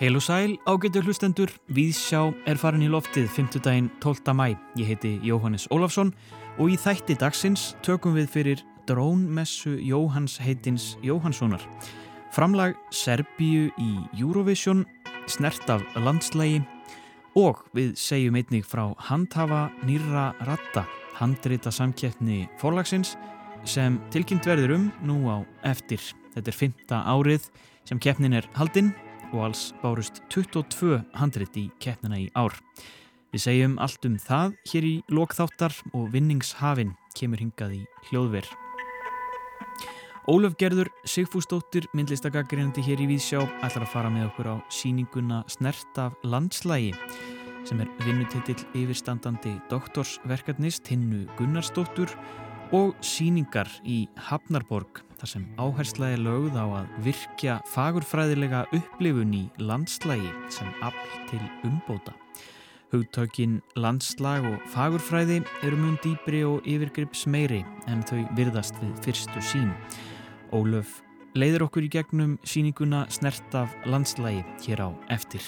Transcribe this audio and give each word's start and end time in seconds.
Heil 0.00 0.16
og 0.16 0.22
sæl, 0.22 0.58
ágættur 0.68 1.06
hlustendur, 1.06 1.48
Víðsjá 1.72 2.26
er 2.44 2.58
farin 2.60 2.84
í 2.84 2.90
loftið 2.92 3.30
5. 3.32 3.56
daginn 3.64 3.88
12. 4.04 4.34
mæ. 4.36 4.52
Ég 4.76 4.90
heiti 4.90 5.14
Jóhannes 5.24 5.64
Ólafsson 5.72 6.12
og 6.58 6.68
í 6.68 6.76
þætti 6.76 7.16
dagsins 7.16 7.70
tökum 7.80 8.18
við 8.18 8.28
fyrir 8.34 8.60
drónmessu 8.84 9.78
Jóhanns 9.80 10.36
heitins 10.44 10.98
Jóhannssonar. 11.00 11.64
Framlag 12.36 12.76
Serbíu 12.92 13.72
í 13.80 13.90
Eurovision, 14.20 14.84
snert 15.24 15.72
af 15.72 15.80
landslægi 15.96 16.60
og 17.40 17.64
við 17.72 17.96
segjum 17.96 18.36
einnig 18.36 18.68
frá 18.68 18.90
handhafa 19.08 19.70
nýra 19.88 20.34
ratta, 20.44 20.84
handrita 21.16 21.72
samkeppni 21.72 22.44
fórlagsins 22.60 23.16
sem 23.68 23.98
tilkynnt 24.12 24.46
verður 24.48 24.76
um 24.76 24.86
nú 25.04 25.18
á 25.28 25.42
eftir. 25.66 26.00
Þetta 26.34 26.52
er 26.52 26.56
fymta 26.56 27.02
árið 27.10 27.50
sem 27.88 28.00
keppnin 28.00 28.36
er 28.38 28.48
haldinn 28.56 28.92
og 29.32 29.50
alls 29.50 29.70
bárust 29.82 30.22
22 30.32 31.00
handrit 31.18 31.56
í 31.58 31.68
keppnina 31.82 32.18
í 32.18 32.30
ár. 32.38 32.56
Við 33.30 33.44
segjum 33.44 33.76
allt 33.78 34.06
um 34.08 34.16
það 34.18 34.56
hér 34.72 34.86
í 34.88 34.94
lokþáttar 35.12 35.76
og 35.94 36.08
vinningshafinn 36.14 36.96
kemur 37.14 37.42
hingað 37.42 37.76
í 37.78 37.82
hljóðver. 38.08 38.48
Ólaf 40.30 40.54
Gerður 40.60 40.90
Sigfúsdóttir, 41.08 41.86
myndlistagagreinandi 41.96 42.82
hér 42.84 43.00
í 43.02 43.06
Víðsjá, 43.10 43.40
ætlar 43.64 43.86
að 43.86 43.92
fara 43.94 44.10
með 44.12 44.28
okkur 44.28 44.50
á 44.52 44.56
síninguna 44.70 45.40
Snert 45.50 45.98
af 45.98 46.18
landslægi 46.22 46.92
sem 47.68 47.80
er 47.82 47.90
vinnutitill 48.04 48.60
yfirstandandi 48.78 49.52
doktorsverkefnist 49.70 50.88
hinnu 50.90 51.26
Gunnarsdóttur 51.38 52.12
og 52.76 52.94
síningar 53.02 53.68
í 53.82 54.04
Hafnarborg 54.28 55.02
þar 55.20 55.30
sem 55.32 55.44
áhersla 55.60 56.12
er 56.14 56.22
lögð 56.22 56.56
á 56.56 56.66
að 56.80 56.90
virkja 57.04 57.58
fagurfræðilega 57.72 58.64
upplifun 58.76 59.34
í 59.36 59.42
landslægi 59.58 60.30
sem 60.54 60.70
afl 60.86 61.16
til 61.30 61.42
umbóta. 61.66 62.14
Hugtökin 62.90 63.60
landslag 63.78 64.46
og 64.48 64.64
fagurfræði 64.72 65.40
eru 65.62 65.78
mun 65.78 65.98
dýbri 66.02 66.42
og 66.46 66.66
yfirgrips 66.66 67.26
meiri 67.30 67.62
en 67.90 68.02
þau 68.06 68.24
virðast 68.38 68.78
við 68.82 68.96
fyrstu 69.06 69.44
sín. 69.52 69.70
Ólöf 70.50 71.00
leiður 71.38 71.68
okkur 71.68 71.86
í 71.86 71.92
gegnum 71.94 72.38
síninguna 72.42 73.04
snert 73.10 73.54
af 73.54 73.74
landslægi 73.86 74.42
hér 74.66 74.86
á 74.86 74.90
eftir. 75.14 75.42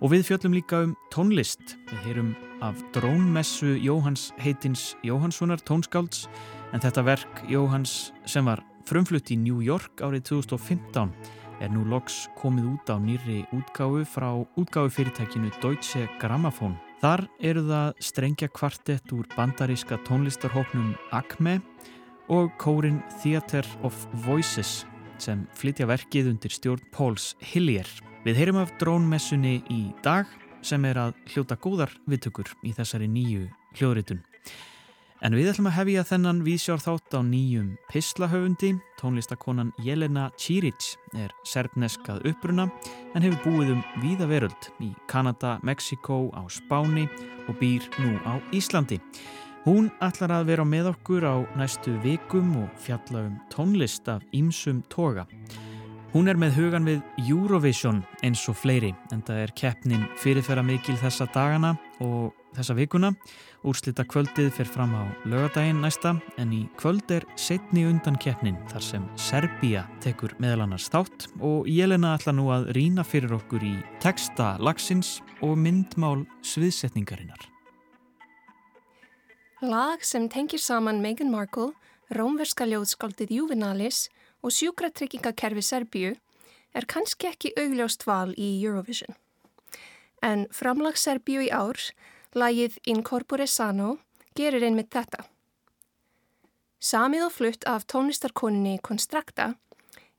Og 0.00 0.14
við 0.14 0.30
fjöllum 0.30 0.54
líka 0.56 0.78
um 0.86 0.94
tónlist. 1.12 1.76
Við 1.90 2.06
heyrum 2.06 2.30
af 2.64 2.78
drónmessu 2.94 3.74
Jóhanns 3.80 4.30
heitins 4.40 4.94
Jóhannssonar 5.04 5.60
tónskálds 5.60 6.24
en 6.72 6.80
þetta 6.80 7.04
verk 7.04 7.42
Jóhanns 7.48 8.14
sem 8.24 8.48
var 8.48 8.62
frumflutt 8.88 9.30
í 9.32 9.36
New 9.36 9.60
York 9.64 10.00
árið 10.00 10.24
2015 10.32 11.12
er 11.60 11.68
nú 11.72 11.84
loks 11.84 12.24
komið 12.40 12.72
út 12.72 12.92
á 12.92 12.96
nýri 12.96 13.42
útgáfu 13.52 14.06
frá 14.08 14.30
útgáfu 14.56 14.94
fyrirtækinu 14.96 15.52
Deutsche 15.60 16.08
Grammophon. 16.20 16.78
Þar 17.00 17.26
eru 17.40 17.64
það 17.68 18.00
strengja 18.00 18.48
kvartett 18.52 19.12
úr 19.12 19.28
bandaríska 19.36 20.00
tónlistarhóknum 20.08 20.94
Acme 21.12 21.60
og 22.32 22.52
kórin 22.60 23.02
Theater 23.20 23.66
of 23.84 24.06
Voices 24.24 24.84
sem 25.20 25.44
flytja 25.56 25.88
verkið 25.88 26.32
undir 26.32 26.52
stjórn 26.56 26.86
Pauls 26.92 27.34
Hillier. 27.44 27.88
Við 28.20 28.36
heyrum 28.36 28.58
af 28.60 28.74
drónmessunni 28.76 29.62
í 29.72 29.78
dag 30.04 30.28
sem 30.60 30.82
er 30.84 30.98
að 31.00 31.14
hljóta 31.32 31.56
góðar 31.56 31.94
viðtökur 32.04 32.50
í 32.68 32.74
þessari 32.76 33.06
nýju 33.08 33.46
hljóðritun. 33.78 34.18
En 35.24 35.36
við 35.36 35.48
ætlum 35.54 35.70
að 35.70 35.76
hefja 35.78 36.04
þennan 36.10 36.42
vísjár 36.44 36.82
þátt 36.84 37.16
á 37.16 37.20
nýjum 37.24 37.70
pislahöfundi. 37.88 38.74
Tónlistakonan 39.00 39.72
Jelena 39.80 40.26
Čirić 40.36 40.90
er 41.16 41.32
serbneskað 41.48 42.26
uppruna 42.28 42.68
en 43.16 43.24
hefur 43.24 43.40
búið 43.46 43.72
um 43.78 43.82
víða 44.04 44.28
veröld 44.28 44.68
í 44.84 44.90
Kanada, 45.08 45.56
Mexiko, 45.64 46.28
á 46.36 46.44
Spáni 46.52 47.08
og 47.48 47.56
býr 47.56 47.88
nú 48.04 48.18
á 48.28 48.36
Íslandi. 48.52 49.00
Hún 49.64 49.88
ætlar 50.04 50.36
að 50.36 50.52
vera 50.52 50.68
með 50.68 50.92
okkur 50.92 51.24
á 51.24 51.36
næstu 51.56 51.96
vikum 52.04 52.52
og 52.66 52.68
fjalla 52.84 53.24
um 53.30 53.40
tónlist 53.48 54.12
af 54.12 54.28
ímsum 54.36 54.84
toga. 54.92 55.24
Hún 56.10 56.26
er 56.26 56.34
með 56.34 56.56
hugan 56.56 56.86
við 56.88 57.02
Eurovision 57.22 58.00
eins 58.26 58.40
og 58.50 58.56
fleiri 58.58 58.88
en 59.14 59.20
það 59.22 59.44
er 59.44 59.52
keppnin 59.54 60.08
fyrirferða 60.18 60.64
mikil 60.66 60.96
þessa 60.98 61.28
dagana 61.30 61.76
og 62.02 62.32
þessa 62.56 62.74
vikuna. 62.74 63.12
Úrslita 63.62 64.02
kvöldið 64.10 64.48
fer 64.56 64.66
fram 64.66 64.96
á 64.98 65.06
lögadaginn 65.30 65.78
næsta 65.84 66.16
en 66.42 66.56
í 66.56 66.64
kvöld 66.80 67.14
er 67.14 67.28
setni 67.38 67.86
undan 67.86 68.18
keppnin 68.18 68.58
þar 68.72 68.86
sem 68.88 69.06
Serbia 69.14 69.84
tekur 70.02 70.34
meðal 70.42 70.64
annars 70.66 70.90
þátt 70.90 71.28
og 71.38 71.70
Jelena 71.70 72.16
ætla 72.18 72.34
nú 72.34 72.50
að 72.50 72.72
rína 72.74 73.06
fyrir 73.06 73.38
okkur 73.38 73.62
í 73.70 73.76
texta 74.02 74.56
lagsins 74.58 75.20
og 75.46 75.54
myndmál 75.62 76.24
sviðsetningarinnar. 76.42 77.46
Lag 79.62 80.02
sem 80.02 80.26
tengir 80.26 80.58
saman 80.58 80.98
Meghan 81.04 81.30
Markle, 81.30 81.70
rómverska 82.10 82.66
ljóðskaldið 82.66 83.36
Juvenalis 83.38 84.08
og 84.42 84.54
sjúkratryggingakerfi 84.56 85.64
Serbíu 85.64 86.14
er 86.74 86.86
kannski 86.86 87.30
ekki 87.30 87.54
augljóst 87.58 88.06
val 88.06 88.34
í 88.38 88.52
Eurovision. 88.62 89.16
En 90.22 90.46
framlag 90.52 90.98
Serbíu 91.00 91.42
í 91.44 91.50
ár, 91.50 91.80
lagið 92.36 92.78
Incorpore 92.86 93.46
Sano, 93.46 93.96
gerir 94.36 94.64
einmitt 94.64 94.92
þetta. 94.94 95.24
Samið 96.80 97.26
og 97.26 97.34
flutt 97.36 97.66
af 97.68 97.86
tónlistarkoninni 97.90 98.78
Konstrakta, 98.84 99.54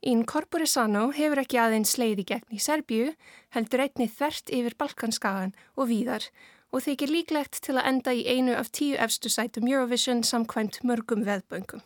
Incorpore 0.01 0.65
Sano 0.65 1.11
hefur 1.13 1.43
ekki 1.43 1.59
aðeins 1.61 1.93
sleiði 1.93 2.25
gegn 2.31 2.55
í 2.57 2.61
Serbíu, 2.61 3.11
heldur 3.53 3.83
einni 3.85 4.07
þvert 4.09 4.49
yfir 4.49 4.75
Balkanskagan 4.79 5.53
og 5.77 5.91
víðar 5.91 6.25
og 6.71 6.85
þykir 6.87 7.11
líklegt 7.13 7.59
til 7.61 7.75
að 7.77 7.87
enda 7.91 8.13
í 8.15 8.25
einu 8.25 8.55
af 8.57 8.71
tíu 8.73 8.97
efstu 8.97 9.29
sætum 9.29 9.69
Eurovision 9.69 10.23
samkvæmt 10.25 10.81
mörgum 10.87 11.25
veðböngum. 11.27 11.83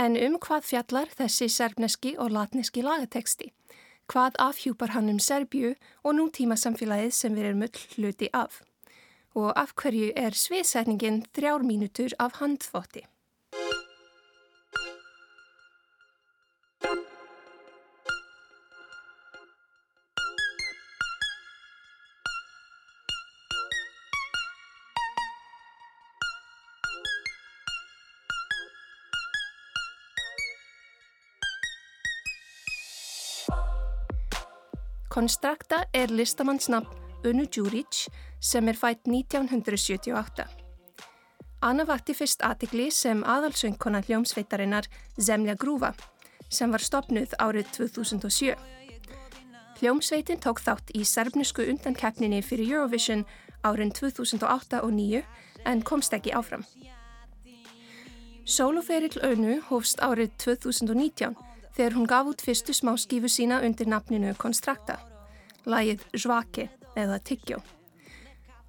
En 0.00 0.14
um 0.16 0.36
hvað 0.40 0.62
fjallar 0.64 1.10
þessi 1.12 1.46
serbneski 1.52 2.14
og 2.24 2.30
latneski 2.32 2.80
lagateksti? 2.80 3.50
Hvað 4.08 4.38
afhjúpar 4.40 4.94
hann 4.94 5.10
um 5.12 5.18
Serbju 5.20 5.74
og 6.00 6.14
nútíma 6.16 6.56
samfélagið 6.56 7.12
sem 7.12 7.36
við 7.36 7.48
erum 7.50 7.64
öll 7.66 7.82
hluti 7.96 8.30
af? 8.32 8.62
Og 9.36 9.50
af 9.52 9.74
hverju 9.76 10.14
er 10.16 10.38
sviðsætningin 10.42 11.20
þrjár 11.36 11.66
mínutur 11.68 12.16
af 12.18 12.40
handfótti? 12.40 13.04
Konstrakta 35.20 35.82
er 35.92 36.08
listamannsnafn 36.08 37.26
Unnu 37.28 37.44
Djuric 37.44 38.06
sem 38.40 38.68
er 38.68 38.76
fætt 38.78 39.04
1978. 39.04 40.46
Anna 41.60 41.84
vakti 41.84 42.14
fyrst 42.16 42.40
aðtikli 42.40 42.86
sem 42.88 43.20
aðalsöngkona 43.28 44.00
hljómsveitarinnar 44.06 44.88
Zemlja 45.20 45.58
Grúfa 45.60 45.90
sem 46.48 46.72
var 46.72 46.80
stopnuð 46.80 47.34
árið 47.36 47.68
2007. 47.74 48.54
Hljómsveitin 49.82 50.40
tók 50.40 50.62
þátt 50.64 50.94
í 50.96 51.04
serbnusku 51.04 51.68
undankeppninni 51.68 52.40
fyrir 52.40 52.72
Eurovision 52.78 53.26
árin 53.60 53.92
2008 53.92 54.80
og 54.80 54.96
2009 54.96 55.22
en 55.66 55.84
komst 55.84 56.16
ekki 56.16 56.32
áfram. 56.32 56.64
Sóloferill 58.48 59.20
Önnu 59.20 59.60
hófst 59.68 60.00
árið 60.00 60.32
2019 60.48 61.36
þegar 61.76 62.00
hún 62.00 62.08
gaf 62.08 62.32
út 62.32 62.48
fyrstu 62.48 62.72
smá 62.72 62.96
skífu 62.96 63.28
sína 63.28 63.60
undir 63.60 63.92
nafninu 63.92 64.32
Konstrakta 64.40 65.09
lagið 65.66 66.04
Žvake 66.14 66.68
eða 66.96 67.18
Tyggjó. 67.24 67.60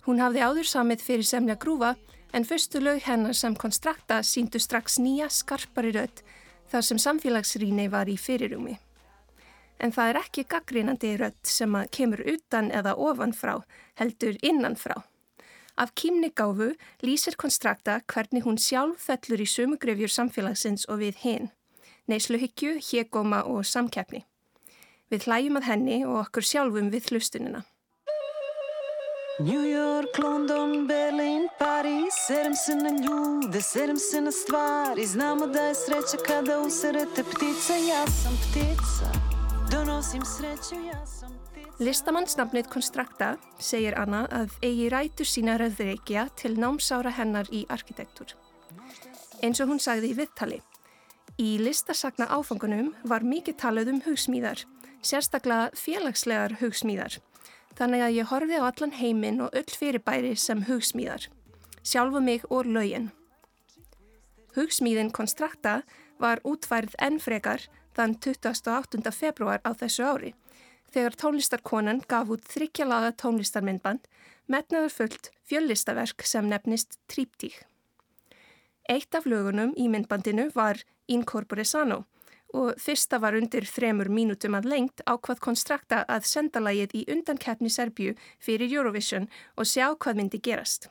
Hún 0.07 0.21
hafði 0.21 0.41
áður 0.41 0.67
samið 0.67 1.03
fyrir 1.05 1.27
semja 1.27 1.55
grúfa 1.61 1.95
en 2.33 2.45
fyrstu 2.47 2.81
lög 2.81 3.03
hennar 3.05 3.35
sem 3.37 3.55
konstrakta 3.55 4.21
síndu 4.25 4.59
strax 4.59 4.97
nýja 4.99 5.29
skarpari 5.29 5.91
rödd 5.95 6.23
þar 6.71 6.87
sem 6.87 7.01
samfélagsrýni 7.01 7.89
var 7.91 8.09
í 8.09 8.17
fyrirúmi. 8.17 8.77
En 9.81 9.93
það 9.93 10.11
er 10.11 10.19
ekki 10.21 10.47
gaggrínandi 10.49 11.15
rödd 11.19 11.39
sem 11.47 11.75
að 11.75 11.89
kemur 11.97 12.21
utan 12.33 12.69
eða 12.71 12.95
ofan 12.95 13.33
frá, 13.33 13.59
heldur 13.99 14.37
innan 14.41 14.77
frá. 14.77 15.01
Af 15.77 15.95
kýmnigáfu 15.97 16.73
lýsir 17.01 17.37
konstrakta 17.39 18.01
hvernig 18.05 18.45
hún 18.45 18.59
sjálf 18.61 19.07
fellur 19.07 19.41
í 19.41 19.47
sumugrefjur 19.49 20.11
samfélagsins 20.11 20.85
og 20.89 21.01
við 21.01 21.23
hinn, 21.23 21.49
neysluhyggju, 22.11 22.77
hégóma 22.91 23.41
og 23.47 23.65
samkeppni. 23.65 24.25
Við 25.11 25.27
hlæjum 25.27 25.59
að 25.59 25.67
henni 25.67 26.01
og 26.07 26.17
okkur 26.21 26.45
sjálfum 26.47 26.89
við 26.93 27.11
hlustunina. 27.11 27.65
New 29.41 29.63
York, 29.65 30.17
London, 30.21 30.87
Berlin, 30.87 31.47
Paris 31.57 32.13
Sedem 32.27 32.53
se 32.53 32.75
na 32.75 32.91
ljude, 32.93 33.61
sedem 33.61 33.97
se 33.97 34.21
na 34.21 34.31
stvari 34.31 35.05
Znamo 35.05 35.47
da 35.47 35.61
je 35.61 35.75
sreća 35.75 36.17
kada 36.27 36.59
userete 36.59 37.23
ptica 37.23 37.75
Ja 37.75 38.07
sam 38.07 38.37
ptica, 38.43 39.09
donosim 39.71 40.21
sreću, 40.25 40.75
ja 40.85 41.05
sam 41.05 41.29
ptica 41.29 41.51
Listamannsnafnið 41.79 42.67
Konstrakta 42.69 43.31
segir 43.57 43.95
Anna 43.97 44.27
að 44.29 44.51
eigi 44.61 44.89
rætur 44.93 45.25
sína 45.25 45.55
röðreikja 45.57 46.27
til 46.37 46.53
námsára 46.61 47.09
hennar 47.17 47.49
í 47.49 47.63
arkitektur. 47.73 48.35
Eins 49.41 49.63
og 49.63 49.71
hún 49.71 49.81
sagði 49.81 50.11
í 50.11 50.17
viðtali. 50.19 50.59
Í 51.41 51.55
listasagna 51.57 52.27
áfangunum 52.29 52.91
var 53.01 53.25
mikið 53.25 53.57
talað 53.63 53.89
um 53.95 54.03
hugsmíðar, 54.05 54.61
sérstaklega 55.01 55.71
félagslegar 55.77 56.57
hugsmíðar 56.61 57.19
þannig 57.77 58.03
að 58.05 58.15
ég 58.17 58.29
horfið 58.29 58.61
á 58.61 58.67
allan 58.67 58.95
heiminn 58.97 59.41
og 59.45 59.55
öll 59.57 59.77
fyrirbæri 59.79 60.35
sem 60.37 60.63
hugsmíðar, 60.67 61.27
sjálfu 61.83 62.21
mig 62.21 62.43
og 62.49 62.67
laugin. 62.67 63.09
Hugsmíðin 64.55 65.11
Konstrakta 65.15 65.81
var 66.21 66.43
útfærið 66.45 66.97
ennfrekar 67.01 67.65
þann 67.95 68.17
28. 68.19 69.01
februar 69.15 69.63
á 69.63 69.71
þessu 69.73 70.05
ári, 70.05 70.33
þegar 70.91 71.17
tónlistarkonan 71.23 72.03
gaf 72.07 72.31
út 72.35 72.45
þryggjalaga 72.51 73.15
tónlistarmyndband 73.23 74.07
metnaður 74.51 74.95
fullt 74.99 75.31
fjöllistaverk 75.47 76.25
sem 76.27 76.47
nefnist 76.51 76.99
Tríptík. 77.07 77.63
Eitt 78.89 79.15
af 79.15 79.25
lögunum 79.25 79.71
í 79.79 79.87
myndbandinu 79.87 80.49
var 80.53 80.81
Incorpore 81.07 81.63
Sano 81.65 82.03
og 82.53 82.79
fyrsta 82.81 83.19
var 83.21 83.35
undir 83.37 83.65
þremur 83.67 84.09
mínútum 84.11 84.57
að 84.57 84.69
lengt 84.73 85.03
ákvað 85.05 85.43
konstrakta 85.47 86.03
að 86.07 86.27
senda 86.29 86.61
lagið 86.63 86.95
í 87.01 87.05
undankeppni 87.11 87.71
Serbju 87.71 88.15
fyrir 88.39 88.71
Eurovision 88.71 89.29
og 89.55 89.69
sjá 89.69 89.91
hvað 89.95 90.19
myndi 90.19 90.41
gerast. 90.43 90.89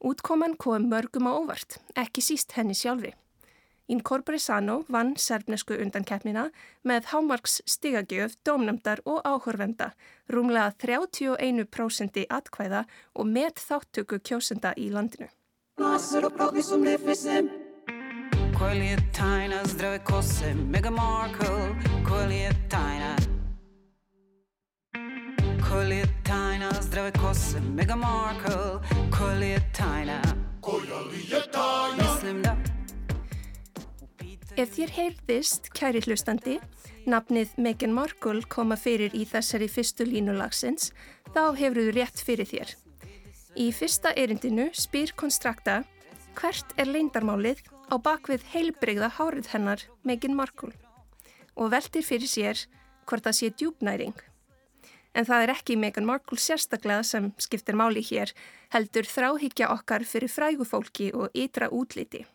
Útkoman 0.00 0.56
kom 0.56 0.90
mörgum 0.90 1.28
á 1.28 1.32
óvart, 1.32 1.78
ekki 1.96 2.20
síst 2.20 2.52
henni 2.56 2.76
sjálfi. 2.76 3.14
Incorpore 3.88 4.38
Sano 4.38 4.80
vann 4.90 5.14
serbnesku 5.16 5.76
undankeppnina 5.78 6.48
með 6.82 7.12
hámarks 7.12 7.60
stigagjöf, 7.70 8.34
dómnamdar 8.44 9.02
og 9.06 9.22
áhörvenda, 9.22 9.92
rúmlega 10.28 10.72
31% 10.82 12.26
atkvæða 12.26 12.82
og 13.14 13.30
með 13.30 13.62
þáttöku 13.68 14.18
kjósenda 14.18 14.74
í 14.76 14.90
landinu. 14.90 15.30
Koja 18.58 18.72
li 18.72 18.86
je 18.86 18.96
tajna 19.12 19.64
zdrave 19.64 19.98
kose 20.04 20.54
Meghan 20.54 20.94
Markle. 20.94 21.74
Koja 22.08 22.26
li 22.26 22.36
je 22.36 22.50
tajna 22.70 23.16
Koja 25.68 25.84
li 25.88 25.96
je 25.96 26.06
tajna 26.24 26.70
zdrave 26.80 27.12
kose 27.12 27.60
Meghan 27.60 27.98
Markle. 27.98 28.80
Koja 29.18 29.34
li 29.34 29.48
je 29.48 29.72
tajna 29.78 30.22
Koja 30.60 31.00
li 31.00 31.18
je 31.30 31.42
tajna 31.52 32.14
Mislim 32.14 32.42
da. 32.42 32.56
Ef 34.56 34.72
þér 34.72 34.94
heyrðist, 34.96 35.68
kæri 35.76 36.00
hlustandi, 36.00 36.56
nafnið 37.04 37.52
Meghan 37.60 37.92
Markle 37.92 38.40
koma 38.48 38.80
fyrir 38.80 39.12
í 39.12 39.28
þessari 39.28 39.68
fyrstu 39.68 40.08
línulagsins, 40.08 40.94
þá 41.36 41.52
hefur 41.60 41.82
þú 41.82 41.92
rétt 42.00 42.24
fyrir 42.24 42.48
þér. 42.48 42.72
Í 43.52 43.68
fyrsta 43.76 44.16
erindinu 44.16 44.70
spyr 44.72 45.12
konstrakta 45.12 45.82
hvert 46.40 46.72
er 46.80 46.88
leindarmálið 46.88 47.60
á 47.90 47.94
bakvið 48.02 48.44
heilbreyða 48.52 49.10
hárið 49.18 49.52
hennar 49.54 49.82
Megin 50.02 50.36
Markle 50.36 50.74
og 51.56 51.70
veldir 51.72 52.04
fyrir 52.04 52.30
sér 52.30 52.62
hvort 53.06 53.24
það 53.24 53.38
sé 53.38 53.50
djúbnæring. 53.54 54.16
En 55.16 55.24
það 55.24 55.46
er 55.46 55.52
ekki 55.54 55.76
Meghan 55.80 56.06
Markle 56.08 56.38
sérstaklega 56.38 57.04
sem 57.06 57.30
skiptir 57.40 57.78
máli 57.78 58.02
hér, 58.04 58.32
heldur 58.74 59.08
þráhyggja 59.08 59.70
okkar 59.72 60.04
fyrir 60.04 60.28
frægufólki 60.28 61.12
og 61.14 61.30
ytra 61.32 61.70
útliti. 61.72 62.26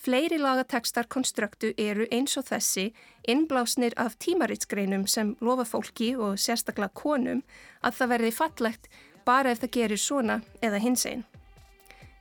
Fleiri 0.00 0.38
lagatekstar 0.40 1.10
konstruktu 1.12 1.74
eru 1.76 2.06
eins 2.08 2.38
og 2.40 2.46
þessi 2.48 2.86
innblásnir 3.28 3.92
af 4.00 4.16
tímaritsgreinum 4.16 5.04
sem 5.04 5.34
lofa 5.44 5.66
fólki 5.68 6.14
og 6.16 6.38
sérstaklega 6.40 6.94
konum 6.96 7.42
að 7.84 7.98
það 7.98 8.12
verði 8.14 8.32
fallegt 8.38 8.88
bara 9.28 9.52
ef 9.52 9.60
það 9.60 9.74
gerir 9.76 10.00
svona 10.00 10.40
eða 10.64 10.80
hins 10.80 11.04
einn. 11.04 11.26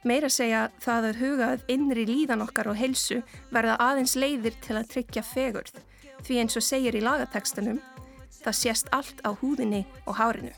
Meira 0.08 0.30
segja 0.32 0.70
það 0.80 1.10
að 1.10 1.18
hugað 1.20 1.64
innri 1.68 2.06
líðan 2.08 2.44
okkar 2.46 2.70
og 2.72 2.78
helsu 2.80 3.20
verða 3.52 3.76
aðeins 3.84 4.16
leiðir 4.16 4.56
til 4.64 4.78
að 4.80 4.92
tryggja 4.94 5.24
fegurð. 5.28 5.82
Því 6.24 6.40
eins 6.40 6.56
og 6.60 6.64
segir 6.64 6.96
í 6.96 7.04
lagatekstunum 7.04 7.82
það 8.40 8.60
sést 8.62 8.92
allt 8.96 9.20
á 9.28 9.36
húðinni 9.42 9.84
og 10.06 10.16
hárinu. 10.20 10.54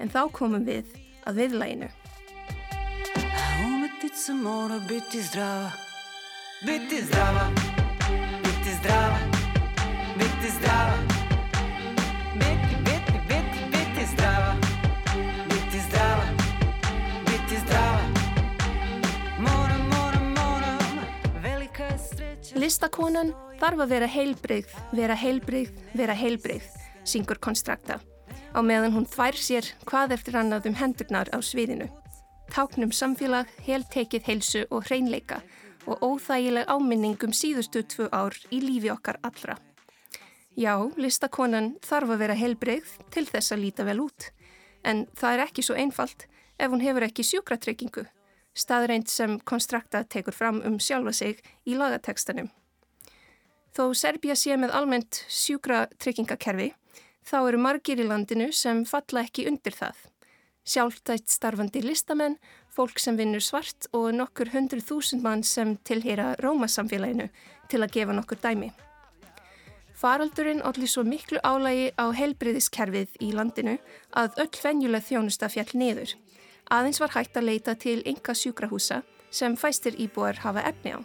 En 0.00 0.12
þá 0.12 0.22
komum 0.32 0.64
við 0.64 0.88
að 1.28 1.42
viðlæginu. 1.42 1.90
Umetica 3.66 4.38
mora 4.40 4.80
biti 4.88 5.20
zdrava 5.24 5.72
Biti 6.64 7.02
zdrava 7.04 7.50
Biti 8.44 8.78
zdrava 8.80 9.20
Biti 10.16 10.56
zdrava 10.56 11.15
Listakonan 22.56 23.34
þarf 23.60 23.82
að 23.84 23.90
vera 23.90 24.06
heilbreyð, 24.08 24.70
vera 24.96 25.12
heilbreyð, 25.20 25.74
vera 25.92 26.14
heilbreyð, 26.16 26.64
syngur 27.04 27.36
konstrakta. 27.36 27.98
Á 28.56 28.64
meðan 28.64 28.94
hún 28.94 29.04
þvær 29.04 29.36
sér 29.36 29.68
hvað 29.84 30.14
eftir 30.16 30.38
annað 30.40 30.70
um 30.70 30.78
hendurnar 30.78 31.28
á 31.36 31.38
sviðinu. 31.44 31.90
Táknum 32.48 32.94
samfélag, 32.96 33.50
heltekið 33.66 34.24
heilsu 34.30 34.64
og 34.70 34.88
hreinleika 34.88 35.42
og 35.84 36.00
óþægileg 36.00 36.64
áminning 36.72 37.20
um 37.28 37.36
síðustu 37.36 37.84
tvö 37.84 38.08
ár 38.08 38.32
í 38.48 38.62
lífi 38.64 38.88
okkar 38.94 39.20
allra. 39.20 39.58
Já, 40.56 40.80
listakonan 40.96 41.74
þarf 41.84 42.16
að 42.16 42.22
vera 42.24 42.40
heilbreyð 42.40 42.96
til 43.12 43.26
þess 43.28 43.52
að 43.52 43.66
líta 43.66 43.84
vel 43.84 44.00
út. 44.06 44.30
En 44.80 45.04
það 45.12 45.34
er 45.34 45.44
ekki 45.50 45.66
svo 45.66 45.76
einfalt 45.76 46.24
ef 46.56 46.72
hún 46.72 46.80
hefur 46.80 47.04
ekki 47.04 47.26
sjúkratryggingu, 47.34 48.06
staðreint 48.56 49.10
sem 49.12 49.38
konstrakta 49.44 50.02
tekur 50.08 50.34
fram 50.34 50.62
um 50.64 50.78
sjálfa 50.80 51.12
sig 51.12 51.42
í 51.68 51.76
lagatekstanum. 51.76 52.48
Þó 53.76 53.92
Serbia 53.92 54.34
sé 54.38 54.56
með 54.56 54.72
almennt 54.72 55.20
sjúkratryggingakerfi, 55.28 56.70
þá 57.26 57.38
eru 57.42 57.58
margir 57.60 58.00
í 58.00 58.06
landinu 58.08 58.48
sem 58.52 58.84
falla 58.88 59.26
ekki 59.26 59.44
undir 59.50 59.76
það. 59.76 59.98
Sjálftætt 60.66 61.28
starfandi 61.30 61.82
listamenn, 61.84 62.38
fólk 62.72 62.98
sem 62.98 63.18
vinnur 63.20 63.44
svart 63.44 63.86
og 63.94 64.08
nokkur 64.16 64.50
hundru 64.54 64.80
þúsund 64.82 65.22
mann 65.22 65.44
sem 65.46 65.76
tilheyra 65.86 66.32
Rómasamfélaginu 66.42 67.28
til 67.70 67.82
að 67.84 67.92
gefa 67.94 68.16
nokkur 68.16 68.40
dæmi. 68.42 68.72
Faraldurinn 69.96 70.64
allir 70.66 70.90
svo 70.92 71.04
miklu 71.06 71.40
álægi 71.40 71.92
á 71.96 72.12
helbriðiskerfið 72.12 73.14
í 73.24 73.30
landinu 73.32 73.76
að 74.12 74.40
öll 74.42 74.56
venjuleg 74.64 75.06
þjónusta 75.06 75.48
fjall 75.52 75.72
niður. 75.72 76.16
Aðeins 76.66 76.98
var 76.98 77.12
hægt 77.14 77.36
að 77.38 77.46
leita 77.46 77.76
til 77.78 78.00
enga 78.10 78.34
sjúkrahúsa 78.34 79.04
sem 79.30 79.54
fæstir 79.54 79.94
íbúar 80.02 80.40
hafa 80.42 80.64
efni 80.66 80.96
á. 80.98 81.00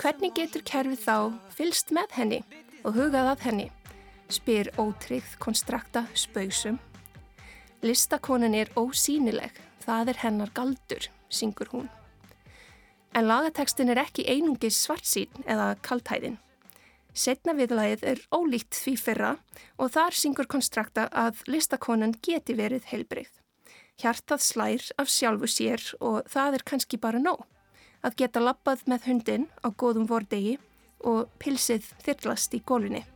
Hvernig 0.00 0.32
getur 0.36 0.62
kerfið 0.64 1.00
þá 1.04 1.16
fylst 1.56 1.92
með 1.92 2.14
henni 2.18 2.38
og 2.84 2.96
hugað 2.96 3.32
að 3.32 3.48
henni? 3.48 3.66
Spyr 4.28 4.72
ótryggð 4.80 5.36
konstrakta 5.40 6.04
spausum. 6.12 6.76
Listakonan 7.80 8.52
er 8.52 8.68
ósýnileg, 8.76 9.54
það 9.80 10.10
er 10.12 10.18
hennar 10.20 10.50
galdur, 10.52 11.06
syngur 11.32 11.70
hún. 11.72 11.86
En 13.16 13.24
lagatekstin 13.24 13.88
er 13.88 14.02
ekki 14.02 14.26
einungis 14.28 14.76
svartsýn 14.84 15.46
eða 15.48 15.72
kaltæðin. 15.86 16.36
Setna 17.16 17.54
viðlagið 17.56 18.04
er 18.10 18.20
ólíkt 18.36 18.76
því 18.76 18.92
fyrra 19.00 19.30
og 19.80 19.94
þar 19.94 20.14
syngur 20.14 20.48
konstrakta 20.52 21.06
að 21.08 21.40
listakonan 21.48 22.12
geti 22.20 22.54
verið 22.58 22.84
heilbreyð. 22.92 23.32
Hjartað 23.96 24.44
slær 24.44 24.84
af 25.00 25.08
sjálfu 25.08 25.48
sér 25.48 25.86
og 26.04 26.28
það 26.28 26.58
er 26.58 26.66
kannski 26.68 27.00
bara 27.00 27.22
nóg. 27.22 27.40
Að 28.04 28.18
geta 28.20 28.44
lappað 28.44 28.84
með 28.92 29.08
hundin 29.08 29.48
á 29.64 29.72
góðum 29.72 30.04
vordegi 30.08 30.58
og 31.00 31.32
pilsið 31.40 31.88
þyrlast 32.04 32.54
í 32.56 32.60
gólunni. 32.60 33.06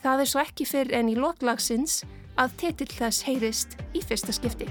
Það 0.00 0.22
er 0.22 0.30
svo 0.32 0.40
ekki 0.40 0.64
fyrr 0.68 0.94
en 0.96 1.10
í 1.12 1.16
loklagsins 1.18 2.00
að 2.40 2.56
titill 2.62 2.92
þess 2.94 3.26
heyrist 3.28 3.76
í 3.92 4.00
fyrsta 4.00 4.32
skipti. 4.32 4.68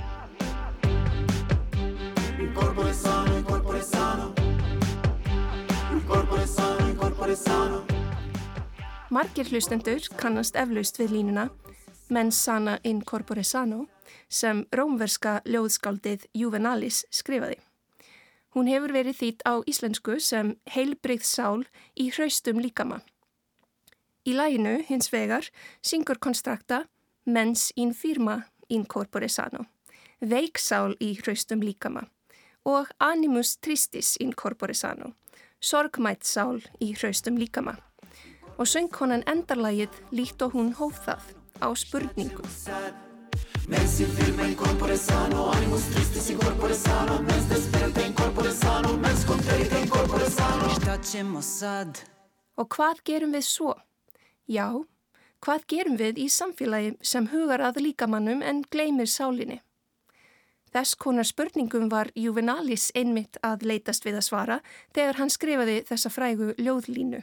Margir 9.10 9.50
hlustendur 9.50 10.06
kannast 10.18 10.58
eflaust 10.58 10.98
við 11.02 11.18
línuna 11.18 11.50
Mens 12.10 12.38
sana 12.42 12.80
in 12.84 13.02
corpore 13.06 13.44
sano 13.44 13.84
sem 14.30 14.64
rómverska 14.74 15.42
ljóðskáldið 15.46 16.26
Juvenalis 16.34 17.04
skrifaði. 17.14 17.60
Hún 18.58 18.66
hefur 18.66 18.96
verið 18.96 19.20
þýtt 19.20 19.46
á 19.46 19.62
íslensku 19.70 20.18
sem 20.18 20.56
heilbreyð 20.74 21.22
sál 21.22 21.68
í 21.94 22.10
hraustum 22.10 22.58
líkama. 22.66 23.04
Í 24.30 24.36
læginu 24.38 24.78
hins 24.86 25.10
vegar 25.10 25.48
syngur 25.82 26.20
konstrakta 26.22 26.84
Mens 27.26 27.72
in 27.76 27.94
firma 27.94 28.44
in 28.70 28.86
corpore 28.86 29.28
sano, 29.30 29.66
veiksál 30.22 30.96
í 31.02 31.12
hraustum 31.20 31.62
líkama 31.62 32.08
og 32.70 32.90
Animus 33.00 33.58
tristis 33.58 34.16
in 34.22 34.34
corpore 34.34 34.74
sano, 34.74 35.14
sorgmætt 35.62 36.26
sál 36.26 36.60
í 36.82 36.92
hraustum 36.94 37.38
líkama. 37.40 37.76
Og 38.58 38.68
söngkonan 38.68 39.24
endarlægið 39.30 40.00
líkt 40.12 40.42
og 40.46 40.54
hún 40.58 40.74
hóð 40.78 40.98
það 41.06 41.30
á 41.64 41.68
spurningu. 41.78 42.46
Mens 43.70 44.00
in 44.04 44.12
firma 44.18 44.48
in 44.50 44.56
corpore 44.60 44.98
sano, 44.98 45.50
animus 45.56 45.86
tristis 45.94 46.30
in 46.34 46.40
corpore 46.40 46.76
sano, 46.76 47.22
mens 47.22 47.46
desperate 47.50 48.06
in 48.06 48.14
corpore 48.14 48.52
sano, 48.52 48.96
mens 48.98 49.26
contrarite 49.26 49.82
in 49.82 49.90
corpore 49.90 50.30
sano. 50.30 50.66
Og 52.60 52.68
hvað 52.76 53.06
gerum 53.06 53.38
við 53.38 53.46
svo? 53.48 53.76
Já, 54.50 54.82
hvað 55.46 55.66
gerum 55.70 55.98
við 56.00 56.20
í 56.24 56.28
samfélagi 56.34 56.96
sem 57.06 57.28
hugar 57.30 57.62
að 57.62 57.84
líkamannum 57.86 58.40
en 58.42 58.64
gleymir 58.74 59.06
sálinni? 59.06 59.60
Þess 60.74 60.96
konar 60.98 61.28
spurningum 61.30 61.86
var 61.90 62.10
Juvenalis 62.18 62.88
einmitt 62.98 63.38
að 63.46 63.68
leitast 63.70 64.06
við 64.06 64.18
að 64.18 64.26
svara 64.26 64.58
þegar 64.96 65.20
hann 65.22 65.30
skrifaði 65.34 65.76
þessa 65.86 66.10
frægu 66.14 66.50
ljóðlínu. 66.58 67.22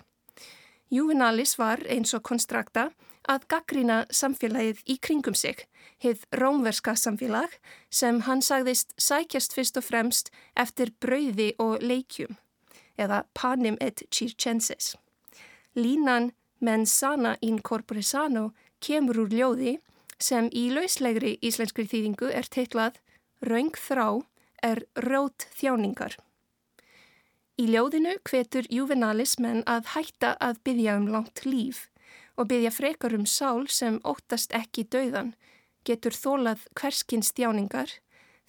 Juvenalis 0.95 1.57
var 1.59 1.83
eins 1.91 2.15
og 2.15 2.23
konstrakta 2.31 2.93
að 3.27 3.49
gaggrina 3.51 3.99
samfélagið 4.15 4.87
í 4.87 4.99
kringum 5.03 5.35
sig, 5.35 5.67
hið 5.99 6.23
rómverska 6.31 6.95
samfélag 6.95 7.59
sem 7.91 8.23
hann 8.23 8.43
sagðist 8.43 8.95
sækjast 9.03 9.59
fyrst 9.59 9.83
og 9.83 9.89
fremst 9.91 10.31
eftir 10.55 10.95
brauði 11.03 11.53
og 11.59 11.83
leikjum, 11.83 12.39
eða 12.95 13.25
panim 13.35 13.79
et 13.83 14.07
circenses. 14.15 14.95
Línan 15.75 16.31
men 16.61 16.87
sana 16.87 17.37
in 17.43 17.59
corpore 17.63 18.03
sano 18.03 18.53
kemur 18.81 19.25
úr 19.25 19.33
ljóði 19.33 19.79
sem 20.19 20.49
í 20.53 20.69
lauslegri 20.73 21.37
íslenskri 21.45 21.87
þýðingu 21.91 22.31
er 22.33 22.49
teitlað 22.49 23.01
Raung 23.45 23.75
þrá 23.77 24.23
er 24.65 24.87
rót 25.05 25.47
þjáningar. 25.59 26.17
Í 27.57 27.69
ljóðinu 27.73 28.17
hvetur 28.25 28.67
juvenalis 28.73 29.37
menn 29.41 29.63
að 29.69 29.93
hætta 29.95 30.35
að 30.41 30.61
byggja 30.65 30.97
um 31.01 31.07
langt 31.13 31.45
líf 31.45 31.87
og 32.37 32.51
byggja 32.51 32.73
frekar 32.73 33.17
um 33.17 33.25
sál 33.29 33.65
sem 33.73 34.01
óttast 34.05 34.53
ekki 34.57 34.85
dauðan, 34.93 35.33
getur 35.85 36.13
þólað 36.13 36.67
hverskins 36.77 37.33
þjáningar, 37.33 37.89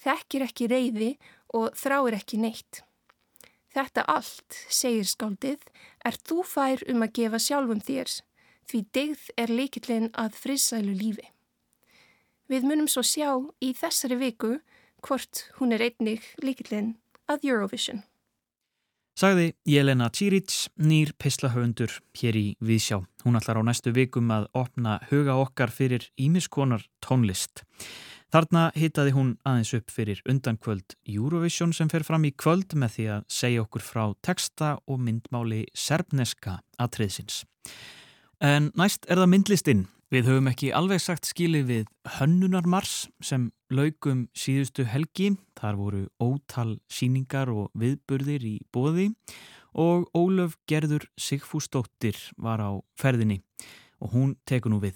þekkir 0.03 0.47
ekki 0.47 0.67
reyði 0.67 1.11
og 1.55 1.71
þráir 1.79 2.19
ekki 2.19 2.39
neitt. 2.41 2.83
Þetta 3.77 4.07
allt, 4.09 4.55
segir 4.73 5.05
skáldið, 5.05 5.61
er 6.01 6.15
þú 6.25 6.41
fær 6.49 6.81
um 6.89 7.03
að 7.05 7.11
gefa 7.19 7.37
sjálfum 7.37 7.81
þér, 7.85 8.09
því 8.65 8.79
digð 8.97 9.25
er 9.37 9.53
leikillin 9.53 10.07
að 10.17 10.39
frisælu 10.41 10.95
lífi. 10.97 11.27
Við 12.49 12.65
munum 12.65 12.87
svo 12.89 13.03
sjá 13.05 13.29
í 13.61 13.73
þessari 13.77 14.17
viku 14.17 14.55
hvort 15.05 15.43
hún 15.59 15.75
er 15.75 15.83
einnig 15.85 16.25
líkillinn 16.41 16.95
að 17.29 17.45
Eurovision. 17.51 18.01
Sagði 19.17 19.51
Jelena 19.65 20.09
Čírić, 20.13 20.71
nýr 20.77 21.13
pislahöfundur 21.21 21.99
hér 22.17 22.37
í 22.37 22.47
Vísjá. 22.61 23.03
Hún 23.25 23.37
ætlar 23.37 23.61
á 23.61 23.63
næstu 23.65 23.93
vikum 23.93 24.29
að 24.33 24.49
opna 24.57 24.99
huga 25.11 25.37
okkar 25.41 25.73
fyrir 25.73 26.09
ímiskonar 26.17 26.85
tónlist. 27.01 27.65
Þarna 28.33 28.69
hitaði 28.75 29.13
hún 29.15 29.35
aðeins 29.47 29.73
upp 29.77 29.91
fyrir 29.93 30.21
undankvöld 30.27 30.97
Eurovision 31.07 31.73
sem 31.73 31.89
fer 31.91 32.03
fram 32.03 32.25
í 32.27 32.33
kvöld 32.35 32.75
með 32.75 32.95
því 32.95 33.05
að 33.15 33.27
segja 33.31 33.63
okkur 33.63 33.85
frá 33.85 34.03
texta 34.25 34.73
og 34.85 34.99
myndmáli 34.99 35.65
serbneska 35.73 36.59
atriðsins. 36.81 37.45
En 38.43 38.71
næst 38.75 39.07
er 39.07 39.21
það 39.21 39.31
myndlistinn 39.31 39.87
Við 40.07 40.29
höfum 40.29 40.45
ekki 40.47 40.69
alveg 40.71 41.01
sagt 41.03 41.27
skilið 41.27 41.63
við 41.67 41.87
Hönnunarmars 42.15 43.09
sem 43.19 43.49
laugum 43.67 44.21
síðustu 44.31 44.85
helgi. 44.87 45.33
Þar 45.59 45.79
voru 45.81 46.03
ótal 46.23 46.77
síningar 46.87 47.51
og 47.51 47.73
viðburðir 47.75 48.45
í 48.47 48.53
bóði 48.71 49.09
og 49.75 50.07
Ólöf 50.15 50.55
Gerður 50.63 51.09
Sigfúsdóttir 51.19 52.15
var 52.39 52.63
á 52.63 52.71
ferðinni 52.95 53.41
og 53.99 54.15
hún 54.15 54.35
teku 54.47 54.71
nú 54.71 54.79
við. 54.79 54.95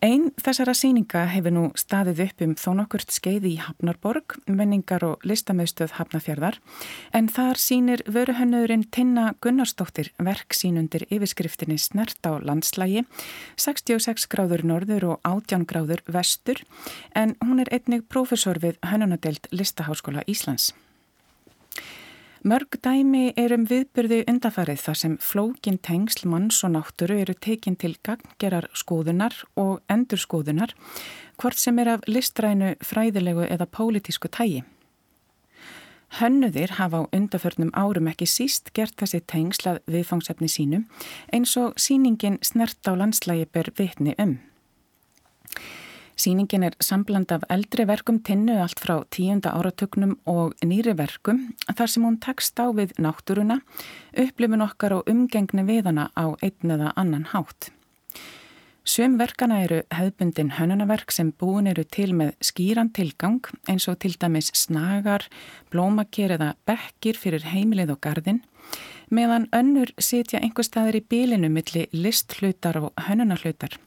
Einn 0.00 0.30
þessara 0.40 0.72
síninga 0.72 1.26
hefur 1.28 1.52
nú 1.52 1.62
staðið 1.76 2.20
upp 2.24 2.42
um 2.46 2.52
þó 2.56 2.70
nokkurt 2.78 3.10
skeiði 3.12 3.50
í 3.50 3.58
Hafnarborg, 3.60 4.38
menningar 4.48 5.04
og 5.04 5.26
listamöðstöð 5.28 5.98
Hafnafjörðar, 5.98 6.56
en 7.12 7.28
þar 7.28 7.60
sínir 7.60 8.00
vöruhönnöðurinn 8.08 8.86
Tinna 8.96 9.34
Gunnarsdóttir 9.44 10.08
verk 10.16 10.56
sínundir 10.56 11.04
yfirskriftinni 11.12 11.76
Snert 11.76 12.24
á 12.24 12.40
landslægi, 12.40 13.04
66 13.60 14.24
gráður 14.32 14.64
norður 14.72 15.08
og 15.10 15.28
18 15.28 15.68
gráður 15.68 16.00
vestur, 16.08 16.64
en 17.12 17.36
hún 17.44 17.60
er 17.60 17.68
einnig 17.68 18.08
profesor 18.08 18.56
við 18.56 18.80
hönnunadelt 18.80 19.52
Listaháskóla 19.52 20.24
Íslands. 20.24 20.72
Mörg 22.40 22.78
dæmi 22.80 23.34
er 23.36 23.52
um 23.52 23.66
viðbyrði 23.68 24.22
undafarið 24.30 24.78
þar 24.80 24.96
sem 24.96 25.16
flókin 25.20 25.76
tengsl 25.84 26.24
manns 26.32 26.62
og 26.64 26.70
náttúru 26.72 27.18
eru 27.20 27.34
tekin 27.36 27.74
til 27.76 27.98
ganggerar 28.00 28.70
skoðunar 28.72 29.34
og 29.60 29.82
endur 29.92 30.22
skoðunar, 30.22 30.72
hvort 31.36 31.60
sem 31.60 31.76
er 31.82 31.90
af 31.98 32.06
listrænu, 32.08 32.78
fræðilegu 32.80 33.44
eða 33.44 33.66
pólitísku 33.68 34.32
tægi. 34.32 34.62
Hönnuðir 36.16 36.78
hafa 36.80 37.04
á 37.04 37.10
undaförnum 37.12 37.74
árum 37.76 38.08
ekki 38.08 38.24
síst 38.24 38.72
gert 38.72 38.96
þessi 38.96 39.20
tengslað 39.20 39.82
viðfangsefni 39.84 40.48
sínu 40.48 40.80
eins 41.36 41.52
og 41.60 41.76
síningin 41.76 42.40
snert 42.40 42.80
á 42.88 42.96
landslægi 42.96 43.50
ber 43.52 43.68
vitni 43.76 44.16
um. 44.16 44.38
Sýningin 46.20 46.66
er 46.66 46.74
sambland 46.84 47.30
af 47.32 47.46
eldri 47.48 47.86
verkum 47.88 48.18
tinnu 48.20 48.58
allt 48.60 48.80
frá 48.82 48.98
tíunda 49.14 49.54
áratugnum 49.56 50.18
og 50.28 50.52
nýri 50.60 50.92
verkum 50.98 51.46
þar 51.78 51.88
sem 51.88 52.04
hún 52.04 52.18
tekst 52.20 52.60
á 52.60 52.68
við 52.76 52.92
náttúruna, 53.00 53.60
upplifun 54.12 54.66
okkar 54.66 54.98
og 54.98 55.08
umgengni 55.08 55.64
við 55.64 55.88
hana 55.88 56.10
á 56.12 56.36
einn 56.44 56.76
eða 56.76 56.92
annan 57.00 57.24
hátt. 57.32 57.70
Sum 58.84 59.16
verkana 59.16 59.62
eru 59.64 59.80
hefðbundin 59.96 60.54
hönunaverk 60.58 61.12
sem 61.14 61.32
búin 61.32 61.70
eru 61.72 61.86
til 61.88 62.12
með 62.12 62.34
skýran 62.44 62.92
tilgang 62.92 63.40
eins 63.70 63.88
og 63.88 64.00
til 64.04 64.12
dæmis 64.20 64.52
snagar, 64.52 65.24
blómakir 65.72 66.36
eða 66.36 66.52
bekkir 66.68 67.16
fyrir 67.16 67.48
heimilið 67.48 67.94
og 67.96 68.00
gardin 68.04 68.42
meðan 69.08 69.48
önnur 69.56 69.94
sitja 69.96 70.40
einhver 70.42 70.68
staðir 70.68 71.00
í 71.00 71.06
bílinu 71.12 71.48
milli 71.48 71.88
listhlutar 71.96 72.76
og 72.82 73.06
hönunarhlutar 73.08 73.80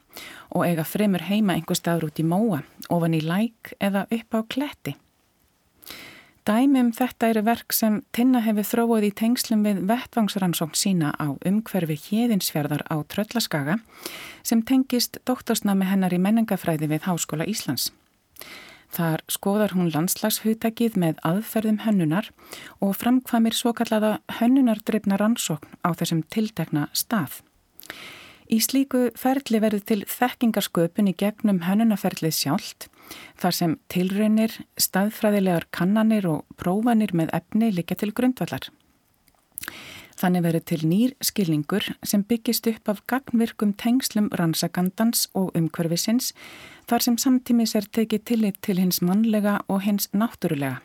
og 0.53 0.65
eiga 0.67 0.85
fremur 0.87 1.23
heima 1.27 1.57
einhver 1.57 1.77
staður 1.79 2.09
út 2.09 2.19
í 2.21 2.27
móa, 2.27 2.63
ofan 2.89 3.17
í 3.17 3.21
læk 3.23 3.73
eða 3.79 4.05
upp 4.11 4.37
á 4.37 4.39
kletti. 4.55 4.95
Dæmum 6.43 6.89
þetta 6.91 7.29
eru 7.31 7.41
verk 7.47 7.71
sem 7.71 8.01
Tinna 8.11 8.41
hefur 8.43 8.65
þróið 8.67 9.05
í 9.07 9.11
tengslum 9.15 9.61
við 9.63 9.77
vettvangsrannsókn 9.87 10.75
sína 10.75 11.13
á 11.15 11.31
umhverfi 11.47 11.95
hjeðinsfjörðar 12.09 12.83
á 12.91 12.99
Tröllaskaga 13.07 13.77
sem 14.43 14.59
tengist 14.59 15.21
doktorsnami 15.23 15.87
hennar 15.87 16.11
í 16.11 16.19
menningafræði 16.19 16.89
við 16.91 17.07
Háskóla 17.07 17.47
Íslands. 17.47 17.93
Þar 18.93 19.23
skoðar 19.31 19.71
hún 19.73 19.87
landslagshuttakið 19.93 20.99
með 20.99 21.21
aðferðum 21.25 21.79
hönnunar 21.85 22.27
og 22.83 22.91
framkvamir 22.99 23.55
svo 23.55 23.71
kallaða 23.73 24.17
hönnunardreifna 24.41 25.17
rannsókn 25.21 25.79
á 25.79 25.95
þessum 25.95 26.25
tiltekna 26.27 26.89
stað. 26.91 27.39
Í 28.51 28.59
slíku 28.59 29.07
ferli 29.19 29.61
verður 29.63 29.83
til 29.87 30.01
þekkingarsköpun 30.09 31.11
í 31.11 31.15
gegnum 31.17 31.63
hönnunaferlið 31.67 32.35
sjálft 32.35 32.89
þar 33.39 33.55
sem 33.55 33.73
tilraunir, 33.91 34.53
staðfræðilegar 34.79 35.67
kannanir 35.75 36.27
og 36.27 36.45
prófanir 36.59 37.13
með 37.15 37.33
efni 37.35 37.71
líka 37.75 37.95
til 37.99 38.11
grundvallar. 38.15 38.69
Þannig 40.19 40.43
verður 40.45 40.65
til 40.69 40.79
nýr 40.87 41.13
skilningur 41.25 41.87
sem 42.05 42.23
byggist 42.27 42.67
upp 42.69 42.91
af 42.91 43.01
gagnvirkum 43.09 43.73
tengslum 43.79 44.29
rannsakandans 44.39 45.25
og 45.33 45.51
umhverfisins 45.57 46.31
þar 46.89 47.05
sem 47.07 47.17
samtímis 47.19 47.75
er 47.75 47.87
tekið 47.97 48.25
tillit 48.29 48.59
til 48.61 48.79
hins 48.79 49.01
mannlega 49.01 49.59
og 49.67 49.83
hins 49.87 50.09
náttúrulega. 50.13 50.81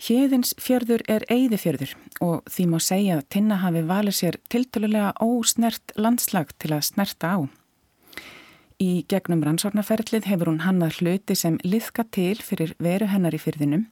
Hjeðins 0.00 0.54
fjörður 0.58 1.04
er 1.08 1.24
eigðifjörður 1.30 1.94
og 2.24 2.48
því 2.50 2.64
má 2.70 2.78
segja 2.82 3.18
að 3.20 3.28
Tinna 3.30 3.60
hafi 3.62 3.84
valið 3.86 4.16
sér 4.18 4.38
tiltölulega 4.50 5.12
ósnert 5.22 5.94
landslag 5.96 6.50
til 6.58 6.74
að 6.74 6.88
snerta 6.90 7.30
á. 7.30 7.38
Í 8.82 9.04
gegnum 9.08 9.44
rannsórnaferðlið 9.46 10.26
hefur 10.26 10.50
hún 10.50 10.64
hannað 10.64 10.98
hluti 10.98 11.36
sem 11.38 11.60
liðka 11.62 12.04
til 12.10 12.34
fyrir 12.42 12.74
veru 12.82 13.06
hennar 13.06 13.36
í 13.36 13.38
fyrðinum 13.38 13.86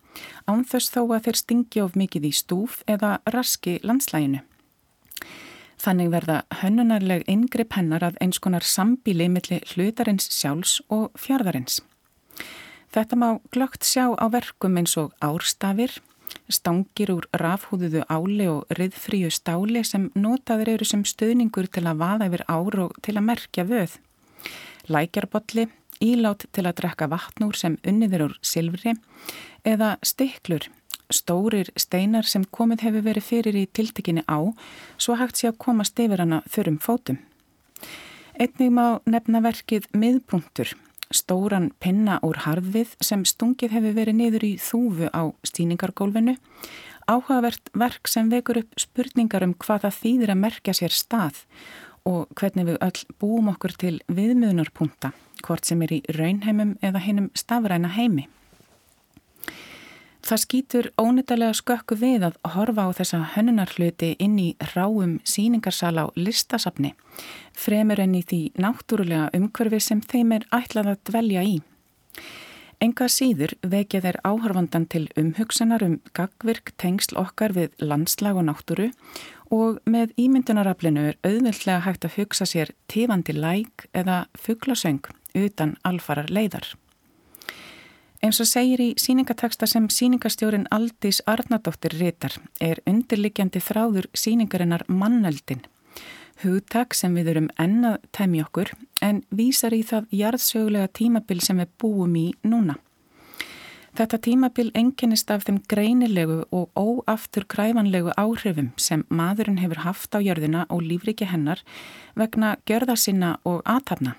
ánþess 0.50 0.90
þó 0.90 1.04
að 1.04 1.28
þeir 1.28 1.38
stingi 1.38 1.84
of 1.84 1.94
mikið 1.96 2.26
í 2.26 2.32
stúf 2.34 2.80
eða 2.90 3.20
raski 3.30 3.78
landslæginu. 3.86 4.42
Þannig 5.82 6.12
verða 6.12 6.42
hönnunarleg 6.60 7.24
yngripp 7.30 7.78
hennar 7.78 8.04
að 8.06 8.18
eins 8.22 8.42
konar 8.42 8.66
sambíli 8.66 9.30
millir 9.30 9.64
hlutarins 9.72 10.28
sjálfs 10.34 10.80
og 10.90 11.10
fjörðarins. 11.18 11.80
Þetta 12.92 13.16
má 13.16 13.28
glögt 13.54 13.86
sjá 13.88 14.12
á 14.12 14.26
verkum 14.28 14.76
eins 14.76 14.98
og 15.00 15.14
árstafir, 15.24 15.94
stangir 16.52 17.12
úr 17.14 17.28
rafhúðuðu 17.32 18.04
áli 18.12 18.48
og 18.52 18.68
riðfríu 18.76 19.30
stáli 19.32 19.80
sem 19.84 20.10
notaður 20.12 20.74
eru 20.74 20.88
sem 20.88 21.04
stöðningur 21.08 21.70
til 21.72 21.86
að 21.88 22.02
vaða 22.04 22.28
yfir 22.28 22.44
ár 22.48 22.78
og 22.84 22.98
til 23.04 23.16
að 23.16 23.26
merkja 23.30 23.64
vöð. 23.68 23.96
Lækjarbolli, 24.92 25.68
ílát 26.04 26.44
til 26.52 26.66
að 26.66 26.76
drekka 26.82 27.08
vatnúr 27.08 27.56
sem 27.56 27.78
unniður 27.86 28.28
úr 28.28 28.38
silfri 28.44 28.96
eða 29.64 29.96
stiklur 30.02 30.68
stórir 31.12 31.70
steinar 31.76 32.26
sem 32.28 32.44
komið 32.44 32.86
hefur 32.86 33.06
verið 33.08 33.28
fyrir 33.28 33.58
í 33.58 33.66
tiltekinni 33.68 34.24
á 34.26 34.40
svo 34.96 35.16
hægt 35.20 35.40
sé 35.40 35.50
að 35.50 35.60
komast 35.64 36.00
yfir 36.00 36.24
hana 36.24 36.42
þurrum 36.48 36.78
fótum. 36.82 37.20
Einnig 38.40 38.72
má 38.72 39.00
nefna 39.04 39.42
verkið 39.44 39.88
miðpunktur, 39.92 40.72
stóran 41.16 41.70
pinna 41.82 42.18
úr 42.26 42.42
harðvið 42.44 42.96
sem 43.04 43.24
stungið 43.28 43.76
hefur 43.76 43.96
verið 43.96 44.18
niður 44.18 44.46
í 44.48 44.52
þúfu 44.60 45.08
á 45.12 45.22
stíningargólfinu, 45.46 46.36
áhugavert 47.10 47.72
verk 47.76 48.10
sem 48.10 48.30
vekur 48.32 48.62
upp 48.62 48.80
spurningar 48.80 49.46
um 49.46 49.54
hvað 49.54 49.86
það 49.86 49.98
þýðir 50.02 50.34
að 50.34 50.42
merkja 50.44 50.76
sér 50.76 50.96
stað 50.96 51.42
og 52.08 52.30
hvernig 52.38 52.68
við 52.72 52.78
öll 52.82 53.02
búum 53.22 53.50
okkur 53.52 53.74
til 53.78 53.96
viðmiðunarpunta, 54.10 55.12
hvort 55.46 55.66
sem 55.68 55.82
er 55.86 55.98
í 55.98 56.02
raunheimum 56.16 56.76
eða 56.82 57.02
hinnum 57.04 57.30
stafræna 57.38 57.92
heimi. 57.94 58.28
Það 60.22 60.38
skýtur 60.38 60.86
ónýttilega 61.02 61.54
skökku 61.58 61.96
við 61.98 62.28
að 62.28 62.36
horfa 62.54 62.84
á 62.86 62.90
þessa 62.94 63.18
hönnunarhluti 63.34 64.12
inn 64.22 64.36
í 64.38 64.52
ráum 64.70 65.16
síningarsal 65.26 65.96
á 65.98 66.06
listasafni, 66.14 66.92
fremur 67.58 67.98
enn 68.00 68.14
í 68.14 68.22
því 68.22 68.40
náttúrulega 68.62 69.32
umhverfi 69.34 69.80
sem 69.82 70.00
þeim 70.00 70.36
er 70.38 70.46
ætlað 70.54 70.92
að 70.92 71.02
dvelja 71.10 71.42
í. 71.42 71.56
Enga 72.82 73.06
síður 73.10 73.52
vekja 73.62 74.00
þeir 74.02 74.16
áhörfandan 74.26 74.86
til 74.90 75.04
umhugsanar 75.18 75.84
um 75.86 75.98
gagvirk 76.18 76.72
tengsl 76.82 77.18
okkar 77.20 77.54
við 77.54 77.74
landslag 77.82 78.38
og 78.38 78.46
náttúru 78.48 78.88
og 79.54 79.78
með 79.86 80.14
ímyndunaraflinu 80.18 81.04
er 81.12 81.18
auðvöldlega 81.22 81.84
hægt 81.86 82.06
að 82.08 82.16
hugsa 82.20 82.46
sér 82.48 82.74
tífandi 82.90 83.36
læk 83.38 83.86
eða 83.94 84.24
fugglasöng 84.34 85.02
utan 85.34 85.76
alfarar 85.86 86.30
leiðar. 86.30 86.72
Eins 88.22 88.38
og 88.38 88.46
segir 88.46 88.78
í 88.78 88.92
síningateksta 89.02 89.66
sem 89.66 89.88
síningastjórin 89.90 90.68
Aldís 90.70 91.18
Arnardóttir 91.26 91.96
ritar 91.98 92.36
er 92.62 92.78
undirliggjandi 92.86 93.58
þráður 93.58 94.06
síningarinnar 94.14 94.84
manneldin. 94.86 95.64
Hugtak 96.44 96.94
sem 96.94 97.16
við 97.18 97.32
erum 97.32 97.50
ennað 97.58 97.98
tæmi 98.14 98.44
okkur 98.44 98.70
en 99.02 99.24
vísar 99.34 99.74
í 99.74 99.82
það 99.82 100.06
jarðsögulega 100.20 100.92
tímabil 100.94 101.42
sem 101.42 101.58
við 101.64 101.74
búum 101.82 102.14
í 102.14 102.28
núna. 102.46 102.78
Þetta 103.98 104.22
tímabil 104.24 104.70
enginnist 104.78 105.34
af 105.34 105.42
þeim 105.48 105.58
greinilegu 105.68 106.44
og 106.54 106.70
óaftur 106.78 107.42
kræfanlegu 107.44 108.14
áhrifum 108.14 108.70
sem 108.78 109.02
maðurinn 109.10 109.58
hefur 109.58 109.82
haft 109.82 110.14
á 110.14 110.22
jörðina 110.22 110.68
og 110.70 110.86
lífriki 110.86 111.26
hennar 111.26 111.66
vegna 112.14 112.54
gjörða 112.70 112.96
sinna 112.96 113.40
og 113.42 113.66
aðtapna. 113.66 114.14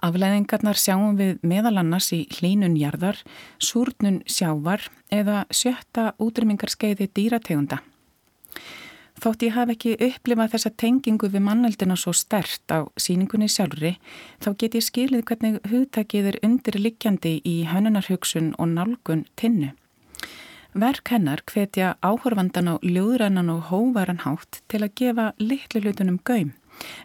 Afleðingarnar 0.00 0.78
sjáum 0.80 1.18
við 1.18 1.40
meðal 1.44 1.76
annars 1.82 2.08
í 2.16 2.22
hlínunjarðar, 2.32 3.18
súrnun 3.60 4.22
sjávar 4.24 4.86
eða 5.12 5.44
sjötta 5.52 6.14
útrymmingarskeiði 6.22 7.10
dýrategunda. 7.16 7.82
Þótt 9.20 9.42
ég 9.44 9.52
haf 9.52 9.68
ekki 9.74 9.98
upplifað 10.00 10.54
þessa 10.54 10.70
tengingu 10.80 11.28
við 11.28 11.44
mannaldina 11.44 11.96
svo 12.00 12.14
stert 12.16 12.72
á 12.72 12.88
síningunni 12.96 13.50
sjálfri, 13.52 13.98
þá 14.40 14.48
get 14.56 14.78
ég 14.78 14.86
skilið 14.86 15.26
hvernig 15.28 15.58
hugtakið 15.68 16.30
er 16.30 16.38
undirliggjandi 16.46 17.34
í 17.44 17.56
hönunarhugsun 17.68 18.54
og 18.56 18.72
nálgun 18.72 19.26
tinnu. 19.36 19.74
Verk 20.72 21.12
hennar 21.12 21.42
hvetja 21.50 21.98
áhorfandan 22.00 22.72
á 22.72 22.74
ljóðrannan 22.80 23.52
og 23.52 23.68
hóvaran 23.68 24.24
hátt 24.24 24.62
til 24.70 24.80
að 24.86 24.94
gefa 25.02 25.26
litlu 25.42 25.84
hlutunum 25.84 26.20
gaum 26.24 26.54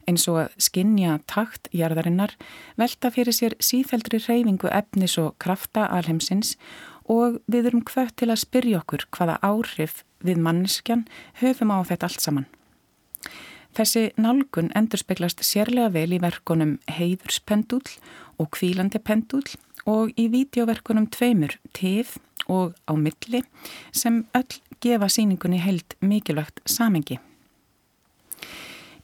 eins 0.09 0.27
og 0.31 0.41
að 0.45 0.57
skinja 0.67 1.19
takt 1.29 1.69
jarðarinnar, 1.75 2.35
velta 2.79 3.11
fyrir 3.13 3.35
sér 3.35 3.55
síþeldri 3.59 4.21
reyfingu 4.23 4.71
efnis 4.71 5.17
og 5.21 5.35
krafta 5.41 5.87
alheimsins 5.91 6.55
og 7.05 7.39
við 7.51 7.69
erum 7.69 7.85
hvert 7.85 8.15
til 8.17 8.31
að 8.31 8.43
spyrja 8.43 8.81
okkur 8.81 9.07
hvaða 9.15 9.39
áhrif 9.45 10.03
við 10.25 10.41
manneskjan 10.41 11.05
höfum 11.41 11.73
á 11.73 11.79
þetta 11.85 12.09
allt 12.09 12.23
saman. 12.23 12.47
Þessi 13.75 14.13
nálgun 14.15 14.71
endur 14.77 15.01
speglast 15.01 15.43
sérlega 15.43 15.91
vel 15.91 16.15
í 16.15 16.21
verkonum 16.23 16.77
heiðurspendúl 16.87 17.83
og 18.39 18.51
kvílandi 18.55 19.01
pendúl 19.03 19.43
og 19.85 20.15
í 20.15 20.29
vídeoverkunum 20.31 21.09
tveimur, 21.11 21.57
TIF 21.75 22.15
og 22.47 22.73
á 22.87 22.93
milli 22.95 23.43
sem 23.91 24.23
öll 24.37 24.61
gefa 24.79 25.09
síningunni 25.11 25.59
heilt 25.59 25.97
mikilvægt 25.99 26.63
samengi. 26.65 27.19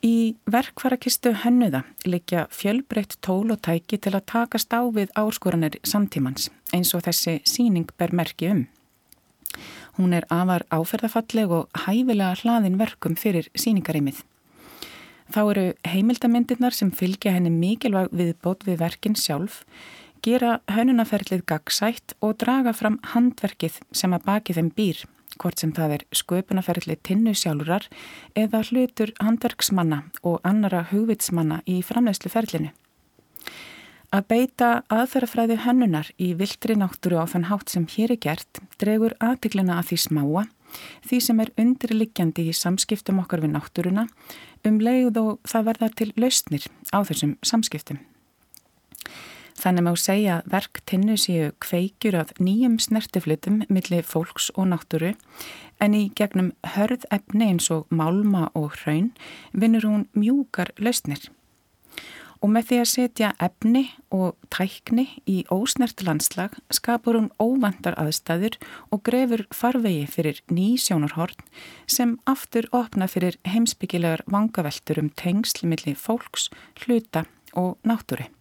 Í 0.01 0.33
verkvarakistu 0.49 1.29
hennuða 1.43 1.83
likja 2.09 2.47
fjölbreytt 2.49 3.19
tól 3.21 3.53
og 3.53 3.59
tæki 3.61 3.99
til 4.01 4.15
að 4.17 4.25
takast 4.31 4.73
á 4.73 4.81
við 4.89 5.13
áskoranir 5.13 5.77
samtímans 5.85 6.49
eins 6.73 6.95
og 6.97 7.03
þessi 7.05 7.35
síning 7.45 7.85
ber 8.01 8.09
merki 8.09 8.49
um. 8.49 8.63
Hún 9.99 10.15
er 10.17 10.25
afar 10.33 10.65
áferðafalleg 10.73 11.53
og 11.53 11.83
hæfilega 11.85 12.33
hlaðin 12.41 12.79
verkum 12.81 13.13
fyrir 13.13 13.51
síningarimið. 13.53 14.23
Þá 15.29 15.41
eru 15.43 15.67
heimildamindirnar 15.85 16.73
sem 16.73 16.89
fylgja 16.89 17.35
henni 17.37 17.53
mikilvæg 17.53 18.09
við 18.09 18.33
bót 18.41 18.65
við 18.65 18.81
verkin 18.81 19.13
sjálf, 19.13 19.61
gera 20.25 20.63
hönnunaferlið 20.65 21.45
gagsætt 21.45 22.17
og 22.25 22.39
draga 22.41 22.73
fram 22.73 22.97
handverkið 23.13 23.77
sem 23.93 24.17
að 24.17 24.25
baki 24.25 24.57
þeim 24.57 24.73
býr 24.73 25.05
hvort 25.41 25.61
sem 25.61 25.73
það 25.73 25.95
er 25.97 26.05
sköpunaferðli 26.15 26.97
tinnu 27.01 27.33
sjálfurar 27.37 27.87
eða 28.37 28.61
hlutur 28.69 29.13
handverksmanna 29.19 30.03
og 30.21 30.39
annara 30.47 30.85
hugvitsmanna 30.91 31.61
í 31.65 31.81
framlegsluferðlinu. 31.85 32.71
Að 34.11 34.25
beita 34.27 34.69
aðferðafræði 34.91 35.55
hönnunar 35.63 36.09
í 36.19 36.33
viltri 36.35 36.75
náttúru 36.75 37.21
á 37.23 37.25
þann 37.31 37.47
hátt 37.47 37.71
sem 37.71 37.85
hér 37.93 38.11
er 38.11 38.19
gert 38.19 38.59
dregur 38.81 39.15
aðtiklina 39.23 39.77
að 39.79 39.93
því 39.93 39.99
smáa, 40.03 40.43
því 41.07 41.21
sem 41.23 41.39
er 41.39 41.53
undirliggjandi 41.63 42.49
í 42.51 42.55
samskiptum 42.55 43.23
okkar 43.23 43.45
við 43.45 43.55
náttúruna, 43.55 44.07
um 44.67 44.83
leið 44.83 45.23
og 45.23 45.33
það 45.47 45.67
verða 45.71 45.93
til 45.95 46.11
lausnir 46.19 46.67
á 46.91 46.99
þessum 47.07 47.37
samskiptum. 47.39 48.03
Þannig 49.61 49.83
má 49.85 49.91
segja 49.99 50.39
að 50.39 50.47
verk 50.55 50.79
tinnu 50.89 51.15
séu 51.21 51.51
kveikjur 51.61 52.15
af 52.17 52.31
nýjum 52.41 52.79
snertiflutum 52.81 53.59
millir 53.69 54.07
fólks 54.09 54.47
og 54.55 54.71
náttúru 54.71 55.11
en 55.81 55.97
í 55.97 56.07
gegnum 56.17 56.49
hörð 56.73 57.05
efni 57.13 57.51
eins 57.51 57.69
og 57.73 57.91
málma 57.93 58.47
og 58.57 58.79
hraun 58.79 59.11
vinnur 59.53 59.85
hún 59.85 60.07
mjúkar 60.17 60.73
lausnir. 60.81 61.29
Og 62.41 62.49
með 62.49 62.71
því 62.71 62.79
að 62.81 62.89
setja 62.89 63.29
efni 63.37 63.83
og 64.09 64.33
tækni 64.49 65.05
í 65.29 65.43
ósnert 65.53 66.01
landslag 66.07 66.57
skapur 66.73 67.19
hún 67.19 67.29
óvandar 67.37 67.99
aðstæður 68.01 68.57
og 68.89 69.05
grefur 69.05 69.45
farvegi 69.53 70.09
fyrir 70.09 70.41
ný 70.49 70.73
sjónarhorn 70.81 71.37
sem 71.85 72.17
aftur 72.25 72.65
opna 72.73 73.05
fyrir 73.05 73.37
heimsbyggilegar 73.45 74.25
vangaveltur 74.25 75.05
um 75.05 75.13
tengsl 75.13 75.69
millir 75.69 76.01
fólks, 76.01 76.49
hluta 76.81 77.27
og 77.53 77.77
náttúri 77.85 78.31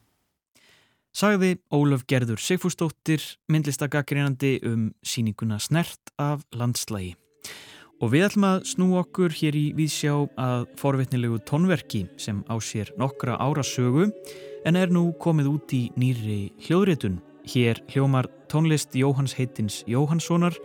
sagði 1.16 1.56
Ólaf 1.74 2.04
Gerður 2.08 2.40
Sigfúsdóttir 2.40 3.22
myndlistagagrínandi 3.50 4.58
um 4.66 4.90
síninguna 5.02 5.58
Snert 5.60 6.12
af 6.18 6.44
landslægi. 6.54 7.16
Og 8.00 8.14
við 8.14 8.30
ætlum 8.30 8.46
að 8.48 8.62
snú 8.70 8.86
okkur 8.96 9.34
hér 9.36 9.56
í 9.58 9.64
Vísjá 9.76 10.14
að 10.40 10.64
forvitnilegu 10.80 11.42
tónverki 11.44 12.06
sem 12.16 12.40
á 12.48 12.56
sér 12.56 12.94
nokkra 12.96 13.36
ára 13.36 13.64
sögu 13.66 14.08
en 14.64 14.76
er 14.76 14.88
nú 14.88 15.10
komið 15.20 15.52
út 15.52 15.74
í 15.76 15.82
nýri 16.00 16.54
hljóðrétun. 16.64 17.20
Hér 17.44 17.82
hljómar 17.92 18.30
tónlist 18.48 18.96
Jóhanns 18.96 19.36
heitins 19.36 19.82
Jóhannssonar 19.88 20.56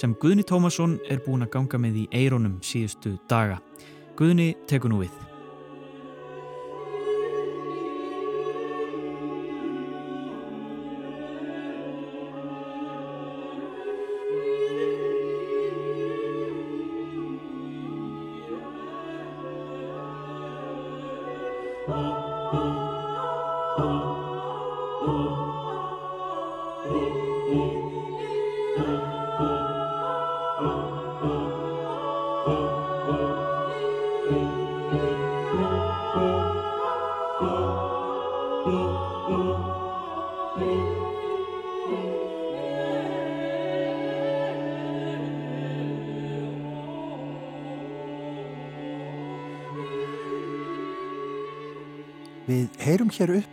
sem 0.00 0.16
Guðni 0.16 0.46
Tómasson 0.48 0.96
er 1.10 1.20
búin 1.24 1.44
að 1.44 1.58
ganga 1.58 1.80
með 1.82 2.04
í 2.04 2.10
eironum 2.24 2.60
síðustu 2.64 3.18
daga. 3.28 3.60
Guðni 4.16 4.54
tekur 4.70 4.94
nú 4.94 5.04
við. 5.04 5.27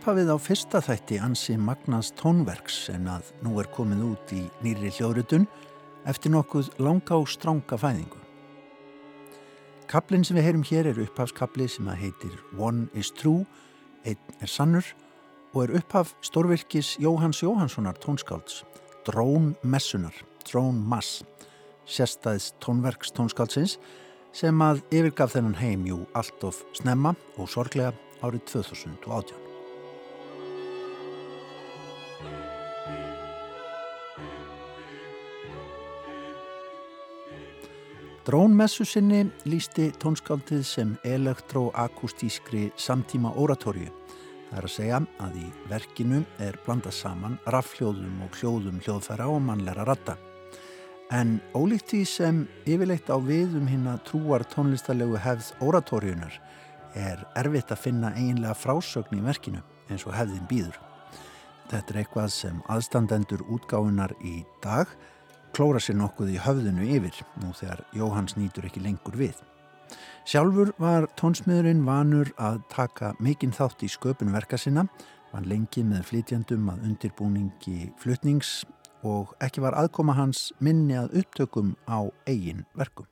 Upphafið 0.06 0.28
á 0.30 0.38
fyrsta 0.38 0.78
þætti 0.86 1.16
ansi 1.18 1.54
Magnans 1.58 2.12
tónverks 2.14 2.76
en 2.92 3.08
að 3.10 3.32
nú 3.42 3.56
er 3.58 3.66
komið 3.74 4.04
út 4.06 4.32
í 4.36 4.44
nýri 4.62 4.92
hljóðrutun 4.94 5.48
eftir 6.06 6.30
nokkuð 6.30 6.68
langa 6.78 7.16
og 7.18 7.24
stránga 7.26 7.74
fæðingu. 7.74 8.20
Kaplinn 9.90 10.22
sem 10.22 10.38
við 10.38 10.46
heyrum 10.46 10.62
hér 10.68 10.88
er 10.92 11.00
upphafskapli 11.02 11.66
sem 11.66 11.90
að 11.90 12.04
heitir 12.04 12.36
One 12.54 12.86
is 12.94 13.10
True, 13.18 13.48
einn 14.06 14.38
er 14.38 14.52
sannur 14.52 14.92
og 15.56 15.64
er 15.64 15.72
upphaf 15.80 16.12
stórvirkis 16.22 16.92
Jóhanns 17.02 17.42
Jóhannssonar 17.42 17.98
tónskálds, 17.98 18.60
Drón 19.08 19.56
Messunar, 19.66 20.14
Drón 20.46 20.84
Mass, 20.86 21.24
sérstæðs 21.82 22.52
tónverks 22.62 23.10
tónskáldsins 23.10 23.80
sem 24.30 24.62
að 24.62 24.84
yfirgaf 24.94 25.34
þennan 25.34 25.58
heim 25.58 25.82
jú 25.90 26.04
allt 26.14 26.46
of 26.46 26.62
snemma 26.78 27.16
og 27.40 27.50
sorglega 27.50 27.90
árið 28.22 28.46
2018. 28.54 29.45
Drónmessu 38.26 38.82
sinni 38.82 39.20
lísti 39.46 39.92
tónskáldið 40.02 40.62
sem 40.66 40.96
elektroakustískri 41.06 42.72
samtíma 42.74 43.30
oratorju. 43.38 43.86
Það 44.48 44.56
er 44.58 44.66
að 44.66 44.72
segja 44.74 44.98
að 45.22 45.36
í 45.38 45.50
verkinu 45.70 46.18
er 46.42 46.58
blandað 46.64 46.96
saman 46.96 47.36
rafhljóðum 47.46 48.24
og 48.26 48.40
hljóðum 48.40 48.82
hljóðfæra 48.82 49.28
og 49.30 49.38
mannleira 49.46 49.86
ratta. 49.86 50.16
En 51.14 51.36
ólíkt 51.54 51.92
því 51.92 52.02
sem 52.16 52.42
yfirleitt 52.66 53.14
á 53.14 53.18
viðum 53.22 53.70
hinn 53.70 53.86
að 53.86 54.02
trúar 54.10 54.42
tónlistarlegu 54.50 55.22
hefð 55.22 55.52
oratorjunar 55.62 56.40
er 56.98 57.22
erfitt 57.38 57.70
að 57.70 57.84
finna 57.84 58.10
eiginlega 58.18 58.58
frásögn 58.58 59.20
í 59.20 59.26
verkinu 59.28 59.62
eins 59.86 60.02
og 60.02 60.18
hefðin 60.18 60.50
býður. 60.50 60.80
Þetta 61.70 61.94
er 61.94 62.02
eitthvað 62.02 62.34
sem 62.34 62.58
aðstandendur 62.66 63.46
útgáðunar 63.46 64.18
í 64.18 64.40
dag 64.66 64.90
klóra 65.56 65.80
sér 65.80 65.96
nokkuð 65.96 66.34
í 66.34 66.40
höfðinu 66.44 66.84
yfir 66.98 67.16
nú 67.40 67.54
þegar 67.56 67.80
Jóhanns 67.96 68.34
nýtur 68.36 68.66
ekki 68.68 68.82
lengur 68.84 69.16
við. 69.16 69.38
Sjálfur 70.28 70.74
var 70.82 71.06
tónsmiðurinn 71.16 71.84
vanur 71.86 72.32
að 72.36 72.58
taka 72.72 73.14
mikinn 73.24 73.54
þátt 73.56 73.86
í 73.86 73.88
sköpun 73.88 74.34
verka 74.34 74.58
sinna, 74.60 74.84
var 75.32 75.48
lengi 75.48 75.86
með 75.86 76.10
flytjandum 76.10 76.68
að 76.74 76.84
undirbúningi 76.90 77.90
flutnings 78.02 78.66
og 79.06 79.32
ekki 79.40 79.64
var 79.64 79.78
aðkoma 79.80 80.18
hans 80.18 80.50
minni 80.60 80.98
að 80.98 81.22
upptökum 81.22 81.76
á 81.88 82.04
eigin 82.28 82.66
verkum. 82.76 83.08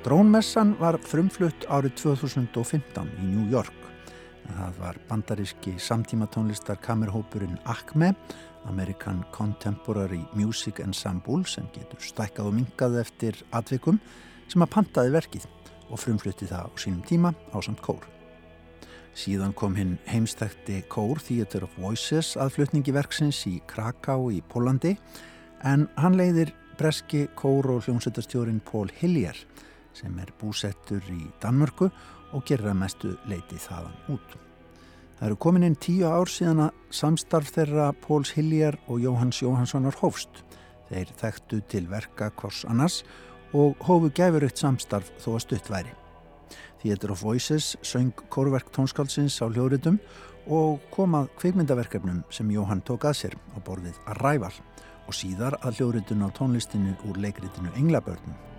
Drónmessan 0.00 0.78
var 0.80 0.96
frumflutt 1.04 1.66
árið 1.68 1.92
2015 2.00 3.08
í 3.20 3.26
New 3.34 3.50
York. 3.52 3.74
Það 4.48 4.78
var 4.80 4.98
bandaríski 5.10 5.74
samtímatónlistar 5.76 6.80
kamerhópurinn 6.80 7.58
ACME, 7.68 8.14
American 8.70 9.20
Contemporary 9.34 10.22
Music 10.32 10.80
Ensemble, 10.80 11.44
sem 11.44 11.68
getur 11.76 12.00
stækkað 12.00 12.48
og 12.48 12.56
mingað 12.56 12.96
eftir 13.02 13.42
atvikum, 13.52 14.00
sem 14.48 14.64
að 14.64 14.72
pantaði 14.78 15.14
verkið 15.18 15.46
og 15.90 16.00
frumflutti 16.00 16.48
það 16.48 16.72
á 16.72 16.80
sínum 16.80 17.04
tíma 17.04 17.36
á 17.52 17.60
samt 17.60 17.84
kór. 17.84 18.08
Síðan 19.12 19.52
kom 19.52 19.76
hinn 19.76 19.98
heimstækti 20.08 20.80
kór 20.88 21.20
Theatre 21.20 21.68
of 21.68 21.76
Voices 21.76 22.38
aðflutningi 22.40 22.96
verksins 22.96 23.44
í 23.50 23.58
Kraká 23.68 24.16
í 24.32 24.40
Pólandi, 24.48 24.96
en 25.60 25.90
hann 26.00 26.16
leiðir 26.16 26.54
breski 26.80 27.26
kór 27.36 27.74
og 27.74 27.84
hljómsveitastjórin 27.84 28.64
Pól 28.64 28.88
Hillier, 28.96 29.36
sem 29.96 30.18
er 30.22 30.32
búsettur 30.40 31.02
í 31.12 31.24
Danmörku 31.42 31.90
og 32.32 32.46
gerir 32.46 32.70
að 32.72 32.80
mestu 32.82 33.16
leiti 33.30 33.58
þaðan 33.60 33.96
út. 34.14 34.36
Það 35.20 35.26
eru 35.28 35.38
komin 35.44 35.66
inn 35.66 35.76
tíu 35.76 36.08
ár 36.08 36.30
síðan 36.32 36.62
að 36.64 36.76
samstarf 36.96 37.50
þeirra 37.52 37.90
Póls 38.00 38.30
Hiljar 38.32 38.78
og 38.88 39.02
Jóhanns 39.02 39.42
Jóhannssonar 39.42 39.98
hófst. 40.00 40.44
Þeir 40.88 41.12
þekktu 41.20 41.60
til 41.68 41.82
verka 41.90 42.30
hvors 42.40 42.62
annars 42.64 43.02
og 43.52 43.76
hófu 43.84 44.08
gæfurögt 44.16 44.62
samstarf 44.62 45.10
þó 45.20 45.34
að 45.34 45.44
stutt 45.44 45.70
væri. 45.70 45.92
Theatre 46.80 47.12
of 47.12 47.22
Voices 47.22 47.74
söng 47.84 48.14
kórverk 48.32 48.72
tónskálsins 48.72 49.36
á 49.44 49.46
hljóritum 49.52 50.00
og 50.48 50.80
komað 50.94 51.28
kveikmyndaverkefnum 51.42 52.22
sem 52.32 52.50
Jóhann 52.56 52.80
tók 52.80 53.04
að 53.04 53.18
sér 53.20 53.36
á 53.52 53.60
borðið 53.60 54.00
Arrival 54.14 54.54
og 55.04 55.14
síðar 55.14 55.58
að 55.60 55.82
hljóritun 55.82 56.24
á 56.24 56.28
tónlistinu 56.32 56.96
úr 57.04 57.20
leikritinu 57.20 57.74
Englabörnum. 57.76 58.49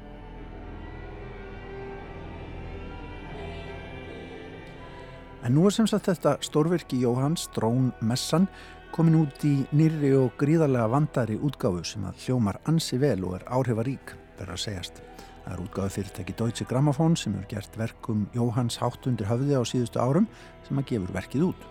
En 5.42 5.56
nú 5.58 5.66
er 5.66 5.74
sem 5.74 5.88
sagt 5.90 6.06
þetta 6.06 6.36
stórverki 6.46 7.00
Jóhanns, 7.02 7.48
Drón 7.56 7.90
Messan, 8.06 8.46
komin 8.94 9.18
út 9.24 9.42
í 9.48 9.64
nýri 9.74 10.12
og 10.20 10.36
gríðarlega 10.38 10.90
vandari 10.92 11.38
útgáfu 11.42 11.82
sem 11.88 12.04
að 12.06 12.20
hljómar 12.26 12.60
ansi 12.70 13.00
vel 13.02 13.24
og 13.26 13.40
er 13.40 13.48
áhrifarík, 13.50 14.14
verður 14.38 14.54
að 14.58 14.64
segjast. 14.66 15.02
Það 15.42 15.56
er 15.56 15.64
útgáfu 15.64 15.96
fyrirtæki 15.96 16.38
Deutsche 16.38 16.68
Grammophon 16.70 17.18
sem 17.18 17.34
hefur 17.34 17.50
gert 17.56 17.80
verkum 17.80 18.28
Jóhanns 18.38 18.78
hátt 18.84 19.10
undir 19.10 19.32
höfði 19.32 19.58
á 19.58 19.64
síðustu 19.66 20.04
árum 20.04 20.30
sem 20.68 20.78
að 20.78 20.90
gefur 20.94 21.16
verkið 21.18 21.48
út. 21.50 21.68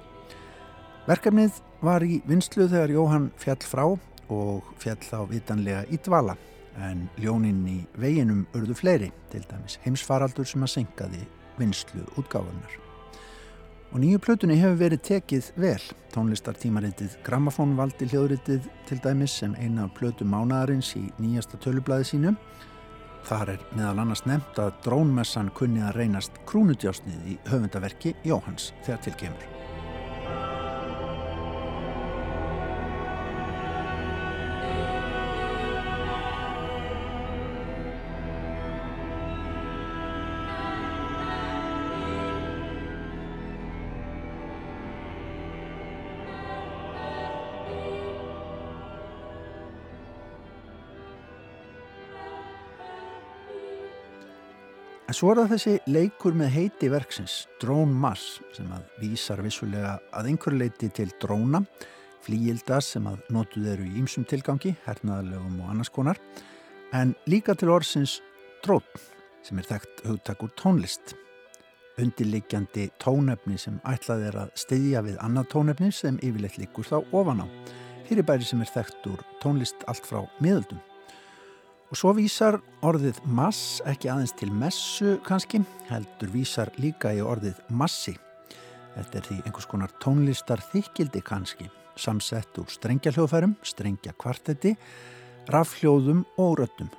Verkefnið 1.07 1.63
var 1.87 2.03
í 2.03 2.21
vinslu 2.27 2.67
þegar 2.67 2.97
Jóhann 2.97 3.31
fjall 3.39 3.63
frá 3.63 3.87
og 3.87 4.75
fjall 4.83 5.01
þá 5.07 5.19
vitanlega 5.31 5.87
í 5.95 6.03
dvala 6.03 6.35
en 6.83 7.07
ljóninn 7.23 7.65
í 7.71 7.81
veginum 8.03 8.47
urðu 8.57 8.77
fleiri, 8.83 9.15
til 9.31 9.47
dæmis 9.47 9.79
heimsfaraldur 9.87 10.49
sem 10.49 10.67
að 10.67 10.79
senkaði 10.81 11.27
vinslu 11.61 12.07
útgáfunar. 12.19 12.90
Og 13.91 13.99
nýju 13.99 14.21
plötunni 14.23 14.55
hefur 14.61 14.77
verið 14.79 15.01
tekið 15.09 15.47
vel. 15.59 15.81
Tónlistartímaritið 16.15 17.17
Grammafón 17.27 17.73
valdi 17.79 18.07
hljóðritið 18.07 18.69
til 18.87 18.99
dæmis 19.03 19.35
sem 19.41 19.57
eina 19.59 19.89
plötu 19.97 20.27
mánadarins 20.27 20.93
í 20.95 21.09
nýjasta 21.19 21.59
tölublaði 21.65 22.07
sínu. 22.13 22.35
Þar 23.27 23.57
er 23.57 23.65
meðal 23.75 24.05
annars 24.05 24.23
nefnt 24.31 24.63
að 24.63 24.77
drónmessan 24.87 25.51
kunni 25.59 25.83
að 25.83 25.99
reynast 25.99 26.39
krúnudjásnið 26.47 27.35
í 27.35 27.39
höfundaverki 27.51 28.15
Jóhans 28.25 28.71
þegar 28.87 29.03
tilkemur. 29.09 29.51
En 55.11 55.15
svo 55.19 55.33
er 55.33 55.41
það 55.41 55.49
þessi 55.51 55.73
leikur 55.91 56.37
með 56.39 56.53
heiti 56.55 56.87
verksins, 56.87 57.33
Drone 57.59 57.97
Mars, 57.99 58.37
sem 58.55 58.69
að 58.71 58.85
vísar 59.01 59.41
vissulega 59.43 59.97
að 60.15 60.29
einhverju 60.31 60.61
leiti 60.61 60.87
til 60.95 61.09
dróna, 61.19 61.59
flíilda 62.23 62.77
sem 62.79 63.09
að 63.11 63.25
notuð 63.35 63.65
eru 63.73 63.89
í 63.89 63.97
ýmsum 63.99 64.23
tilgangi, 64.31 64.77
hernaðalegum 64.85 65.57
og 65.65 65.73
annars 65.73 65.91
konar, 65.91 66.21
en 66.95 67.17
líka 67.27 67.57
til 67.59 67.73
orðsins 67.75 68.21
drótn, 68.63 69.03
sem 69.43 69.59
er 69.59 69.67
þekkt 69.73 70.05
hugtakur 70.07 70.53
tónlist. 70.61 71.17
Undirliggjandi 71.99 72.93
tónefni 73.03 73.59
sem 73.59 73.81
ætlað 73.91 74.29
er 74.29 74.39
að 74.45 74.53
styðja 74.63 75.03
við 75.09 75.19
annað 75.27 75.49
tónefni 75.57 75.91
sem 75.91 76.23
yfirleitt 76.23 76.61
líkur 76.63 76.87
þá 76.87 77.01
ofan 77.03 77.43
á. 77.43 77.47
Fyrirbæri 78.07 78.47
sem 78.47 78.63
er 78.63 78.71
þekkt 78.79 79.11
úr 79.11 79.27
tónlist 79.43 79.83
allt 79.91 80.07
frá 80.07 80.23
miðöldum. 80.39 80.79
Og 81.91 81.99
svo 81.99 82.13
vísar 82.15 82.61
orðið 82.87 83.17
mass 83.27 83.81
ekki 83.91 84.13
aðeins 84.13 84.37
til 84.39 84.53
messu 84.55 85.17
kannski, 85.27 85.59
heldur 85.89 86.31
vísar 86.31 86.71
líka 86.79 87.11
í 87.11 87.19
orðið 87.19 87.59
massi. 87.75 88.15
Þetta 88.95 89.19
er 89.19 89.27
því 89.27 89.39
einhvers 89.43 89.67
konar 89.71 89.95
tónlistar 90.03 90.63
þykildi 90.71 91.23
kannski, 91.27 91.67
samsett 91.99 92.63
úr 92.63 92.71
strengja 92.71 93.11
hljóðfærum, 93.17 93.57
strengja 93.67 94.15
kvartetti, 94.23 94.77
rafhljóðum 95.51 96.23
og 96.39 96.61
röttum. 96.63 96.95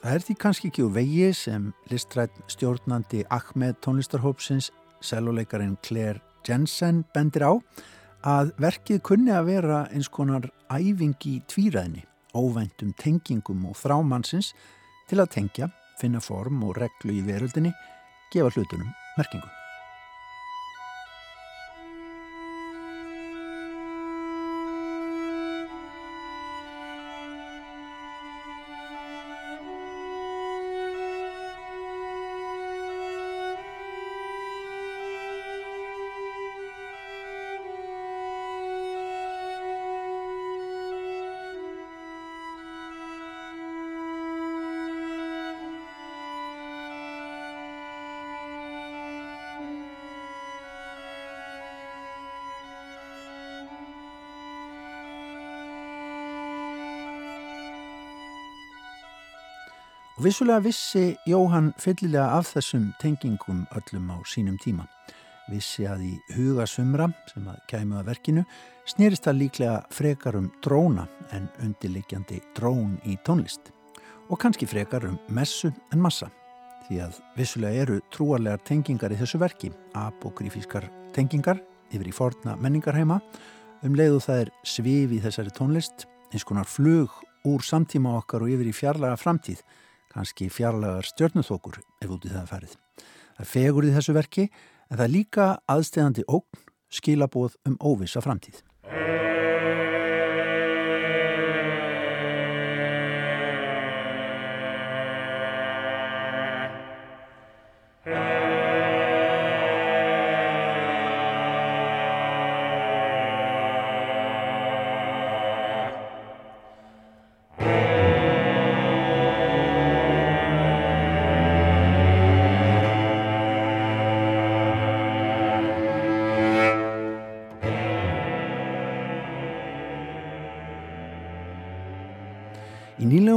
Það 0.00 0.14
er 0.14 0.24
því 0.24 0.40
kannski 0.40 0.72
ekki 0.72 0.84
úr 0.86 0.96
vegi 0.96 1.30
sem 1.36 1.70
listrætt 1.92 2.40
stjórnandi 2.48 3.24
Ahmed 3.34 3.82
tónlistarhópsins, 3.84 4.70
seluleikarin 5.04 5.76
Claire 5.84 6.22
Jensen 6.48 7.04
bendir 7.12 7.44
á 7.44 7.52
að 8.24 8.54
verkið 8.62 9.02
kunni 9.04 9.34
að 9.34 9.50
vera 9.52 9.82
eins 9.92 10.08
konar 10.08 10.48
æfing 10.72 11.18
í 11.28 11.40
tvíræðni, 11.50 12.06
óvæntum 12.36 12.94
tengingum 12.98 13.66
og 13.70 13.78
þrámannsins 13.80 14.52
til 15.08 15.22
að 15.22 15.32
tengja, 15.36 15.70
finna 16.00 16.20
form 16.20 16.62
og 16.68 16.76
reglu 16.80 17.16
í 17.16 17.22
veröldinni, 17.26 17.72
gefa 18.32 18.52
hlutunum 18.54 18.90
merkingu. 19.18 19.57
Vissulega 60.28 60.60
vissi 60.60 61.16
Jóhann 61.24 61.70
fyllilega 61.80 62.34
af 62.36 62.50
þessum 62.52 62.90
tengingum 63.00 63.62
öllum 63.78 64.10
á 64.12 64.16
sínum 64.28 64.58
tíma. 64.60 64.84
Vissi 65.48 65.86
að 65.88 66.02
í 66.04 66.10
huga 66.34 66.66
sumra 66.68 67.06
sem 67.30 67.46
að 67.48 67.62
kæmu 67.70 67.96
að 67.96 68.10
verkinu 68.10 68.42
snýrist 68.90 69.24
það 69.24 69.38
líklega 69.38 69.78
frekar 69.94 70.36
um 70.36 70.50
dróna 70.64 71.06
en 71.32 71.46
undirleikjandi 71.64 72.42
drón 72.58 72.98
í 73.08 73.16
tónlist. 73.24 73.72
Og 74.28 74.36
kannski 74.42 74.68
frekar 74.68 75.08
um 75.08 75.16
messu 75.32 75.72
en 75.94 76.04
massa. 76.04 76.28
Því 76.88 77.00
að 77.06 77.22
vissulega 77.38 77.86
eru 77.86 77.98
trúarlegar 78.12 78.60
tengingar 78.68 79.14
í 79.14 79.20
þessu 79.22 79.40
verki, 79.40 79.72
apokrífískar 79.96 80.90
tengingar 81.16 81.62
yfir 81.88 82.12
í 82.12 82.16
forna 82.20 82.58
menningarheima, 82.60 83.22
um 83.80 83.96
leiðu 83.96 84.20
það 84.28 84.44
er 84.44 84.54
svif 84.76 85.16
í 85.16 85.24
þessari 85.24 85.56
tónlist, 85.56 86.04
eins 86.34 86.44
konar 86.44 86.68
flug 86.68 87.16
úr 87.48 87.64
samtíma 87.64 88.18
okkar 88.20 88.44
og 88.44 88.52
yfir 88.52 88.68
í 88.68 88.76
fjarlaga 88.76 89.16
framtíð 89.16 89.64
kannski 90.12 90.48
fjarlagar 90.52 91.06
stjörnuþókur 91.08 91.80
ef 92.02 92.10
út 92.10 92.26
í 92.26 92.32
það 92.32 92.50
farið. 92.52 92.78
Það 93.36 93.44
er 93.44 93.52
fegur 93.52 93.88
í 93.88 93.92
þessu 93.96 94.16
verki 94.16 94.48
en 94.48 94.96
það 94.96 95.04
er 95.06 95.14
líka 95.14 95.50
aðstegandi 95.68 96.26
ógn 96.28 96.64
skilabóð 96.88 97.58
um 97.68 97.76
óvisa 97.84 98.22
framtíð. 98.24 98.62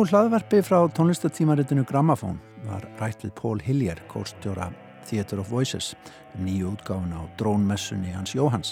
Nýlegu 0.01 0.17
hlaðvarpi 0.17 0.59
frá 0.65 0.79
tónlistatímaritinu 0.97 1.83
Grammafón 1.85 2.39
var 2.65 2.81
rætt 2.97 3.21
við 3.21 3.35
Pól 3.37 3.59
Hiljer, 3.61 3.99
kórstjóra 4.09 4.71
Theatre 5.05 5.43
of 5.43 5.51
Voices, 5.53 5.91
um 6.33 6.47
nýju 6.47 6.71
útgáfun 6.71 7.11
á 7.13 7.21
drónmessunni 7.37 8.09
hans 8.09 8.33
Jóhans. 8.33 8.71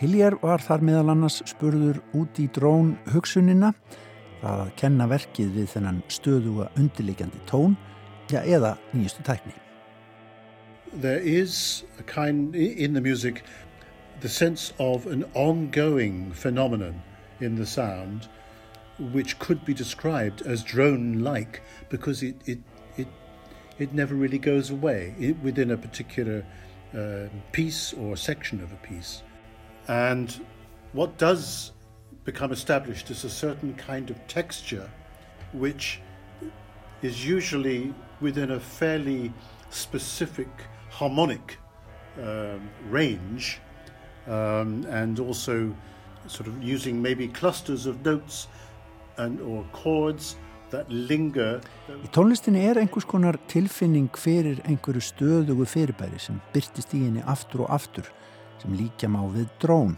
Hiljer 0.00 0.34
var 0.42 0.58
þar 0.58 0.82
meðal 0.82 1.12
annars 1.12 1.36
spurður 1.46 2.00
út 2.18 2.40
í 2.42 2.48
drón 2.50 2.96
hugsunina, 3.12 3.70
það 4.40 4.64
að 4.64 4.72
kenna 4.80 5.06
verkið 5.06 5.52
við 5.54 5.70
þennan 5.76 6.02
stöðuga 6.10 6.66
undirleikjandi 6.74 7.44
tón, 7.46 7.76
ja, 8.34 8.42
eða 8.42 8.74
nýjustu 8.90 9.22
tækni. 9.22 9.54
There 10.98 11.22
is 11.22 11.84
a 12.00 12.02
kind, 12.02 12.56
in 12.56 12.94
the 12.94 13.00
music, 13.00 13.44
the 14.18 14.28
sense 14.28 14.74
of 14.80 15.06
an 15.06 15.22
ongoing 15.34 16.32
phenomenon 16.34 16.98
in 17.38 17.54
the 17.54 17.66
sound 17.66 18.26
which 18.98 19.38
could 19.38 19.64
be 19.64 19.74
described 19.74 20.42
as 20.42 20.62
drone-like 20.62 21.62
because 21.88 22.22
it 22.22 22.36
it 22.46 22.58
it 22.96 23.08
it 23.78 23.92
never 23.92 24.14
really 24.14 24.38
goes 24.38 24.70
away 24.70 25.14
it, 25.18 25.38
within 25.42 25.70
a 25.70 25.76
particular 25.76 26.44
uh, 26.96 27.28
piece 27.52 27.92
or 27.92 28.16
section 28.16 28.60
of 28.62 28.72
a 28.72 28.76
piece, 28.76 29.22
and 29.86 30.44
what 30.92 31.16
does 31.18 31.72
become 32.24 32.52
established 32.52 33.10
is 33.10 33.24
a 33.24 33.30
certain 33.30 33.74
kind 33.74 34.10
of 34.10 34.26
texture, 34.26 34.90
which 35.52 36.00
is 37.02 37.26
usually 37.26 37.94
within 38.20 38.50
a 38.50 38.60
fairly 38.60 39.32
specific 39.70 40.48
harmonic 40.90 41.58
um, 42.22 42.68
range, 42.88 43.60
um, 44.26 44.84
and 44.90 45.20
also 45.20 45.74
sort 46.26 46.48
of 46.48 46.62
using 46.62 47.00
maybe 47.00 47.28
clusters 47.28 47.86
of 47.86 48.04
notes 48.04 48.48
and, 49.18 49.40
or 49.40 49.64
chords 49.72 50.36
that 50.72 50.88
linger. 50.90 51.60
Í 51.88 52.10
tónlistinni 52.12 52.64
er 52.68 52.80
einhvers 52.80 53.06
konar 53.08 53.38
tilfinning 53.50 54.10
fyrir 54.18 54.60
einhverju 54.68 55.02
stöðugu 55.04 55.66
fyrirbæri 55.68 56.20
sem 56.20 56.40
byrtist 56.54 56.94
í 56.96 57.04
henni 57.06 57.24
aftur 57.26 57.64
og 57.66 57.72
aftur 57.78 58.10
sem 58.62 58.74
líkja 58.76 59.10
má 59.12 59.22
við 59.32 59.48
drón 59.62 59.96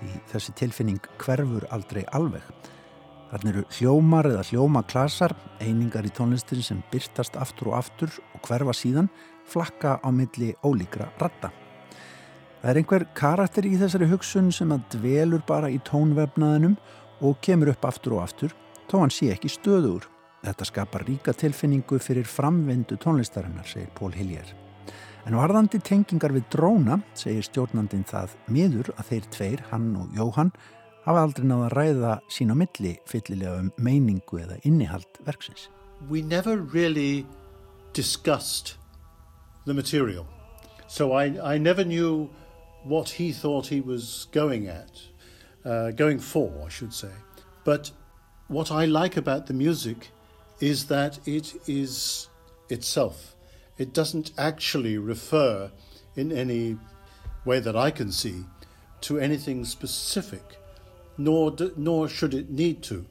því 0.00 0.20
þessi 0.32 0.56
tilfinning 0.58 1.08
hverfur 1.20 1.66
aldrei 1.74 2.04
alveg. 2.16 2.44
Þannig 3.30 3.50
eru 3.52 3.64
hljómar 3.76 4.26
eða 4.26 4.46
hljómaklasar, 4.48 5.36
einingar 5.62 6.06
í 6.08 6.10
tónlistinni 6.14 6.64
sem 6.66 6.80
byrtast 6.90 7.36
aftur 7.38 7.70
og 7.70 7.78
aftur 7.78 8.16
og 8.34 8.42
hverfa 8.48 8.74
síðan 8.74 9.10
flakka 9.46 10.00
á 10.02 10.08
milli 10.10 10.54
ólíkra 10.66 11.10
ratta. 11.20 11.52
Það 12.60 12.70
er 12.70 12.80
einhver 12.80 13.04
karakter 13.16 13.66
í 13.68 13.76
þessari 13.80 14.08
hugsun 14.10 14.50
sem 14.52 14.72
að 14.74 14.82
dvelur 14.96 15.44
bara 15.46 15.70
í 15.72 15.78
tónvefnaðinum 15.86 16.74
og 17.20 17.38
kemur 17.44 17.72
upp 17.74 17.84
aftur 17.84 18.16
og 18.18 18.24
aftur 18.24 18.54
þó 18.90 19.02
hann 19.02 19.14
sé 19.14 19.30
ekki 19.34 19.50
stöður. 19.52 20.08
Þetta 20.40 20.66
skapar 20.66 21.04
ríka 21.04 21.34
tilfinningu 21.36 21.98
fyrir 22.00 22.24
framvindu 22.24 22.96
tónlistarinnar, 23.00 23.68
segir 23.68 23.90
Pól 23.94 24.14
Hiljer. 24.16 24.54
En 25.28 25.36
varðandi 25.36 25.82
tengingar 25.84 26.32
við 26.32 26.46
dróna, 26.54 26.96
segir 27.14 27.44
stjórnandin 27.44 28.06
það 28.08 28.36
miður 28.48 28.88
að 28.96 29.10
þeir 29.10 29.26
tveir, 29.36 29.64
hann 29.68 29.90
og 30.00 30.16
Jóhann, 30.16 30.52
hafa 31.04 31.24
aldrei 31.26 31.46
náða 31.48 31.68
að 31.68 31.74
ræða 31.76 32.14
sín 32.32 32.52
á 32.52 32.56
milli 32.56 32.94
fyllilega 33.08 33.58
um 33.60 33.70
meiningu 33.76 34.40
eða 34.40 34.56
innihald 34.64 35.20
verksins. 35.26 35.68
We 36.08 36.22
never 36.22 36.56
really 36.56 37.26
discussed 37.92 38.76
the 39.66 39.74
material. 39.74 40.26
So 40.88 41.12
I, 41.12 41.54
I 41.54 41.58
never 41.58 41.84
knew 41.84 42.30
what 42.84 43.10
he 43.10 43.32
thought 43.32 43.66
he 43.66 43.80
was 43.80 44.26
going 44.32 44.68
at, 44.68 45.09
uh, 45.64 45.90
going 45.92 46.18
for, 46.18 46.52
I 46.64 46.68
should 46.68 46.92
say. 46.92 47.12
But 47.64 47.90
what 48.48 48.70
I 48.70 48.86
like 48.86 49.16
about 49.16 49.46
the 49.46 49.54
music 49.54 50.10
is 50.60 50.86
that 50.86 51.18
it 51.26 51.54
is 51.66 52.28
itself. 52.68 53.34
It 53.78 53.94
doesn't 53.94 54.32
actually 54.36 54.98
refer 54.98 55.70
in 56.16 56.32
any 56.32 56.76
way 57.44 57.60
that 57.60 57.76
I 57.76 57.90
can 57.90 58.12
see 58.12 58.44
to 59.02 59.18
anything 59.18 59.64
specific, 59.64 60.58
nor, 61.16 61.54
nor 61.76 62.08
should 62.08 62.34
it 62.34 62.50
need 62.50 62.82
to. 62.82 63.06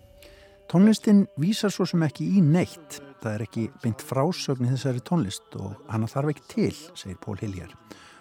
Tónlistin 0.70 1.26
vísar 1.42 1.74
svo 1.74 1.88
sem 1.90 2.04
ekki 2.06 2.28
í 2.38 2.44
neitt. 2.46 3.00
Það 3.24 3.32
er 3.34 3.44
ekki 3.48 3.64
beint 3.82 4.04
frásögn 4.06 4.68
í 4.68 4.74
þessari 4.76 5.02
tónlist 5.02 5.56
og 5.58 5.80
hana 5.90 6.08
þarf 6.08 6.36
ekki 6.36 6.46
til, 6.52 6.76
segir 6.94 7.18
Pól 7.24 7.40
Hiljar. 7.42 7.74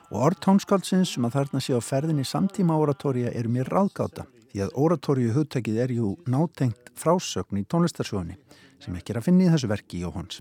Og 0.08 0.22
orð 0.30 0.40
tónskáldsins 0.46 1.10
sem 1.14 1.26
að 1.28 1.34
þarna 1.36 1.60
sé 1.60 1.76
á 1.76 1.80
ferðinni 1.84 2.24
samtíma 2.24 2.78
oratória 2.80 3.32
eru 3.36 3.50
mér 3.52 3.68
ráðgáta 3.68 4.24
því 4.48 4.62
að 4.64 4.76
oratóriu 4.80 5.34
hugtækið 5.36 5.80
er 5.84 5.92
jú 5.92 6.14
nátengt 6.30 6.88
frásögn 6.96 7.60
í 7.60 7.66
tónlistarsjóðinni 7.68 8.38
sem 8.80 8.96
ekki 8.96 9.12
er 9.12 9.20
að 9.20 9.28
finna 9.28 9.44
í 9.44 9.50
þessu 9.52 9.68
verki 9.68 9.98
í 9.98 10.06
Jóhans. 10.06 10.40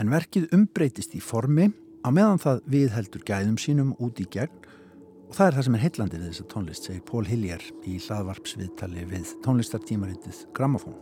En 0.00 0.10
verkið 0.10 0.50
umbreytist 0.56 1.14
í 1.14 1.22
formi 1.22 1.68
á 2.02 2.08
meðan 2.10 2.42
það 2.42 2.64
viðheldur 2.74 3.24
gæðum 3.28 3.60
sínum 3.60 3.94
út 4.02 4.18
í 4.18 4.26
gegn 4.32 4.66
og 5.30 5.36
það 5.38 5.46
er 5.46 5.56
það 5.56 5.66
sem 5.68 5.78
er 5.78 5.84
heillandi 5.84 6.18
við 6.18 6.28
þessa 6.32 6.48
tónlist, 6.50 6.88
segir 6.88 7.06
Pól 7.06 7.22
Hiljar 7.28 7.62
í 7.86 7.96
hlaðvarpsviðtali 8.02 9.06
við 9.12 9.34
tónlistartímaritið 9.46 10.42
Grammafón. 10.56 10.98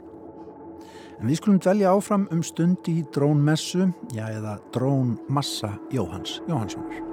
En 1.18 1.26
við 1.26 1.40
skulum 1.40 1.62
dvelja 1.64 1.96
áfram 1.96 2.28
um 2.34 2.44
stundi 2.46 3.00
í 3.00 3.08
drónmessu, 3.14 3.88
já 4.12 4.26
eða 4.28 4.58
drónmassa 4.76 5.78
Jóhans 5.94 6.42
Jóhanssonar. 6.46 7.07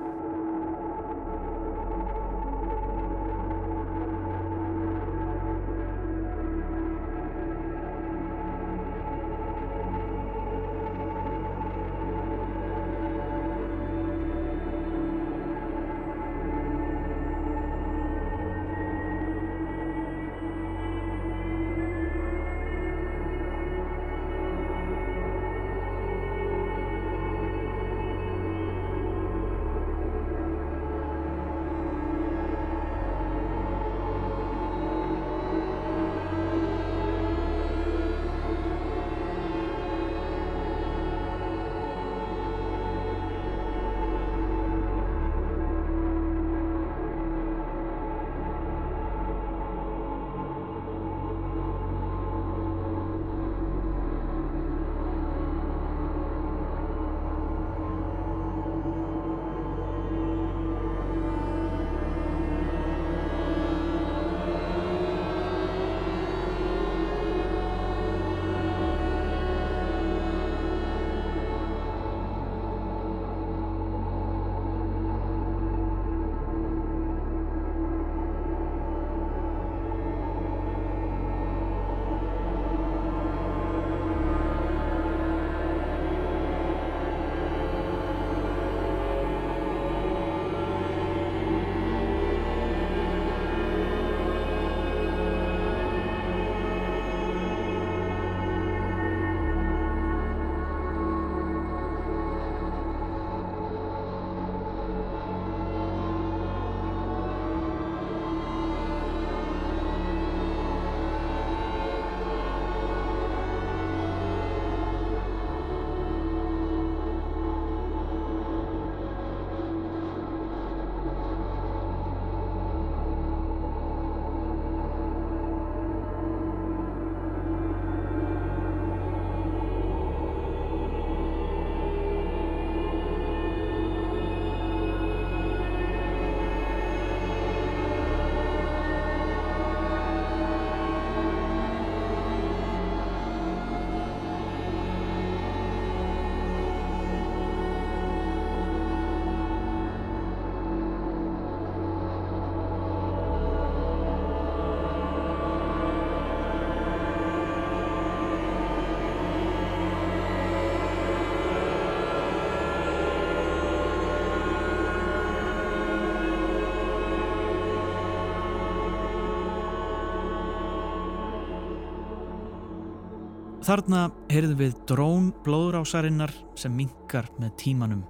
Þarna 173.65 174.11
heyrðum 174.29 174.59
við 174.59 174.73
drón 174.85 175.29
blóðrásarinnar 175.45 176.29
sem 176.59 176.73
minkar 176.77 177.25
með 177.41 177.55
tímanum. 177.63 178.03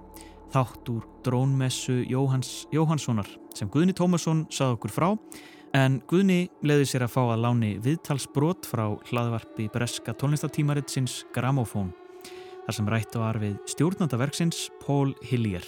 Þátt 0.52 0.90
úr 0.92 1.06
drónmessu 1.24 2.02
Jóhans, 2.10 2.66
Jóhanssonar 2.74 3.28
sem 3.56 3.70
Guðni 3.72 3.94
Tómasson 3.96 4.44
sað 4.52 4.74
okkur 4.76 4.92
frá 4.92 5.06
en 5.76 5.98
Guðni 6.10 6.50
leði 6.66 6.90
sér 6.90 7.06
að 7.06 7.14
fá 7.14 7.22
að 7.24 7.42
láni 7.46 7.72
viðtalsbrot 7.84 8.68
frá 8.68 8.84
hlaðvarpi 9.08 9.70
breska 9.72 10.12
tónlistatímaritsins 10.20 11.22
Gramofón 11.32 11.94
þar 12.66 12.76
sem 12.76 12.92
rætt 12.92 13.16
var 13.16 13.40
við 13.40 13.56
stjórnandaverksins 13.72 14.66
Pól 14.84 15.14
Hillier. 15.24 15.64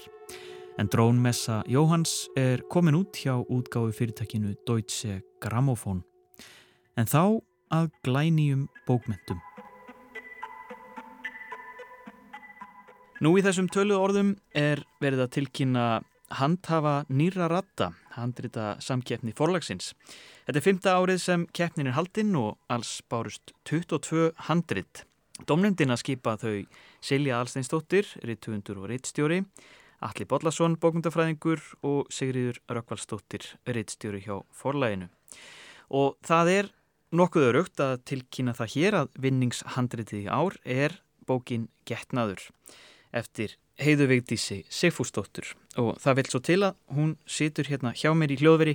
En 0.79 0.91
drónmessa 0.93 1.63
Jóhans 1.71 2.27
er 2.37 2.67
komin 2.69 3.01
út 3.01 3.17
hjá 3.17 3.39
útgáfi 3.41 3.97
fyrirtækinu 4.03 4.53
Deutsche 4.69 5.23
Gramofón. 5.41 6.05
En 6.99 7.09
þá 7.09 7.41
að 7.73 7.93
glænýjum 8.05 8.67
bókmentum. 8.85 9.48
Nú 13.19 13.33
í 13.35 13.43
þessum 13.43 13.67
töluð 13.67 13.99
orðum 13.99 14.29
er 14.55 14.85
verið 15.03 15.25
að 15.25 15.31
tilkynna 15.35 15.85
handhafa 16.39 17.01
nýra 17.11 17.49
ratta, 17.51 17.89
handrita 18.15 18.77
samkeppni 18.85 19.33
forlagsins. 19.35 19.89
Þetta 20.47 20.61
er 20.61 20.63
fymta 20.63 20.93
árið 20.95 21.19
sem 21.25 21.47
keppnin 21.51 21.89
er 21.91 21.97
haldinn 21.97 22.37
og 22.39 22.61
alls 22.71 23.01
bárust 23.11 23.51
22 23.67 24.29
handrit. 24.47 25.03
Domnendina 25.51 25.97
skipa 25.99 26.37
þau 26.39 26.63
Silja 27.03 27.41
Alsteinsdóttir, 27.41 28.07
rittufundur 28.23 28.85
og 28.85 28.87
rittstjóri, 28.93 29.41
Alli 30.07 30.27
Bodlason, 30.31 30.77
bókmyndafræðingur 30.79 31.65
og 31.89 32.13
Sigriður 32.15 32.61
Rökkvaldsdóttir, 32.71 33.49
rittstjóri 33.67 34.21
hjá 34.29 34.37
forlæginu. 34.55 35.09
Og 35.91 36.15
það 36.23 36.53
er 36.53 36.71
nokkuð 37.19 37.49
örugt 37.49 37.83
að 37.83 37.97
tilkynna 38.13 38.55
það 38.55 38.77
hér 38.77 38.99
að 39.01 39.11
vinningshandritið 39.27 40.23
í 40.23 40.31
ár 40.31 40.61
er 40.63 41.01
bókin 41.27 41.67
Getnaður 41.89 42.47
eftir 43.17 43.55
heiðu 43.79 44.09
veikdísi 44.11 44.63
Sigfúsdóttur 44.73 45.53
og 45.79 45.95
það 46.03 46.19
vil 46.19 46.27
svo 46.33 46.41
til 46.45 46.59
að 46.67 46.75
hún 46.97 47.15
situr 47.31 47.69
hérna 47.71 47.93
hjá 47.97 48.11
mér 48.17 48.35
í 48.35 48.41
hljóðveri 48.41 48.75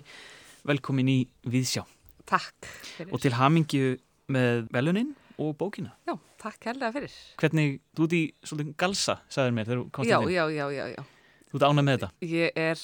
velkomin 0.68 1.10
í 1.12 1.18
Viðsjá 1.50 1.84
Takk 2.30 2.70
fyrir. 2.96 3.12
og 3.12 3.20
til 3.22 3.34
hamingju 3.36 3.98
með 4.32 4.68
veluninn 4.72 5.12
og 5.42 5.56
bókina 5.60 5.92
Já, 6.08 6.16
takk 6.40 6.70
hérlega 6.70 6.94
fyrir. 6.96 7.14
Hvernig, 7.42 7.80
þú 7.98 8.08
ert 8.08 8.16
í 8.16 8.22
svolítið 8.46 8.76
galsa, 8.80 9.18
sagður 9.34 9.56
mér 9.58 9.72
Já, 10.08 10.20
já, 10.30 10.44
já, 10.54 10.66
já, 10.72 10.86
já. 10.94 11.04
Þú 11.52 11.60
ert 11.60 11.68
ánað 11.68 11.88
með 11.88 11.98
þetta 11.98 12.30
Ég 12.34 12.60
er 12.64 12.84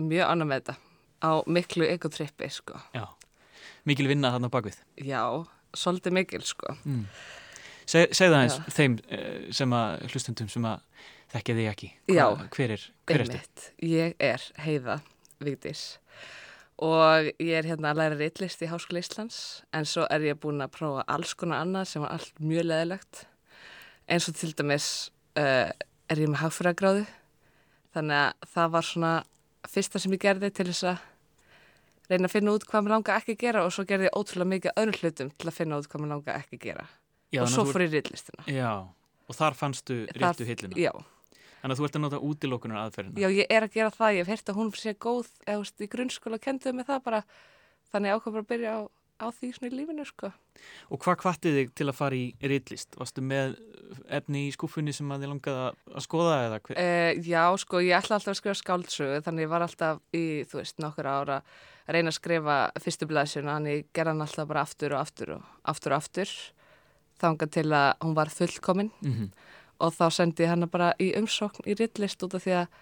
mjög 0.00 0.26
annað 0.32 0.50
með 0.50 0.62
þetta 0.62 0.76
á 1.20 1.32
miklu 1.46 1.84
ekotrippi, 1.84 2.48
sko. 2.48 2.80
Já, 2.96 3.04
mikil 3.84 4.08
vinna 4.08 4.32
þarna 4.34 4.50
bakvið 4.52 4.80
Já, 5.04 5.22
svolítið 5.76 6.16
mikil, 6.16 6.42
sko. 6.48 6.74
mm. 6.84 7.04
Se, 7.90 8.04
Segðu 8.14 8.36
aðeins 8.38 8.58
Já. 8.60 8.66
þeim 8.76 8.98
eh, 9.10 9.48
sem 9.56 9.72
að 9.74 10.04
hlustendum 10.12 10.50
sem 10.52 10.66
að 10.70 10.84
þekkja 11.32 11.56
þig 11.58 11.70
ekki 11.70 11.88
Já. 12.14 12.26
Hver 12.54 12.76
er, 12.76 12.84
hver 13.08 13.24
ertu? 13.24 13.40
Einmitt. 13.40 13.66
Ég 13.82 14.14
er 14.22 14.44
Heiða 14.62 15.00
Vigdís 15.42 15.84
og 16.80 17.28
ég 17.36 17.58
er 17.58 17.68
hérna 17.68 17.90
að 17.90 18.00
læra 18.00 18.16
reitlist 18.16 18.62
í 18.64 18.68
Háskóla 18.70 19.02
Íslands 19.02 19.40
en 19.76 19.88
svo 19.88 20.06
er 20.08 20.24
ég 20.30 20.38
búin 20.40 20.62
að 20.64 20.72
prófa 20.78 21.04
alls 21.12 21.34
konar 21.36 21.64
annað 21.64 21.90
sem 21.90 22.04
var 22.04 22.14
allt 22.16 22.40
mjög 22.40 22.70
leðilegt 22.70 23.24
eins 24.10 24.28
og 24.30 24.38
til 24.38 24.54
dæmis 24.56 24.88
uh, 25.36 25.68
er 25.70 26.22
ég 26.22 26.30
með 26.30 26.40
hagfyragráðu 26.44 27.04
þannig 27.94 28.22
að 28.22 28.48
það 28.54 28.72
var 28.76 28.88
svona 28.88 29.12
fyrsta 29.68 30.00
sem 30.00 30.16
ég 30.16 30.24
gerði 30.24 30.52
til 30.56 30.70
þess 30.70 30.88
að 30.94 31.04
reyna 32.10 32.30
að 32.30 32.34
finna 32.38 32.56
út 32.56 32.64
hvað 32.70 32.86
mér 32.86 32.96
langa 32.96 33.18
ekki 33.20 33.36
að 33.36 33.44
gera 33.44 33.66
og 33.66 33.74
svo 33.76 33.84
gerði 33.86 34.08
ég 34.08 34.16
ótrúlega 34.16 34.52
mikið 34.54 34.80
öðrum 34.80 35.00
hlutum 35.02 35.34
til 35.36 35.50
að 35.50 35.58
finna 35.58 35.82
út 35.82 35.90
hvað 35.90 36.04
mér 36.04 36.12
langa 36.14 36.38
ekki 36.40 36.58
að 36.58 36.64
gera 36.64 36.88
Já, 37.32 37.42
og 37.42 37.48
svo 37.52 37.64
ég 37.70 37.92
reitlistina 37.94 38.42
ert- 38.46 38.54
Já, 38.54 38.70
og 39.30 39.36
þar 39.38 39.54
fannstu 39.54 40.06
réttu 40.16 40.46
hilluna. 40.48 40.76
Já, 40.76 40.92
Þannig 41.60 41.74
að 41.76 41.80
þú 41.80 41.84
ert 41.84 41.96
að 41.98 42.00
nota 42.06 42.18
útilokunar 42.24 42.78
aðferðina 42.86 43.20
Já, 43.20 43.28
ég 43.36 43.46
er 43.52 43.62
að 43.66 43.72
gera 43.74 43.90
það, 43.92 44.14
ég 44.16 44.24
hef 44.24 44.30
heyrt 44.32 44.48
að 44.48 44.56
hún 44.56 44.70
sé 44.80 44.94
góð 44.96 45.26
eða 45.46 45.58
veist, 45.60 45.80
í 45.84 45.88
grunnskóla 45.92 46.38
kenduðu 46.40 46.74
mig 46.78 46.86
það 46.88 47.02
bara. 47.04 47.20
Þannig 47.92 48.14
ákvað 48.16 48.32
bara 48.32 48.42
að 48.46 48.48
byrja 48.54 48.70
á, 48.72 48.80
á 49.20 49.26
því 49.36 49.50
svona 49.52 49.68
í 49.68 49.76
lífinu, 49.76 50.06
sko. 50.08 50.30
Og 50.88 50.98
hvað 51.04 51.18
kvattið 51.20 51.56
þig 51.58 51.74
til 51.76 51.86
að 51.90 51.98
fara 51.98 52.16
í 52.16 52.24
ritlist? 52.40 52.96
Varstu 52.96 53.20
með 53.20 53.58
efni 54.08 54.46
í 54.48 54.52
skúfunni 54.56 54.94
sem 54.96 55.10
að 55.12 55.20
þið 55.20 55.32
langaði 55.34 55.60
að- 55.66 55.96
að 56.00 56.04
skoða 56.06 56.36
eða 56.46 56.60
hver? 56.64 56.78
Uh, 56.80 57.20
já, 57.28 57.44
sko, 57.60 57.76
ég 57.84 57.98
ætla 58.00 58.16
alltaf 58.16 58.32
að 58.32 58.40
skrifa 58.40 58.60
skáldsögu 58.62 59.20
þannig 59.26 59.44
ég 59.44 59.52
var 59.52 59.60
alltaf 59.66 60.00
í, 60.16 60.24
þú 60.48 60.60
veist, 60.62 60.78
nokkur 60.80 61.04
ára 61.12 61.42
að 61.42 61.92
reyna 61.92 62.08
að 62.08 62.16
skrifa 62.20 62.56
fyrstu 62.80 63.04
blæsjuna 63.10 63.58
þannig 63.58 63.76
ég 63.76 63.84
gerði 63.92 64.14
hann 64.14 64.24
alltaf 64.24 64.48
bara 64.48 64.62
aftur 64.64 64.94
og 64.96 65.00
aftur 65.04 65.34
og 65.36 65.42
aftur 65.68 65.92
og 65.92 65.98
aftur 66.00 66.28
þangað 67.20 67.54
til 67.56 67.68
að 67.70 67.88
hún 68.04 68.16
var 68.16 68.32
fullkomin 68.34 68.92
Mm 69.04 69.30
og 69.80 69.96
þá 69.96 70.06
sendi 70.12 70.44
ég 70.44 70.52
hana 70.52 70.68
bara 70.70 70.92
í 71.00 71.10
umsókn 71.18 71.66
í 71.68 71.76
rittlist 71.78 72.22
út 72.26 72.36
af 72.36 72.44
því 72.44 72.56
að 72.60 72.78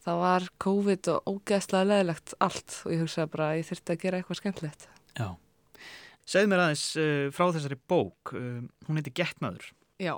það 0.00 0.22
var 0.22 0.48
COVID 0.64 1.10
og 1.12 1.30
ógeðslega 1.34 1.88
leðilegt 1.90 2.34
allt 2.40 2.76
og 2.86 2.94
ég 2.94 3.02
hugsaði 3.04 3.32
bara 3.34 3.50
að 3.50 3.60
ég 3.60 3.68
þurfti 3.68 3.94
að 3.94 4.02
gera 4.04 4.20
eitthvað 4.20 4.40
skemmtilegt. 4.40 4.88
Já. 5.18 5.28
Segð 6.30 6.50
mér 6.50 6.64
aðeins 6.64 6.86
uh, 7.00 7.26
frá 7.34 7.44
þessari 7.50 7.78
bók, 7.90 8.32
uh, 8.32 8.60
hún 8.88 9.00
heiti 9.00 9.12
Getnaður. 9.20 9.68
Já. 10.00 10.14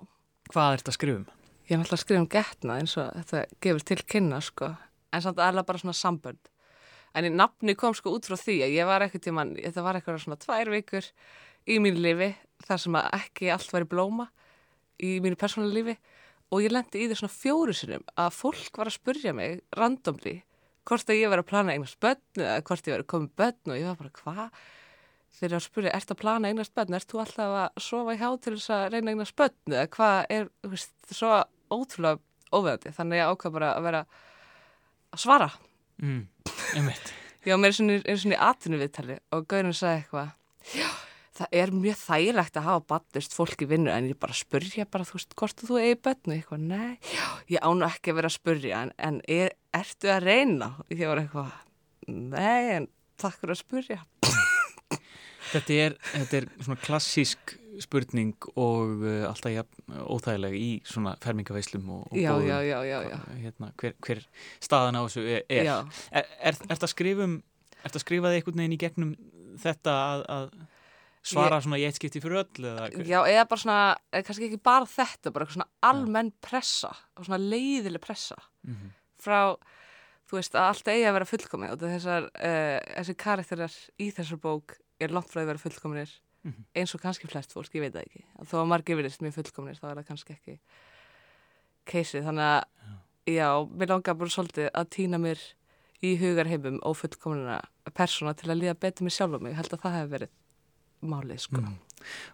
Hvað 0.52 0.78
ert 0.78 0.92
að 0.92 0.98
skrifa 0.98 1.22
um? 1.22 1.28
Ég 1.66 1.74
er 1.74 1.80
náttúrulega 1.80 1.98
að 1.98 2.04
skrifa 2.04 2.22
um 2.22 2.30
getna 2.30 2.78
eins 2.82 2.96
og 3.00 3.12
þetta 3.16 3.42
gefur 3.64 3.84
til 3.88 4.00
kynna 4.14 4.40
sko, 4.44 4.72
en 5.14 5.22
samt 5.24 5.40
aðlega 5.40 5.68
bara 5.68 5.80
svona 5.82 5.96
sambönd. 5.96 6.50
En 7.16 7.28
í 7.28 7.30
nafni 7.32 7.74
kom 7.78 7.94
sko 7.96 8.12
út 8.16 8.26
frá 8.28 8.36
því 8.38 8.58
að 8.66 8.74
ég 8.76 8.88
var 8.88 9.04
eitthvað 9.04 9.24
tíman, 9.26 9.54
þetta 9.56 9.84
var 9.84 9.98
eitthvað 9.98 10.20
svona 10.24 10.40
tvær 10.42 10.70
vikur 10.72 11.08
í 11.70 11.78
mínu 11.82 12.02
lífi 12.02 12.28
þar 12.66 12.82
sem 12.84 12.98
að 13.00 13.08
ekki 13.18 13.50
allt 13.54 13.72
var 13.74 13.86
í 13.86 13.90
blóma 13.92 14.28
í 15.02 15.12
mínu 15.24 15.38
persónulega 15.40 15.78
lífi 15.80 15.96
og 16.52 16.60
ég 16.64 16.72
lendi 16.74 17.00
í 17.02 17.08
því 17.10 17.16
svona 17.22 17.32
fjóru 17.34 17.74
sinum 17.76 18.04
að 18.20 18.34
fólk 18.36 18.76
var 18.78 18.90
að 18.90 18.96
spurja 18.98 19.32
mig 19.36 19.62
randomli 19.78 20.36
hvort 20.88 21.10
að 21.12 21.20
ég 21.22 21.30
var 21.32 21.40
að 21.42 21.48
plana 21.52 21.74
eignast 21.76 21.98
börn 22.02 22.20
eða 22.42 22.60
hvort 22.68 22.88
ég 22.90 22.96
var 22.96 23.04
að 23.04 23.10
koma 23.12 23.28
með 23.28 23.36
börn 23.42 23.72
og 23.74 23.78
ég 23.80 23.86
var 23.88 23.98
bara 24.02 24.16
hvað? 24.18 24.62
Þeir 25.32 25.46
eru 25.48 25.56
að 25.56 25.64
spurja, 25.64 25.92
ert 25.96 26.10
að 26.12 26.18
plana 26.20 26.50
eignast 26.50 26.74
börn? 26.76 26.96
Ert 26.98 27.08
þú 27.08 27.20
alltaf 27.22 27.52
að 27.62 27.80
sofa 27.86 28.16
hjá 28.20 28.26
til 28.44 28.52
þess 28.58 28.72
að 28.74 28.82
reyna 28.92 29.14
eignast 29.14 29.36
börn? 29.38 29.54
Eða 29.72 29.86
hvað 29.94 30.18
er, 30.36 30.50
þú 30.60 30.70
veist, 30.74 30.92
svo 31.16 31.30
ótrúlega 31.72 32.20
óveðandi. 32.52 32.92
Þannig 32.98 33.16
að 33.16 33.22
ég 33.22 33.30
ákvað 33.32 33.54
bara 33.56 33.70
að 33.78 33.86
vera 33.86 34.02
að 35.16 35.22
svara. 35.24 35.48
Mm. 36.02 36.20
Ég 37.46 37.56
meira 37.62 37.72
svona, 37.78 37.96
í- 37.96 38.04
einu 38.04 38.18
svona 38.26 38.36
í 38.36 38.42
atvinnu 38.50 38.82
viðtali 38.82 39.16
og 39.32 39.46
Gaurin 39.48 39.72
sagði 39.78 40.02
eitthvað, 40.02 40.34
já, 40.76 40.90
það 41.38 41.56
er 41.62 41.72
mjög 41.74 41.98
þægilegt 42.02 42.58
að 42.58 42.66
hafa 42.68 42.84
baddist 42.92 43.36
fólk 43.36 43.64
í 43.64 43.68
vinnu 43.70 43.92
en 43.92 44.10
ég 44.10 44.18
bara 44.20 44.36
spurja 44.36 44.86
bara, 44.90 45.06
þú 45.08 45.18
veist, 45.18 45.36
hvort 45.38 45.64
þú 45.64 45.80
eigi 45.80 45.98
ég 46.36 46.42
eitthvað, 46.42 46.66
nei, 46.72 46.98
ég 47.52 47.64
ekki 47.88 48.12
að 48.12 48.20
vera 48.20 48.32
að 48.32 48.36
spurja 48.36 48.82
en, 48.86 48.94
en 49.00 49.20
er, 49.32 49.54
ertu 49.76 50.12
að 50.12 50.26
reyna? 50.28 50.72
Ég 50.92 51.06
var 51.08 51.22
eitthvað, 51.22 51.54
nei, 52.12 52.76
en 52.76 52.90
takk 53.20 53.40
fyrir 53.40 53.56
að 53.56 53.62
spurja. 53.62 54.02
Þetta 55.52 55.74
er, 55.76 55.94
þetta 56.14 56.38
er 56.38 56.46
svona 56.62 56.80
klassísk 56.80 57.56
spurning 57.82 58.46
og 58.56 59.02
uh, 59.04 59.24
alltaf 59.28 59.52
jafn 59.52 59.96
óþægileg 60.14 60.56
í 60.56 60.70
svona 60.88 61.14
fermingaveislum 61.22 61.88
og, 61.92 62.04
og 62.08 62.16
Já, 62.16 62.30
góðum, 62.30 62.48
já, 62.88 62.98
já. 63.10 63.18
Hérna, 63.42 63.70
hver, 63.80 63.96
hver 64.04 64.22
staðan 64.62 64.96
á 64.96 65.02
þessu 65.02 65.24
er. 65.26 65.44
er. 65.52 65.70
Er, 66.12 66.28
er, 66.40 66.58
það 66.78 66.92
skrifum, 66.94 67.38
er 67.82 67.94
það 67.94 68.04
skrifaði 68.04 68.40
einhvern 68.40 68.62
veginn 68.62 68.76
í 68.76 68.80
gegnum 68.80 69.12
þetta 69.62 69.96
að, 70.06 70.24
að 70.36 70.46
svara 71.22 71.60
svona 71.62 71.78
í 71.78 71.84
eitt 71.86 71.98
skipti 72.00 72.20
fyrir 72.22 72.40
öll 72.42 72.66
eða? 72.72 72.88
Já, 73.06 73.20
eða 73.30 73.44
bara 73.48 73.60
svona, 73.62 73.78
eða 74.12 74.26
kannski 74.26 74.48
ekki 74.48 74.62
bara 74.62 74.88
þetta, 74.90 75.32
bara 75.32 75.46
svona 75.46 75.68
almenn 75.82 76.32
pressa 76.42 76.90
og 77.16 77.24
svona 77.28 77.38
leiðileg 77.38 78.02
pressa 78.02 78.36
Mhm. 78.66 78.90
frá, 79.22 79.56
þú 80.28 80.38
veist, 80.38 80.54
að 80.54 80.68
allt 80.72 80.88
eigi 80.90 81.06
að 81.06 81.12
vera 81.18 81.30
fullkomið 81.30 81.72
og 81.72 81.78
þessar, 81.78 82.24
uh, 82.34 82.80
þessi 82.98 83.14
karakterar 83.16 83.72
í 84.00 84.10
þessar 84.12 84.40
bók 84.42 84.76
er 85.00 85.08
langt 85.14 85.30
frá 85.30 85.42
að 85.42 85.46
vera 85.52 85.58
fullkominir 85.62 86.10
Mhm. 86.44 86.64
eins 86.74 86.94
og 86.94 87.00
kannski 87.00 87.28
flest 87.30 87.52
fólk, 87.54 87.70
ég 87.74 87.80
veit 87.86 87.92
það 87.94 88.02
ekki. 88.06 88.24
Þó 88.50 88.54
að 88.62 88.66
margir 88.66 88.96
verðist 88.98 89.22
mjög 89.22 89.34
fullkominir, 89.38 89.78
þá 89.78 89.90
er 89.92 89.94
það 90.02 90.06
kannski 90.08 90.34
ekki 90.36 90.58
keisið. 91.86 92.24
Þannig 92.26 92.46
að, 92.50 92.64
já, 93.26 93.48
mér 93.70 93.88
langar 93.94 94.18
bara 94.18 94.28
svolítið 94.30 94.70
að 94.74 94.88
týna 94.90 95.18
mér 95.22 95.38
í 96.02 96.16
hugarheimum 96.18 96.80
og 96.82 96.96
fullkominina 96.98 97.60
persóna 97.94 98.34
til 98.36 98.50
að 98.50 98.58
líða 98.62 98.74
betur 98.74 99.06
mér 99.06 99.14
sjálf 99.16 99.34
um 99.38 99.42
mig. 99.42 99.52
Ég 99.54 99.56
held 99.60 99.70
að 99.76 99.82
það 99.84 99.96
hefur 99.98 100.12
verið 100.18 100.28
málið, 101.03 101.40
sko. 101.46 101.61
Mhm. 101.61 101.78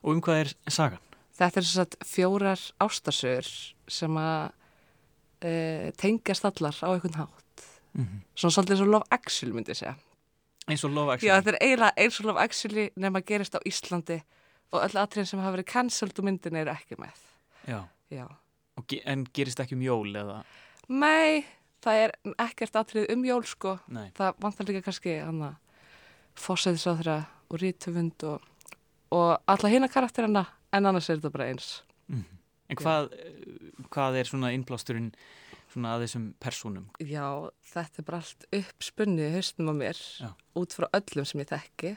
Og 0.03 0.15
um 0.15 0.21
hvað 0.25 0.41
er 0.45 0.53
sagan? 0.71 0.99
Þetta 1.39 1.57
er 1.61 1.67
svo 1.69 1.83
að 1.85 1.97
fjórar 2.09 2.63
ástarsögur 2.83 3.49
sem 3.89 4.17
að 4.19 4.53
e, 5.43 5.93
tengjast 5.97 6.45
allar 6.49 6.75
á 6.83 6.89
einhvern 6.95 7.15
hátt. 7.21 7.65
Mm 7.95 8.23
Svona 8.39 8.53
svolítið 8.55 8.71
eins 8.77 8.81
og 8.85 8.89
Love 8.93 9.07
Actually 9.11 9.55
myndi 9.55 9.71
ég 9.73 9.79
segja. 9.79 9.95
Eins 10.69 10.85
og 10.85 10.91
Love 10.93 11.11
Já, 11.11 11.15
Actually. 11.15 11.39
þetta 11.41 11.53
er 11.55 11.59
eiginlega 11.67 11.93
eins 12.05 12.21
og 12.21 12.27
Love 12.27 12.41
Actually 12.43 12.91
nema 12.97 13.21
gerist 13.25 13.55
á 13.55 13.61
Íslandi 13.67 14.21
og 14.73 14.83
öll 14.85 14.99
atriðin 15.01 15.27
sem 15.27 15.41
hafa 15.41 15.57
verið 15.57 15.67
cancelled 15.73 16.19
úr 16.21 16.25
myndin 16.29 16.57
eru 16.61 16.71
ekki 16.71 16.99
með. 17.01 17.23
Já. 17.67 17.81
Já. 18.11 18.27
Og, 18.77 18.85
ge- 18.87 19.03
en 19.07 19.25
gerist 19.33 19.61
ekki 19.61 19.75
um 19.75 19.81
jól 19.83 20.13
eða? 20.15 20.43
Nei, 20.89 21.45
það 21.83 21.95
er 22.05 22.13
ekkert 22.39 22.77
atrið 22.77 23.11
um 23.15 23.25
jól 23.25 23.45
sko. 23.45 23.79
Nei. 23.89 24.11
Það 24.15 24.35
vantar 24.41 24.67
líka 24.67 24.83
kannski 24.83 25.17
að 25.23 25.57
fórsæðisáþra 26.39 27.17
og 27.51 27.59
rítöfund 27.63 28.23
og, 28.29 28.43
og 29.15 29.39
alla 29.49 29.73
hina 29.73 29.89
karakterina 29.89 30.47
en 30.73 30.87
annars 30.89 31.09
er 31.09 31.21
þetta 31.21 31.35
bara 31.35 31.53
eins 31.53 31.69
En 32.69 32.77
hvað, 32.77 33.07
hvað 33.89 34.19
er 34.21 34.29
svona 34.29 34.51
innblásturinn 34.53 35.13
svona 35.73 35.95
að 35.97 36.03
þessum 36.05 36.27
persónum? 36.41 36.85
Já, 37.01 37.49
þetta 37.65 38.03
er 38.03 38.07
bara 38.09 38.21
allt 38.21 38.45
uppspunnið 38.59 39.25
í 39.25 39.35
haustum 39.39 39.71
á 39.73 39.75
mér 39.79 40.01
Já. 40.21 40.29
út 40.61 40.77
frá 40.77 40.89
öllum 40.93 41.29
sem 41.29 41.41
ég 41.41 41.49
þekki 41.49 41.95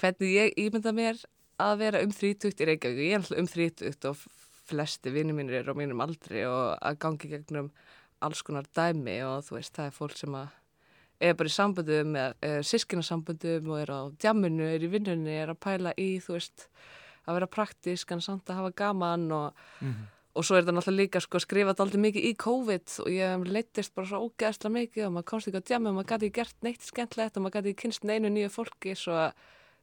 hvernig 0.00 0.34
ég 0.34 0.60
ímynda 0.60 0.92
mér 0.96 1.20
að 1.62 1.74
vera 1.84 2.02
um 2.04 2.12
þrítugt 2.12 2.60
í 2.60 2.68
Reykjavík 2.68 3.04
ég 3.06 3.16
er 3.16 3.22
alltaf 3.22 3.40
um 3.40 3.48
þrítugt 3.48 4.08
og 4.10 4.24
flesti 4.68 5.12
vinni 5.12 5.36
mínir 5.36 5.62
eru 5.62 5.76
á 5.76 5.80
mínum 5.80 6.04
aldri 6.04 6.44
og 6.48 6.76
að 6.76 7.00
gangi 7.02 7.32
gegnum 7.32 7.72
alls 8.22 8.44
konar 8.46 8.68
dæmi 8.76 9.18
og 9.26 9.42
þú 9.48 9.56
veist, 9.58 9.74
það 9.76 9.88
er 9.88 9.96
fólk 9.96 10.18
sem 10.20 10.36
að 10.38 10.52
er 11.22 11.36
bara 11.38 11.50
í 11.50 11.54
samböndum 11.54 12.16
eða 12.18 12.62
sískinasamböndum 12.66 13.70
og 13.72 13.82
er 13.82 13.92
á 13.94 14.00
djamminu, 14.22 14.66
er 14.66 14.82
í 14.82 14.90
vinnunni, 14.92 15.36
er 15.38 15.54
að 15.54 15.60
pæla 15.62 15.94
í, 16.00 16.16
þú 16.24 16.36
veist, 16.36 16.66
að 17.26 17.38
vera 17.38 17.52
praktísk 17.58 18.12
en 18.12 18.24
samt 18.24 18.50
að 18.50 18.62
hafa 18.62 18.74
gaman 18.82 19.30
og 19.36 19.62
og 20.32 20.46
svo 20.46 20.56
er 20.56 20.64
þetta 20.64 20.74
náttúrulega 20.76 21.02
líka 21.02 21.20
sko 21.20 21.40
skrifað 21.42 21.80
aldrei 21.84 22.00
mikið 22.06 22.26
í 22.30 22.34
COVID 22.40 22.94
og 23.04 23.08
ég 23.12 23.42
leittist 23.52 23.92
bara 23.96 24.08
svo 24.08 24.20
ógeðslega 24.28 24.74
mikið 24.78 25.06
og 25.06 25.16
maður 25.16 25.26
komst 25.28 25.50
ekki 25.50 25.60
á 25.60 25.68
djami 25.68 25.90
og 25.90 25.98
maður 25.98 26.12
gæti 26.14 26.30
gert 26.38 26.56
neitt 26.64 26.86
skemmtlegt 26.86 27.36
og 27.36 27.44
maður 27.44 27.58
gæti 27.58 27.74
kynst 27.82 28.06
neinu 28.08 28.30
nýju 28.32 28.52
fólki 28.54 28.94
svo 28.96 29.26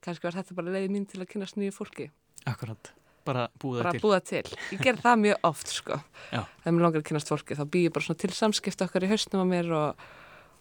kannski 0.06 0.26
var 0.26 0.40
þetta 0.40 0.58
bara 0.58 0.74
leiði 0.74 0.90
mín 0.96 1.06
til 1.10 1.22
að 1.22 1.30
kynast 1.34 1.60
nýju 1.60 1.76
fólki. 1.76 2.08
Akkurat, 2.50 2.92
bara 3.28 3.46
búða 3.62 3.84
bara 3.84 3.94
til. 3.94 4.00
að 4.00 4.06
búa 4.08 4.20
til, 4.26 4.44
ég 4.74 4.84
ger 4.88 5.02
það 5.04 5.22
mjög 5.26 5.46
oft 5.52 5.74
sko. 5.76 6.00
Já. 6.32 6.42
þegar 6.64 6.76
mér 6.78 6.86
langar 6.88 7.04
að 7.04 7.10
kynast 7.12 7.34
fólki 7.34 7.60
þá 7.60 7.66
býð 7.68 7.86
ég 7.90 7.96
bara 7.98 8.08
svona 8.08 8.24
til 8.24 8.32
samskipta 8.34 8.88
okkar 8.88 9.06
í 9.06 9.12
hausnum 9.12 9.46
á 9.46 9.48
mér 9.54 9.74
og, 9.76 10.08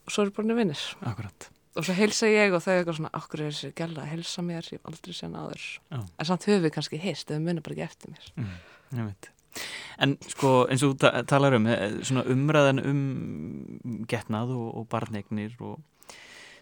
og 0.09 0.15
svo 0.15 0.25
er 0.27 0.33
bara 0.35 0.57
vinnir 0.59 0.81
Akkurat. 1.07 1.49
og 1.77 1.85
svo 1.87 1.95
heilsa 1.99 2.31
ég 2.33 2.55
og 2.57 2.63
þau 2.65 2.75
eitthvað 2.79 2.97
svona 2.99 3.11
okkur 3.21 3.43
er 3.45 3.51
þessi 3.53 3.73
gæla 3.79 4.05
að 4.07 4.13
heilsa 4.15 4.45
mér, 4.47 4.69
ég 4.73 4.79
hef 4.81 4.89
aldrei 4.89 5.15
séð 5.19 5.37
áður 5.39 5.65
Já. 5.93 5.99
en 6.01 6.29
samt 6.31 6.47
höfum 6.49 6.65
við 6.65 6.75
kannski 6.79 7.01
heist 7.03 7.31
eða 7.35 7.45
munum 7.45 7.65
bara 7.67 7.77
ekki 7.77 7.87
eftir 7.91 8.15
mér 8.17 8.31
Mm, 8.39 8.57
ég 8.99 9.11
veit. 9.13 9.31
En 9.99 10.13
sko 10.31 10.51
eins 10.71 10.83
og 10.87 10.93
þú 10.95 10.99
ta 11.03 11.23
talar 11.27 11.57
um 11.57 11.67
eh, 11.67 11.97
svona 12.07 12.23
umræðan 12.31 12.81
um 12.87 14.05
getnað 14.11 14.53
og, 14.55 14.69
og 14.81 14.89
barnegnir 14.93 15.55
og 15.61 15.81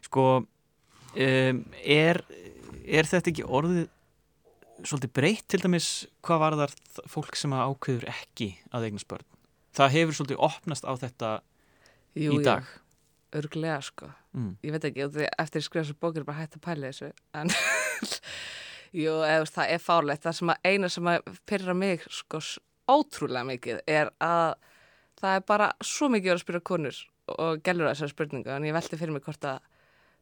sko 0.06 0.24
um, 0.46 1.60
er, 1.84 2.20
er 2.86 3.08
þetta 3.10 3.32
ekki 3.32 3.44
orðið 3.44 3.86
svolítið 4.86 5.12
breytt 5.16 5.46
til 5.48 5.60
dæmis 5.64 5.90
hvað 6.24 6.40
var 6.42 6.56
þar 6.62 6.74
fólk 7.10 7.36
sem 7.40 7.52
ákveður 7.56 8.08
ekki 8.12 8.50
að 8.76 8.88
eignast 8.90 9.08
börn? 9.10 9.24
Það 9.76 9.94
hefur 9.96 10.16
svolítið 10.18 10.42
opnast 10.48 10.84
á 10.88 10.92
þetta 11.00 11.30
Jú, 12.16 12.32
í 12.38 12.42
dag. 12.44 12.64
Örglega 13.36 13.80
sko. 13.84 14.10
Mm. 14.36 14.54
ég 14.64 14.74
veit 14.74 14.86
ekki, 14.88 15.06
eftir 15.06 15.60
að 15.62 15.66
skrifa 15.66 15.84
þessu 15.84 15.98
bókir 16.00 16.22
er 16.22 16.28
bara 16.28 16.42
hægt 16.42 16.58
að 16.58 16.64
pæla 16.66 16.92
þessu 16.92 17.10
en 17.36 17.52
jú, 19.02 19.18
eða, 19.24 19.44
það 19.58 19.74
er 19.74 19.82
fárlegt 19.82 20.26
það 20.26 20.38
sem 20.40 20.54
að 20.54 20.70
eina 20.70 20.92
sem 20.92 21.12
að 21.12 21.30
pyrra 21.48 21.76
mig 21.76 22.06
sko 22.12 22.42
ótrúlega 22.86 23.48
mikið 23.48 23.80
er 23.90 24.12
að 24.22 24.56
það 25.20 25.38
er 25.38 25.46
bara 25.48 25.70
svo 25.84 26.10
mikið 26.12 26.34
að 26.34 26.42
spyrja 26.44 26.66
konur 26.70 27.00
og 27.36 27.62
gælur 27.66 27.90
þessar 27.90 28.12
spurningu 28.12 28.52
en 28.54 28.68
ég 28.68 28.76
velti 28.76 28.98
fyrir 28.98 29.16
mig 29.16 29.24
hvort 29.26 29.48
að 29.48 29.64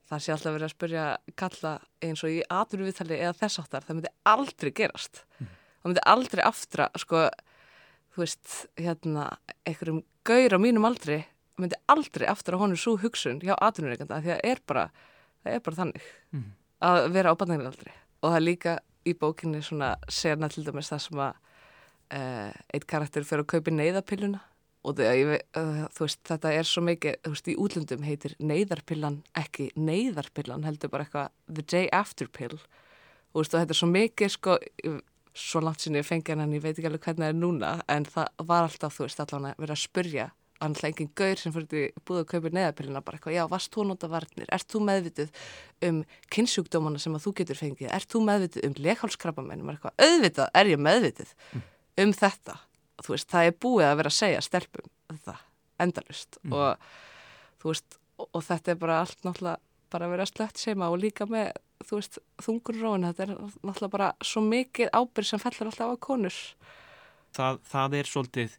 það 0.08 0.22
sé 0.22 0.32
alltaf 0.34 0.54
verið 0.54 0.68
að 0.68 0.74
spyrja 0.74 1.04
kalla 1.40 1.74
eins 2.04 2.22
og 2.24 2.32
í 2.32 2.40
aðrunu 2.52 2.88
viðtali 2.88 3.18
eða 3.18 3.36
þess 3.40 3.60
áttar, 3.62 3.84
það 3.86 3.98
myndi 3.98 4.12
aldrei 4.28 4.70
gerast. 4.76 5.22
Það 5.38 5.88
myndi 5.88 6.04
aldrei 6.12 6.42
aftra 6.44 6.88
sko, 7.00 7.22
þú 8.14 8.24
veist, 8.24 8.56
hérna 8.80 9.28
einhverjum 9.64 10.02
gaur 10.28 10.56
á 10.56 10.58
mínum 10.60 10.88
aldri 10.88 11.22
myndi 11.60 11.76
aldrei 11.88 12.26
aftur 12.28 12.54
að 12.56 12.64
honum 12.64 12.76
svo 12.80 12.96
hugsun 13.02 13.40
hjá 13.44 13.54
atvinnureikanda 13.60 14.20
því 14.24 14.32
að 14.34 14.40
það 14.40 14.50
er 14.50 14.60
bara, 14.66 14.86
það 15.44 15.52
er 15.58 15.60
bara 15.68 15.76
þannig 15.82 16.02
Mhm. 16.32 16.50
að 16.82 17.12
vera 17.14 17.30
á 17.32 17.38
barnægni 17.38 17.68
og 18.22 18.30
það 18.32 18.36
er 18.36 18.44
líka 18.48 18.78
í 19.06 19.12
bókinni 19.14 19.60
svona 19.62 19.96
sérna 20.08 20.48
til 20.50 20.64
dæmis 20.64 20.88
það 20.90 21.00
sem 21.04 21.18
að 21.18 21.34
uh, 22.14 22.52
eitt 22.74 22.86
karakter 22.86 23.24
fyrir 23.24 23.44
að 23.44 23.50
kaupi 23.54 23.70
neyðarpilluna 23.74 24.40
og 24.84 24.96
það, 24.98 25.40
uh, 25.56 25.86
þú 25.96 26.04
veist, 26.04 26.20
þetta 26.28 26.50
er 26.52 26.66
svo 26.68 26.82
mikið, 26.84 27.14
þú 27.24 27.30
veist, 27.32 27.48
í 27.48 27.54
útlöndum 27.56 28.04
heitir 28.04 28.34
neyðarpillan 28.40 29.22
ekki 29.40 29.70
neyðarpillan 29.76 30.64
heldur 30.64 30.90
bara 30.92 31.04
eitthvað 31.06 31.30
the 31.54 31.62
day 31.62 31.88
after 31.92 32.26
pill 32.28 32.58
og, 32.58 33.40
veist, 33.40 33.54
og 33.54 33.60
þetta 33.62 33.72
er 33.76 33.80
svo 33.80 33.88
mikið 33.92 34.30
sko, 34.34 34.58
svo 35.34 35.60
langt 35.64 35.80
sinni 35.80 35.98
ég 36.02 36.06
fengi 36.06 36.36
hann 36.36 36.52
ég 36.52 36.62
veit 36.62 36.76
ekki 36.78 36.86
alveg 36.90 37.00
hvernig 37.06 37.24
það 37.24 37.32
er 37.32 37.40
núna 37.40 37.70
en 37.88 38.04
það 38.04 38.28
var 38.50 38.66
alltaf, 38.68 38.96
þú 38.98 39.06
veist, 39.08 39.20
allan 39.24 39.48
að 39.52 39.62
vera 39.64 39.74
að 39.78 39.84
spurja 39.86 40.28
annars 40.64 40.84
engin 40.88 41.10
gaur 41.18 41.40
sem 41.40 41.54
fyrir 41.54 41.68
því 41.70 41.82
búið 42.08 42.20
að 42.22 42.28
kaupa 42.32 42.52
neðapillina 42.56 43.02
bara 43.04 43.18
eitthvað, 43.18 43.36
já, 43.36 43.42
varst 43.52 43.72
þú 43.74 43.86
nota 43.90 44.10
varnir? 44.12 44.50
Ert 44.54 44.68
þú 44.72 44.82
meðvituð 44.88 45.42
um 45.88 46.00
kynnsjúkdómana 46.34 47.02
sem 47.02 47.16
að 47.16 47.26
þú 47.26 47.34
getur 47.40 47.60
fengið, 47.60 47.90
ert 47.94 48.10
þú 48.12 48.22
meðvituð 48.28 48.68
um 48.68 48.76
leghálskrabbamenn, 48.86 49.64
maður 49.66 49.78
eitthvað, 49.78 50.08
auðvitað 50.08 50.60
er 50.60 50.72
ég 50.72 50.82
meðvituð 50.88 51.34
um 52.04 52.14
þetta. 52.20 52.56
Þú 53.04 53.14
veist, 53.14 53.30
það 53.30 53.50
er 53.50 53.58
búið 53.66 53.88
að 53.88 53.98
vera 54.00 54.12
að 54.12 54.18
segja 54.18 54.42
stelpum 54.44 54.90
þetta, 55.10 55.36
endalust 55.82 56.38
og 56.50 56.88
þú 57.62 57.72
veist, 57.72 57.98
og, 58.18 58.28
og 58.30 58.44
þetta 58.46 58.74
er 58.74 58.82
bara 58.82 59.00
allt 59.02 59.24
náttúrulega 59.26 59.60
bara 59.94 60.08
að 60.08 60.14
vera 60.16 60.26
slött 60.26 60.58
seima 60.58 60.90
og 60.90 61.00
líka 61.02 61.26
með, 61.30 61.52
þú 61.86 61.98
veist, 62.00 62.20
þungur 62.42 62.78
róin 62.80 63.06
þetta 63.06 63.26
er 63.26 63.34
náttúrulega 63.36 63.92
bara 63.92 64.10
svo 64.24 64.42
mikið 64.46 64.90
ábyrg 64.90 65.28
sem 65.28 65.42
fellur 65.42 65.70
alltaf 65.70 65.94
á 65.94 65.96
konur. 66.02 66.38
Það, 67.34 67.60
það 67.70 67.96
er 67.98 68.10
svolítið 68.10 68.56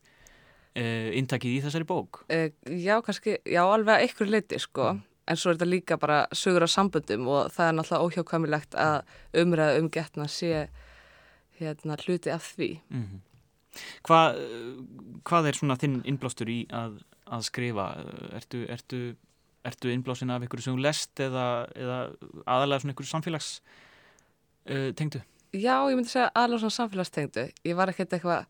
uh, 0.75 1.09
inntakið 1.19 1.57
í 1.57 1.59
þessari 1.65 1.87
bók 1.89 2.23
Uh, 2.29 2.49
já, 2.69 2.97
kannski, 3.05 3.37
já, 3.45 3.61
alveg 3.63 3.95
að 3.95 4.07
ykkur 4.09 4.31
leiti, 4.31 4.59
sko. 4.61 4.95
En 5.25 5.39
svo 5.41 5.51
er 5.51 5.57
þetta 5.57 5.69
líka 5.69 5.97
bara 5.97 6.25
sögur 6.35 6.67
á 6.67 6.69
samböndum 6.69 7.29
og 7.33 7.53
það 7.53 7.69
er 7.69 7.77
náttúrulega 7.79 8.05
óhjákvæmilegt 8.05 8.75
að 8.77 8.97
umræða 9.41 9.79
um 9.81 9.87
getna 9.89 10.27
sé 10.29 10.67
hérna 11.59 11.97
hluti 12.05 12.33
af 12.33 12.51
því. 12.55 12.75
mm 12.89 13.23
Hvað, 14.07 14.37
hvað 15.27 15.49
er 15.49 15.57
svona 15.57 15.77
þinn 15.79 15.97
innblástur 16.07 16.47
í 16.51 16.61
að, 16.71 16.99
að 17.27 17.45
skrifa? 17.49 17.87
Ertu, 18.37 18.61
ertu, 18.71 18.99
ertu 19.67 19.91
innblásin 19.91 20.31
af 20.31 20.45
ykkur 20.47 20.63
sem 20.63 20.77
þú 20.77 20.85
lest 20.85 21.23
eða, 21.23 21.47
eða 21.75 21.97
aðalega 22.45 22.83
svona 22.83 22.95
ykkur 22.95 23.09
samfélags 23.09 23.49
uh, 24.69 24.91
tengdu? 24.97 25.19
Já, 25.55 25.75
ég 25.87 25.95
myndi 25.95 26.11
segja 26.11 26.29
alveg 26.35 26.63
svona 26.63 26.77
samfélagstengdu. 26.77 27.47
Ég 27.67 27.77
var 27.77 27.91
ekkert 27.91 28.15
eitthvað 28.17 28.47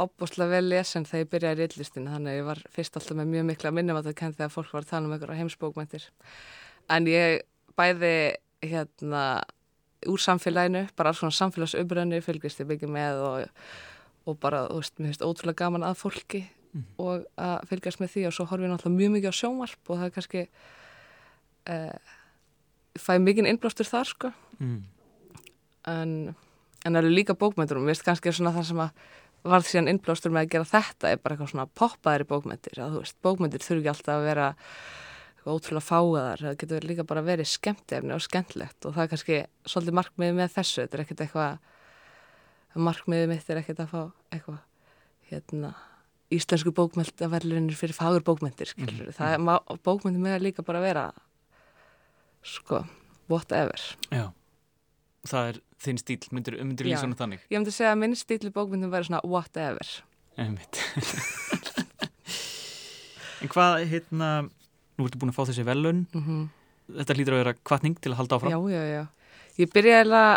ábúslega 0.00 0.50
vel 0.50 0.68
lesen 0.70 1.04
þegar 1.08 1.24
ég 1.24 1.30
byrjaði 1.32 1.64
í 1.64 1.68
rillistinu, 1.72 2.10
þannig 2.12 2.32
að 2.32 2.38
ég 2.38 2.46
var 2.48 2.60
fyrst 2.72 2.96
alltaf 2.96 3.16
með 3.18 3.30
mjög 3.32 3.44
mikla 3.50 3.72
minnum 3.74 3.98
að 3.98 4.08
það 4.10 4.18
kenn 4.22 4.36
þegar 4.38 4.52
fólk 4.54 4.72
var 4.72 4.86
að 4.86 4.90
tala 4.92 5.06
um 5.08 5.12
einhverja 5.16 5.40
heimsbókmæntir. 5.42 6.06
En 6.90 7.06
ég 7.10 7.42
bæði 7.78 8.14
hérna 8.62 9.24
úr 10.08 10.18
samfélaginu, 10.18 10.86
bara 10.96 11.12
alls 11.12 11.20
svona 11.22 11.36
samfélagsumrönni 11.36 12.22
fylgist 12.24 12.60
ég 12.62 12.66
mikið 12.70 12.90
með 12.90 13.20
og, 13.22 13.62
og 14.26 14.38
bara, 14.42 14.64
þú 14.70 14.80
veist, 14.80 14.98
mér 14.98 15.12
finnst 15.12 15.26
ótrúlega 15.26 15.60
gaman 15.64 15.86
að 15.86 16.00
fólki 16.00 16.42
og 16.98 17.26
að 17.36 17.66
fylgjast 17.68 18.00
með 18.00 18.14
því 18.14 18.22
og 18.26 18.32
svo 18.32 18.46
horfum 18.48 18.64
ég 18.64 18.72
náttúrulega 18.72 18.98
mjög 18.98 19.10
mikið 19.12 19.28
á 19.28 19.34
sjónvarp 19.36 19.90
og 19.92 19.98
það 19.98 20.06
er 20.06 20.14
kannski 20.16 20.42
uh, 21.68 21.96
fæ 22.96 23.12
mikið 23.20 23.50
innblástur 23.52 23.88
þar, 23.88 24.08
sko 24.14 24.32
Mm. 24.62 24.82
en, 25.90 26.10
en 26.84 26.92
það 26.94 26.98
eru 27.00 27.08
líka 27.10 27.34
bókmyndur 27.34 27.80
og 27.80 27.82
mér 27.82 27.96
finnst 27.96 28.04
kannski 28.06 28.30
svona 28.32 28.52
það 28.54 28.66
sem 28.68 28.82
að 28.84 28.90
varð 29.46 29.68
síðan 29.68 29.90
innblástur 29.92 30.32
með 30.34 30.46
að 30.46 30.52
gera 30.54 30.68
þetta 30.70 31.12
er 31.12 31.22
bara 31.22 31.36
eitthvað 31.36 31.52
svona 31.52 31.68
poppaðir 31.78 32.24
í 32.24 32.28
bókmyndir 32.30 32.82
að 32.82 32.96
þú 32.96 33.02
veist, 33.02 33.16
bókmyndir 33.26 33.64
þurfi 33.64 33.82
ekki 33.82 33.92
alltaf 33.92 34.14
að 34.14 34.26
vera 34.28 34.48
ótrúlega 35.42 35.86
fáaðar 35.88 36.44
það 36.46 36.58
getur 36.60 36.86
líka 36.86 37.06
bara 37.08 37.24
verið 37.26 37.50
skemmtefni 37.50 38.14
og 38.14 38.22
skemmtlegt 38.22 38.86
og 38.86 38.94
það 38.94 39.04
er 39.04 39.12
kannski 39.12 39.38
svolítið 39.66 39.98
markmiðið 39.98 40.36
með 40.38 40.52
þessu 40.58 40.84
þetta 40.84 40.98
er 40.98 41.04
ekkert 41.04 41.24
eitthvað 41.26 42.84
markmiðið 42.88 43.32
mitt 43.32 43.50
er 43.50 43.62
ekkert 43.62 43.82
að 43.82 43.90
fá 43.90 44.02
eitthvað 44.30 44.60
hérna 45.32 45.72
íslensku 46.32 46.72
bókmyndaverðlunir 46.78 47.76
fyrir 47.76 47.98
fagur 47.98 48.24
bókmyndir 48.24 48.70
skilur 48.70 49.10
það 49.16 49.34
er, 49.34 49.76
bókmyndir 49.82 50.22
með 50.22 50.38
að 50.38 50.46
líka 50.46 50.64
bara 50.64 50.84
vera 50.84 51.10
sko, 52.42 52.84
whatever. 53.28 53.80
Já. 54.10 54.32
Það 55.28 55.48
er 55.52 55.58
þinn 55.84 55.98
stíl, 56.02 56.18
myndir, 56.34 56.56
myndir 56.66 56.88
lýsa 56.88 57.04
hana 57.06 57.18
þannig? 57.18 57.42
Ég 57.50 57.60
myndi 57.60 57.74
segja 57.74 57.92
að 57.94 58.00
minn 58.02 58.16
stíl 58.18 58.40
í 58.48 58.50
bókmyndum 58.54 58.90
væri 58.90 59.06
svona 59.06 59.20
whatever. 59.22 59.86
En 63.42 63.50
hvað, 63.50 63.82
hérna, 63.90 64.28
nú 64.98 65.06
ertu 65.06 65.18
búin 65.20 65.32
að 65.32 65.38
fá 65.38 65.44
þessi 65.50 65.64
velun, 65.68 66.04
Mm 66.16 66.50
þetta 66.92 67.14
lítur 67.16 67.32
að 67.36 67.38
vera 67.40 67.52
kvartning 67.64 67.94
til 68.02 68.10
að 68.12 68.18
halda 68.18 68.36
áfram. 68.36 68.52
Já, 68.52 68.58
já, 68.74 68.80
já. 68.90 69.02
Ég 69.62 69.68
byrjaði 69.72 70.00
eiginlega 70.02 70.32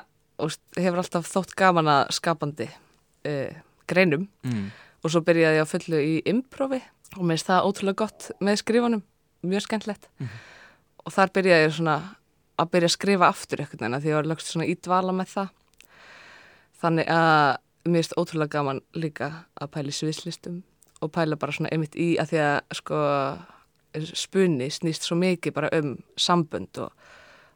og 0.45 0.53
hefur 0.77 0.99
alltaf 1.01 1.25
þótt 1.27 1.55
gaman 1.59 1.89
að 1.91 2.03
skapandi 2.15 2.67
uh, 2.69 3.57
greinum 3.89 4.27
Mm. 4.45 4.69
og 5.03 5.11
svo 5.11 5.19
byrjaði 5.25 5.57
ég 5.57 5.65
að 5.65 5.71
fullu 5.73 5.99
í 6.05 6.13
improvi 6.31 6.79
og 7.17 7.23
mér 7.25 7.33
finnst 7.35 7.49
það 7.49 7.67
ótrúlega 7.67 7.99
gott 8.05 8.27
með 8.39 8.61
skrifunum, 8.61 9.03
mjög 9.43 9.65
skemmtlegt. 9.65 10.07
Og 11.03 11.11
þar 11.17 11.33
byrjaði 11.35 11.65
ég 11.65 11.75
svona 11.75 11.97
að 12.59 12.71
byrja 12.73 12.89
að 12.91 12.95
skrifa 12.95 13.29
aftur 13.29 13.61
eitthvað 13.61 13.87
en 13.87 13.99
því 13.99 14.11
ég 14.11 14.19
var 14.19 14.29
lögst 14.29 14.51
svona 14.51 14.67
í 14.69 14.75
dvala 14.75 15.15
með 15.15 15.33
það. 15.33 15.49
Þannig 16.81 17.11
að 17.11 17.57
mér 17.85 18.01
finnst 18.01 18.15
ótrúlega 18.17 18.55
gaman 18.57 18.81
líka 18.97 19.31
að 19.61 19.71
pæla 19.75 19.93
í 19.93 19.97
sviðslistum 19.99 20.63
og 21.03 21.11
pæla 21.13 21.37
bara 21.39 21.53
svona 21.55 21.71
einmitt 21.73 21.97
í 21.99 22.15
að 22.21 22.31
því 22.31 22.41
að 22.45 22.79
sko 22.79 23.01
spunni 24.15 24.69
snýst 24.73 25.05
svo 25.07 25.17
mikið 25.19 25.55
bara 25.55 25.69
um 25.77 25.93
sambönd 26.19 26.81
og, 26.83 26.91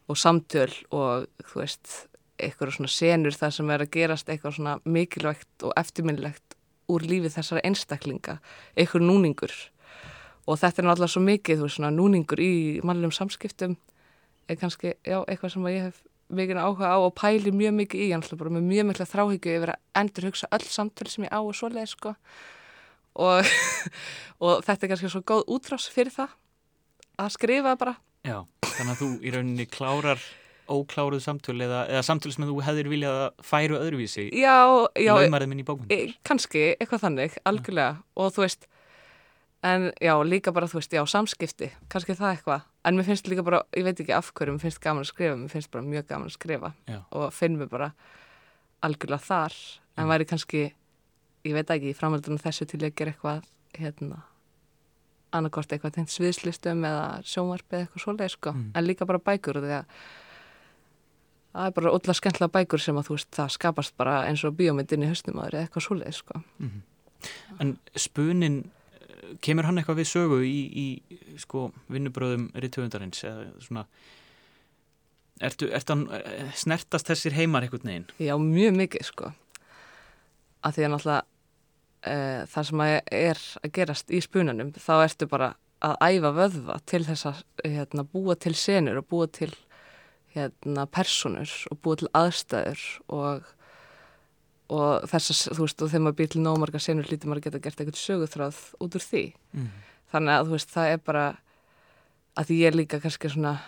og 0.07 0.19
samtöl 0.19 0.71
og 0.95 1.27
þú 1.49 1.63
veist 1.63 1.95
eitthvað 2.39 2.77
svona 2.77 2.93
senur 2.93 3.35
það 3.35 3.55
sem 3.57 3.73
er 3.73 3.83
að 3.83 3.91
gerast 3.95 4.29
eitthvað 4.29 4.55
svona 4.55 4.77
mikilvægt 4.85 5.67
og 5.67 5.75
eftirminnilegt 5.79 6.55
úr 6.89 7.03
lífið 7.05 7.35
þessara 7.35 7.65
einstaklinga, 7.67 8.39
eitthvað 8.77 9.05
núningur 9.05 9.53
og 10.49 10.57
þetta 10.57 10.81
er 10.81 10.87
náttúrulega 10.87 11.13
svo 11.13 11.21
mikið, 11.25 11.59
þú 11.59 11.67
veist, 11.67 11.77
svona 11.77 11.91
núningur 11.93 12.41
í 12.41 12.53
mannlegum 12.85 13.13
samskiptum 13.13 13.75
er 14.49 14.59
kannski, 14.59 14.93
já, 15.05 15.19
eitthvað 15.23 15.53
sem 15.55 15.67
ég 15.69 15.87
hef 15.89 16.01
mikið 16.29 16.61
áhuga 16.61 16.91
á 16.93 16.97
og 17.01 17.13
pæli 17.17 17.53
mjög 17.55 17.75
mikið 17.79 18.03
í, 18.05 18.09
náttúrulega 18.13 18.41
bara 18.43 18.55
með 18.57 18.67
mjög 18.69 18.89
mikla 18.89 19.07
þráhyggju 19.09 19.55
yfir 19.57 19.73
að 19.73 20.01
endur 20.01 20.27
hugsa 20.29 20.49
öll 20.53 20.67
samtölu 20.67 21.13
sem 21.13 21.25
ég 21.25 21.33
á 21.33 21.39
og 21.39 21.55
svoleið, 21.57 21.89
sko. 21.93 22.13
Og, 23.19 23.49
og 24.45 24.61
þetta 24.67 24.85
er 24.85 24.93
kannski 24.93 25.13
svo 25.13 25.23
góð 25.25 25.47
útrás 25.55 25.89
fyrir 25.91 26.13
það 26.13 26.35
að 27.19 27.33
skrifa 27.35 27.73
bara. 27.79 27.95
Já, 28.27 28.43
þannig 28.67 28.93
að 28.93 29.01
þú 29.01 29.09
í 29.23 29.33
rauninni 29.33 29.65
klárar 29.69 30.21
ókláruð 30.69 31.21
samtöl 31.23 31.57
eða, 31.65 31.83
eða 31.89 32.03
samtöl 32.05 32.31
sem 32.33 32.45
þú 32.47 32.59
hefðir 32.65 32.89
viljað 32.91 33.21
að 33.23 33.45
færu 33.45 33.77
öðruvísi 33.79 34.27
Já, 34.37 34.85
já. 34.99 35.13
E, 35.89 35.99
kannski, 36.27 36.65
eitthvað 36.77 37.05
þannig, 37.07 37.37
algjörlega. 37.49 38.03
Og 38.19 38.33
þú 38.35 38.45
veist, 38.45 38.67
en 39.65 39.89
já, 39.97 40.13
líka 40.23 40.53
bara 40.55 40.69
þú 40.69 40.81
veist, 40.81 40.93
já, 40.93 41.01
samskipti, 41.09 41.71
kannski 41.91 42.17
það 42.19 42.35
eitthvað, 42.35 42.67
en 42.85 42.95
mér 42.95 43.03
finnst 43.05 43.27
líka 43.27 43.43
bara, 43.43 43.63
ég 43.75 43.83
veit 43.83 43.99
ekki 43.99 44.13
af 44.15 44.31
hverju, 44.33 44.53
mér 44.55 44.61
finnst 44.61 44.79
gaman 44.81 45.03
að 45.03 45.11
skrifa, 45.11 45.35
mér 45.35 45.49
finnst 45.51 45.71
bara 45.71 45.83
mjög 45.83 46.07
gaman 46.07 46.27
að 46.29 46.37
skrifa 46.37 46.73
Já. 46.87 46.99
og 47.11 47.33
finn 47.33 47.57
mér 47.59 47.69
bara 47.69 47.91
algjörlega 48.83 49.19
þar, 49.25 49.53
en 49.97 50.05
Mm. 50.05 50.09
væri 50.11 50.25
kannski 50.25 50.73
ég 51.45 51.53
veit 51.53 51.67
ekki, 51.69 51.93
framhaldunum 51.95 52.39
þessu 52.39 52.65
til 52.67 52.79
að 52.79 52.95
gera 52.95 53.11
eitthvað, 53.11 53.43
hérna 53.75 54.21
annarkort 55.33 55.67
eitthvað 55.71 55.93
tengt 55.93 56.09
sviðslistum 56.09 56.81
eða 56.87 57.21
sjónvarpi 57.23 57.75
eða 57.75 57.87
eitthvað 57.87 58.03
svoleið, 58.05 58.29
sko 58.31 58.51
Mm. 58.53 58.71
en 58.75 58.85
líka 58.87 59.05
bara 59.05 59.19
bækur, 59.19 59.53
því 59.61 59.75
að 59.79 59.85
það 61.53 61.65
er 61.67 61.71
bara 61.71 61.91
ótrúlega 61.91 62.19
skemmtilega 62.21 62.51
bækur 62.55 62.79
sem 62.79 62.95
að 62.95 63.07
þú 63.07 63.15
veist, 63.17 63.31
það 63.31 63.49
skapast 63.57 63.97
bara 63.97 64.23
eins 64.27 64.43
og 64.45 64.55
bíómyndin 64.55 65.03
í 65.03 65.09
höstum 65.09 65.35
aður 65.41 65.53
eða 65.57 65.67
eitthvað 65.67 65.87
svoleið, 65.87 66.13
sko 66.13 66.43
Mhm. 66.59 66.81
En 67.59 67.77
spunin, 67.97 68.71
kemur 69.45 69.67
hann 69.67 69.81
eitthvað 69.81 70.01
við 70.01 70.09
sögu 70.11 70.39
í, 70.45 70.57
í 70.69 71.37
sko, 71.41 71.69
vinnubröðum 71.91 72.49
rittöfundarins 72.55 73.23
eða 73.27 73.49
svona 73.63 73.85
ertu, 75.39 75.69
ertu 75.71 75.95
hann, 75.95 76.07
eh, 76.19 76.49
snertast 76.55 77.11
þessir 77.11 77.37
heimar 77.37 77.65
einhvern 77.65 77.87
veginn? 77.91 78.09
Já, 78.19 78.35
mjög 78.39 78.79
mikið 78.79 79.07
sko 79.11 79.33
að 80.65 80.75
því 80.75 80.85
að 80.85 80.93
náttúrulega 80.93 81.21
e, 82.03 82.15
það 82.51 82.67
sem 82.69 82.83
að 82.83 82.93
er 83.19 83.41
að 83.63 83.73
gerast 83.77 84.11
í 84.11 84.21
spunanum 84.23 84.71
þá 84.75 84.93
ertu 84.97 85.29
bara 85.31 85.53
að 85.85 85.95
æfa 86.03 86.31
vöðva 86.35 86.77
til 86.89 87.01
þess 87.07 87.29
að 87.29 87.43
hérna, 87.63 88.03
búa 88.03 88.35
til 88.35 88.55
senur 88.59 88.99
og 88.99 89.07
búa 89.11 89.29
til 89.31 89.51
hérna, 90.35 90.85
personur 90.91 91.53
og 91.71 91.79
búa 91.83 92.01
til 92.01 92.11
aðstæður 92.17 92.83
og, 93.07 93.47
og 94.69 95.09
þess 95.09 95.49
að 95.49 95.57
þú 95.57 95.65
veist 95.65 95.83
og 95.83 95.91
þegar 95.91 96.05
maður 96.05 96.17
býr 96.19 96.31
til 96.33 96.43
nómarga 96.45 96.81
senur 96.83 97.09
lítið 97.09 97.29
maður 97.29 97.41
að 97.41 97.47
geta 97.47 97.63
gert 97.65 97.81
eitthvað 97.81 98.01
söguþráð 98.03 98.61
út 98.85 98.97
úr 98.99 99.05
því. 99.05 99.25
Mm. 99.57 99.69
þannig 100.13 100.35
að 100.35 100.45
þú 100.45 100.55
veist 100.57 100.73
það 100.73 100.93
er 100.93 101.03
bara 101.09 101.25
að 102.39 102.53
ég 102.55 102.69
er 102.69 102.77
líka 102.77 103.01
kannski 103.01 103.31
svona 103.33 103.59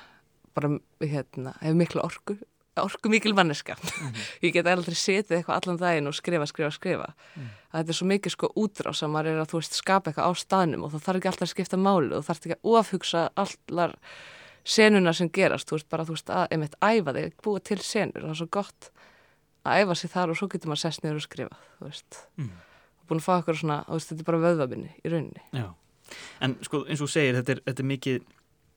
bara 0.55 0.73
hérna, 1.01 1.55
hef 1.61 1.77
mikla 1.77 2.05
orku 2.05 2.37
orku 2.79 3.11
mikil 3.11 3.33
manneska 3.35 3.75
ég 4.45 4.53
get 4.55 4.67
aldrei 4.69 4.95
setið 4.95 5.37
eitthvað 5.37 5.57
allan 5.57 5.79
daginn 5.81 6.07
og 6.07 6.15
skrifa, 6.15 6.47
skrifa, 6.47 6.71
skrifa. 6.71 7.09
Að 7.71 7.81
þetta 7.81 7.93
er 7.93 7.97
svo 7.97 8.07
mikið 8.11 8.35
sko 8.35 8.51
útrás 8.61 9.01
að 9.03 9.11
maður 9.15 9.31
er 9.33 9.41
að 9.43 9.51
þú 9.51 9.61
veist 9.61 9.79
skapa 9.79 10.11
eitthvað 10.11 10.29
á 10.31 10.31
staðnum 10.39 10.85
og 10.85 10.93
það 10.93 11.05
þarf 11.07 11.19
ekki 11.19 11.31
alltaf 11.31 11.47
að 11.47 11.53
skipta 11.53 11.81
máli 11.81 12.15
og 12.15 12.25
þarf 12.27 12.45
ekki 12.45 12.57
að 12.57 12.71
ofhugsa 12.79 13.25
allar 13.43 13.95
senuna 14.63 15.13
sem 15.17 15.29
gerast, 15.33 15.67
þú 15.67 15.77
veist 15.77 15.89
bara 15.91 16.05
þú 16.07 16.15
veist 16.15 16.31
að 16.31 16.43
að 19.65 19.83
æfa 19.85 19.95
sig 20.01 20.09
þar 20.13 20.33
og 20.33 20.37
svo 20.39 20.47
getur 20.51 20.71
maður 20.71 20.83
sest 20.85 21.03
niður 21.03 21.19
og 21.21 21.25
skrifa, 21.27 21.57
þú 21.79 21.87
veist 21.89 22.19
Mm. 22.37 22.49
og 23.01 23.07
búin 23.09 23.19
að 23.21 23.25
fá 23.27 23.33
eitthvað 23.37 23.59
svona, 23.61 23.79
þú 23.87 23.97
veist, 23.99 24.09
þetta 24.11 24.21
er 24.23 24.29
bara 24.31 24.43
vöðvabinni 24.45 24.91
í 25.05 25.09
rauninni 25.11 25.41
Já, 25.53 25.67
en 26.41 26.55
sko 26.65 26.83
eins 26.87 27.01
og 27.01 27.07
þú 27.07 27.11
segir, 27.13 27.35
þetta 27.39 27.51
er, 27.55 27.61
þetta 27.69 27.83
er 27.83 27.89
mikið 27.91 28.21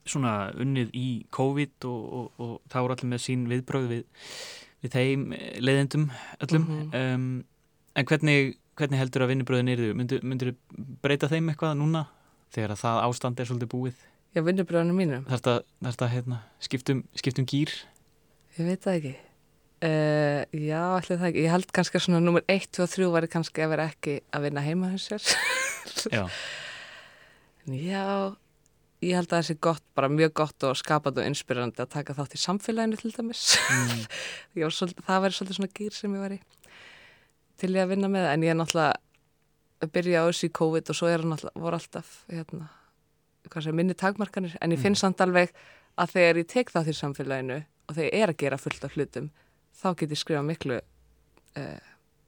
svona 0.05 0.33
unnið 0.61 0.91
í 0.93 1.07
COVID 1.33 1.87
og, 1.89 2.03
og, 2.13 2.27
og 2.45 2.61
þá 2.69 2.77
er 2.83 2.93
allir 2.95 3.09
með 3.15 3.23
sín 3.25 3.47
viðbröð 3.49 3.87
við, 3.89 4.03
við 4.85 4.93
þeim 4.93 5.23
eh, 5.33 5.61
leiðendum 5.65 6.11
öllum. 6.45 6.67
Mhm. 6.69 6.91
um, 7.01 7.45
en 7.97 8.05
hvernig, 8.11 8.57
hvernig 8.77 8.99
heldur 9.01 9.23
að 9.25 9.31
vinnubröðin 9.33 9.71
eru? 9.73 9.93
Myndur, 9.97 10.21
myndur 10.27 10.51
breyta 11.01 11.29
þeim 11.31 11.49
eitthvað 11.53 11.79
núna 11.81 12.05
þegar 12.53 12.75
að 12.75 12.83
það 12.83 13.01
ástand 13.09 13.41
er 13.41 13.49
svolítið 13.49 13.71
búið? 13.73 14.03
Já, 14.35 14.43
vinnubröðunum 14.43 14.97
mínum, 14.99 15.25
Þarf 15.31 15.45
þarf 15.47 15.65
þetta 15.87 16.09
hérna, 16.11 16.41
skiptum, 16.61 17.05
skiptum 17.17 17.47
gýr? 17.47 17.71
ég 18.59 18.67
veit 18.69 18.83
það 18.85 18.97
ekki 18.99 19.15
uh, 19.83 20.45
Já, 20.55 20.83
allir 20.99 21.19
það 21.19 21.29
ekki. 21.31 21.45
Ég 21.45 21.55
held 21.55 21.75
kannski 21.75 21.99
að 21.99 22.07
svona 22.07 22.23
nummer 22.23 22.47
1, 22.47 22.71
2 22.77 22.87
og 22.87 22.95
3 22.95 23.11
væri 23.17 23.33
kannski 23.33 23.65
að 23.65 23.75
vera 23.75 23.89
ekki 23.91 24.21
að 24.31 24.49
vinna 24.49 24.65
heima 24.65 24.93
hins 24.93 25.09
sér. 25.11 25.35
Já, 26.13 26.25
Já, 27.65 28.35
ég 29.01 29.17
held 29.17 29.31
að 29.31 29.39
það 29.39 29.47
sé 29.49 29.55
gott, 29.65 29.85
bara 29.97 30.11
mjög 30.13 30.35
gott 30.37 30.67
og 30.69 30.77
skapandi 30.77 31.23
og 31.23 31.31
inspirandi 31.31 31.81
að 31.81 31.95
taka 31.97 32.17
þátt 32.17 32.37
í 32.37 32.41
samfélaginu 32.43 32.99
til 33.01 33.13
dæmis. 33.17 33.55
mm, 33.57 34.03
var 34.61 34.75
svolítið, 34.77 35.07
það 35.07 35.25
væri 35.25 35.39
svolítið 35.39 35.59
svona 35.59 35.75
gýr 35.79 35.97
sem 35.97 36.19
ég 36.19 36.25
var 36.27 36.37
í 36.37 36.41
til 37.61 37.75
ég 37.75 37.85
að 37.85 37.95
vinna 37.95 38.11
með, 38.11 38.29
en 38.33 38.45
ég 38.45 38.53
er 38.53 38.59
náttúrulega 38.59 39.85
að 39.85 39.93
byrja 39.95 40.25
á 40.25 40.29
þessu 40.29 40.49
í 40.49 40.55
COVID 40.59 40.91
og 40.91 40.99
svo 40.99 41.11
er 41.11 41.25
náttúrulega, 41.25 41.63
voru 41.65 41.79
alltaf, 41.79 42.11
hérna, 42.33 42.69
hvað 43.51 43.67
sé, 43.67 43.75
minni 43.77 43.97
takmarkanir, 43.99 44.57
en 44.61 44.75
ég 44.75 44.83
finn 44.83 44.99
samt 44.99 45.23
alveg 45.25 45.55
að 46.01 46.17
þegar 46.17 46.41
ég 46.41 46.51
tek 46.51 46.75
þátt 46.75 46.91
í 46.91 46.97
samfélaginu 46.99 47.61
og 47.63 47.97
þegar 47.97 48.09
ég 48.11 48.25
er 48.27 48.33
að 48.33 48.41
gera 48.43 48.61
fullt 48.61 48.87
af 48.87 48.97
hlutum, 48.99 49.31
þá 49.81 49.89
get 50.01 50.15
ég 50.15 50.21
skrifa 50.21 50.43
miklu 50.47 50.79
uh, 50.81 51.79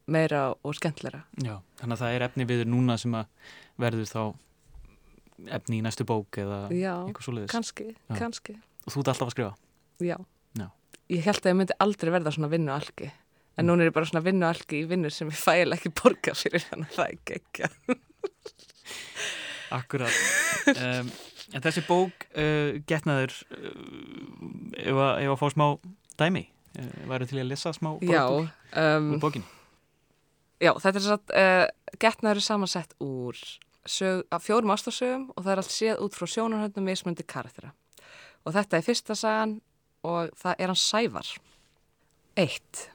meira 0.07 0.43
og 0.63 0.75
skemmtlera. 0.79 1.25
já, 1.43 1.57
þannig 1.81 1.97
að 1.97 2.03
það 2.05 2.17
er 2.17 2.25
efni 2.29 2.47
viður 2.49 2.71
núna 2.73 2.97
sem 3.01 3.15
að 3.19 3.27
verður 3.83 4.11
þá 4.11 4.23
efni 5.59 5.81
í 5.81 5.85
næstu 5.85 6.07
bók 6.09 6.39
eða 6.41 6.63
eitthvað 6.71 7.27
svoleiðis. 7.27 7.53
kannski, 7.53 7.91
Já. 8.09 8.17
kannski. 8.17 8.57
Og 8.87 8.95
þú 8.95 9.03
ert 9.03 9.11
alltaf 9.13 9.29
að 9.29 9.35
skrifa? 9.35 9.55
Já. 10.01 10.17
Já. 10.57 10.67
Ég 11.13 11.25
held 11.27 11.43
að 11.43 11.51
ég 11.53 11.59
myndi 11.61 11.77
aldrei 11.83 12.13
verða 12.15 12.33
svona 12.35 12.49
vinnu 12.53 12.73
algi. 12.73 13.11
En 13.57 13.67
núna 13.69 13.85
er 13.85 13.91
ég 13.91 13.95
bara 13.97 14.09
svona 14.09 14.25
vinnu 14.25 14.47
algi 14.49 14.83
í 14.83 14.89
vinnu 14.89 15.11
sem 15.13 15.29
ég 15.33 15.39
fæla 15.41 15.77
ekki 15.79 15.93
borga 15.97 16.35
fyrir 16.37 16.65
þannig 16.69 16.91
að 16.93 16.97
það 16.99 17.13
er 17.13 17.21
gekkja. 17.31 17.69
Akkurat. 19.77 20.13
um, 20.77 21.09
en 21.57 21.65
þessi 21.65 21.83
bók, 21.89 22.27
uh, 22.39 22.77
getnaður, 22.89 23.35
uh, 23.57 24.77
ef 24.79 25.01
að 25.03 25.39
fá 25.41 25.47
smá 25.55 25.67
dæmi, 26.21 26.45
uh, 26.79 26.97
væru 27.11 27.29
til 27.29 27.43
að 27.43 27.51
lesa 27.53 27.72
smá 27.77 27.95
úr, 27.97 28.51
um, 28.72 29.12
úr 29.16 29.22
bókinni? 29.22 29.49
já, 30.62 30.72
þetta 30.72 30.99
er 31.01 31.07
satt, 31.07 31.33
uh, 31.33 31.97
getnaður 32.03 32.43
er 32.43 32.47
samansett 32.47 32.97
úr 33.03 33.41
sög, 33.87 34.24
fjórum 34.43 34.74
ástarsögum 34.74 35.31
og 35.35 35.45
það 35.45 35.53
er 35.53 35.62
allt 35.62 35.74
séð 35.74 36.03
út 36.05 36.16
frá 36.16 36.29
sjónarhöndum 36.31 36.87
mismundi 36.87 37.27
karaktera. 37.27 37.72
Og 38.47 38.55
þetta 38.55 38.79
er 38.79 38.87
fyrsta 38.87 39.16
sagan 39.18 39.59
og 40.07 40.31
það 40.39 40.62
er 40.62 40.72
hann 40.72 40.81
Sævar. 40.81 41.33
Eitt. 42.37 42.87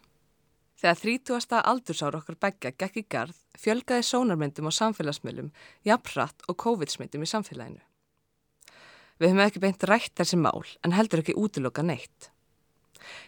Þegar 0.82 0.98
30. 0.98 1.62
aldursára 1.70 2.22
okkar 2.22 2.38
begja 2.42 2.72
gekk 2.74 2.98
í 2.98 3.06
garð, 3.06 3.38
fjölgaði 3.60 4.06
sónarmyndum 4.08 4.70
á 4.70 4.74
samfélagsmiðlum, 4.74 5.52
jafnrætt 5.86 6.46
og 6.50 6.58
COVID-smyndum 6.64 7.22
í 7.22 7.30
samfélaginu. 7.30 7.84
Við 9.22 9.30
höfum 9.30 9.44
ekki 9.44 9.62
beint 9.62 9.84
rætt 9.86 10.16
þessi 10.18 10.40
mál, 10.42 10.66
en 10.82 10.96
heldur 10.98 11.22
ekki 11.22 11.38
útiloka 11.38 11.86
neitt. 11.86 12.32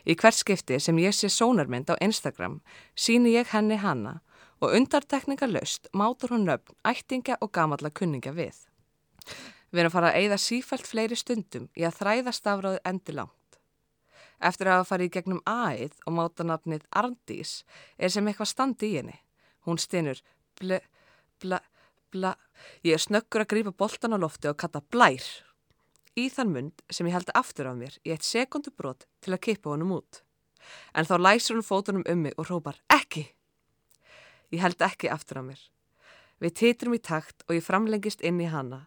Í 0.06 0.16
hvert 0.16 0.38
skipti 0.38 0.80
sem 0.80 1.00
ég 1.02 1.16
sé 1.16 1.30
sónarmynd 1.32 1.90
á 1.94 1.96
Instagram, 2.02 2.62
síni 2.96 3.36
ég 3.36 3.54
henni 3.54 3.80
hana 3.82 4.20
og 4.64 4.76
undartekninga 4.78 5.48
löst 5.50 5.90
mátur 5.94 6.32
hún 6.32 6.48
nöfn, 6.48 6.76
ættingja 6.88 7.38
og 7.42 7.52
gamalla 7.52 7.90
kunningja 7.92 8.32
við. 8.32 8.56
Við 9.74 9.82
erum 9.82 9.94
fara 9.94 10.12
að 10.14 10.20
eigða 10.22 10.38
sífælt 10.40 10.88
fleiri 10.88 11.18
stundum 11.18 11.70
í 11.76 11.84
að 11.88 11.98
þræða 12.00 12.34
stafráðu 12.38 12.80
endilangt. 12.86 13.58
Eftir 14.44 14.70
að 14.70 14.80
hafa 14.80 14.90
farið 14.92 15.10
í 15.10 15.14
gegnum 15.16 15.44
aðið 15.50 16.00
og 16.06 16.16
mátanafnið 16.18 16.88
Arndís 17.00 17.54
er 17.98 18.12
sem 18.14 18.28
eitthvað 18.28 18.52
standi 18.52 18.90
í 18.92 18.98
henni. 19.00 19.16
Hún 19.66 19.80
stynur 19.80 20.20
ble, 20.60 20.80
bla, 21.42 21.62
bla. 22.12 22.36
Ég 22.84 22.98
er 22.98 23.04
snöggur 23.04 23.44
að 23.44 23.52
grípa 23.56 23.74
boltan 23.76 24.16
á 24.16 24.20
lofti 24.20 24.52
og 24.52 24.60
kalla 24.60 24.84
blær. 24.94 25.26
Í 26.14 26.28
þann 26.30 26.51
mund 26.53 26.84
sem 26.93 27.07
ég 27.09 27.16
held 27.16 27.32
aftur 27.34 27.72
af 27.72 27.78
mér 27.80 27.95
í 28.05 28.11
eitt 28.14 28.26
sekundu 28.28 28.70
brot 28.78 29.07
til 29.26 29.34
að 29.34 29.41
kippa 29.47 29.72
honum 29.74 29.95
út. 29.95 30.22
En 30.93 31.07
þá 31.09 31.16
læsur 31.18 31.57
hún 31.57 31.66
fótunum 31.66 32.05
um 32.09 32.22
mig 32.22 32.38
og 32.38 32.49
rópar 32.51 32.78
ekki. 32.93 33.26
Ég 34.53 34.61
held 34.61 34.82
ekki 34.86 35.09
aftur 35.09 35.41
af 35.41 35.47
mér. 35.47 35.64
Við 36.38 36.55
titrum 36.59 36.93
í 36.93 37.01
takt 37.01 37.41
og 37.47 37.57
ég 37.57 37.66
framlengist 37.66 38.22
inn 38.22 38.41
í 38.43 38.51
hana. 38.51 38.86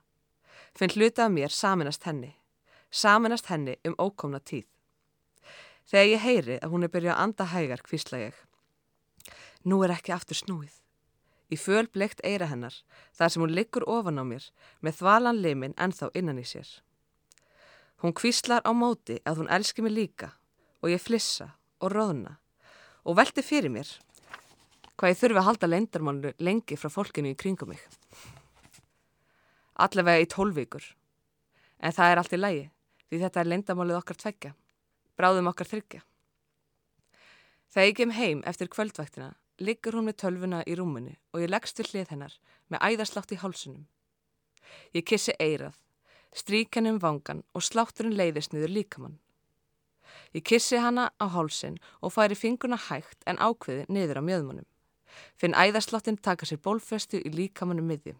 Finn 0.76 0.94
hluta 0.94 1.26
af 1.26 1.34
mér 1.34 1.50
saminast 1.50 2.06
henni. 2.06 2.36
Saminast 2.90 3.50
henni 3.50 3.74
um 3.84 3.98
ókomna 3.98 4.38
tíð. 4.38 4.68
Þegar 5.86 6.10
ég 6.12 6.22
heyri 6.22 6.58
að 6.62 6.72
hún 6.72 6.86
er 6.86 6.94
byrjað 6.94 7.16
að 7.16 7.22
anda 7.24 7.50
hægar 7.50 7.82
kvísla 7.82 8.22
ég. 8.22 8.38
Nú 9.66 9.82
er 9.82 9.94
ekki 9.94 10.14
aftur 10.14 10.38
snúið. 10.38 10.74
Í 11.50 11.58
föl 11.58 11.86
bleikt 11.90 12.22
eira 12.26 12.46
hennar, 12.50 12.74
þar 13.14 13.30
sem 13.30 13.42
hún 13.42 13.54
liggur 13.54 13.86
ofan 13.86 14.18
á 14.18 14.24
mér, 14.26 14.46
með 14.82 14.98
þvalan 15.00 15.42
limin 15.42 15.78
ennþá 15.78 16.10
innan 16.18 16.42
í 16.42 16.46
sér. 16.46 16.66
Hún 18.02 18.12
kvíslar 18.12 18.60
á 18.64 18.72
móti 18.76 19.20
að 19.24 19.40
hún 19.40 19.52
elski 19.52 19.82
mig 19.82 19.94
líka 19.96 20.32
og 20.82 20.90
ég 20.92 21.00
flissa 21.00 21.54
og 21.80 21.92
róðna 21.92 22.36
og 23.06 23.16
velti 23.16 23.44
fyrir 23.44 23.72
mér 23.72 23.88
hvað 24.96 25.12
ég 25.12 25.20
þurfi 25.20 25.40
að 25.40 25.48
halda 25.48 25.70
leindarmálu 25.70 26.32
lengi 26.40 26.76
frá 26.80 26.90
fólkinu 26.92 27.32
í 27.32 27.38
kringum 27.38 27.72
mig. 27.72 27.80
Allavega 29.76 30.24
í 30.24 30.28
tólvíkur. 30.32 30.84
En 31.84 31.92
það 31.92 32.12
er 32.12 32.20
allt 32.20 32.36
í 32.36 32.40
lægi 32.40 32.68
því 33.08 33.22
þetta 33.22 33.40
er 33.40 33.50
leindarmálið 33.52 33.98
okkar 34.00 34.20
tveggja. 34.22 34.52
Bráðum 35.16 35.50
okkar 35.52 35.68
þryggja. 35.68 36.02
Þegar 37.72 37.88
ég 37.88 37.96
kem 37.96 38.14
heim 38.16 38.40
eftir 38.48 38.72
kvöldvæktina 38.72 39.34
liggur 39.60 39.96
hún 39.96 40.08
með 40.08 40.20
tölvuna 40.22 40.62
í 40.68 40.76
rúmunni 40.76 41.16
og 41.32 41.44
ég 41.44 41.52
leggst 41.52 41.76
til 41.76 41.86
hlið 41.88 42.12
hennar 42.12 42.36
með 42.72 42.82
æðaslátt 42.88 43.32
í 43.32 43.40
hálsunum. 43.40 43.86
Ég 44.96 45.04
kissi 45.06 45.32
eirað, 45.40 45.76
strík 46.36 46.76
henni 46.76 46.92
um 46.92 47.00
vangan 47.00 47.42
og 47.56 47.64
slátturinn 47.64 48.16
leiðist 48.16 48.52
niður 48.52 48.74
líkamann. 48.76 49.18
Ég 50.36 50.44
kissi 50.44 50.76
hana 50.76 51.08
á 51.16 51.26
hálsin 51.32 51.78
og 52.04 52.12
færi 52.12 52.36
finguna 52.36 52.76
hægt 52.76 53.24
en 53.26 53.40
ákveði 53.40 53.86
niður 53.88 54.20
á 54.20 54.22
mjöðmunum. 54.28 54.68
Finn 55.40 55.56
æðasláttin 55.56 56.20
taka 56.20 56.46
sér 56.46 56.60
bólfestu 56.60 57.20
í 57.24 57.32
líkamannum 57.32 57.88
miðjum. 57.88 58.18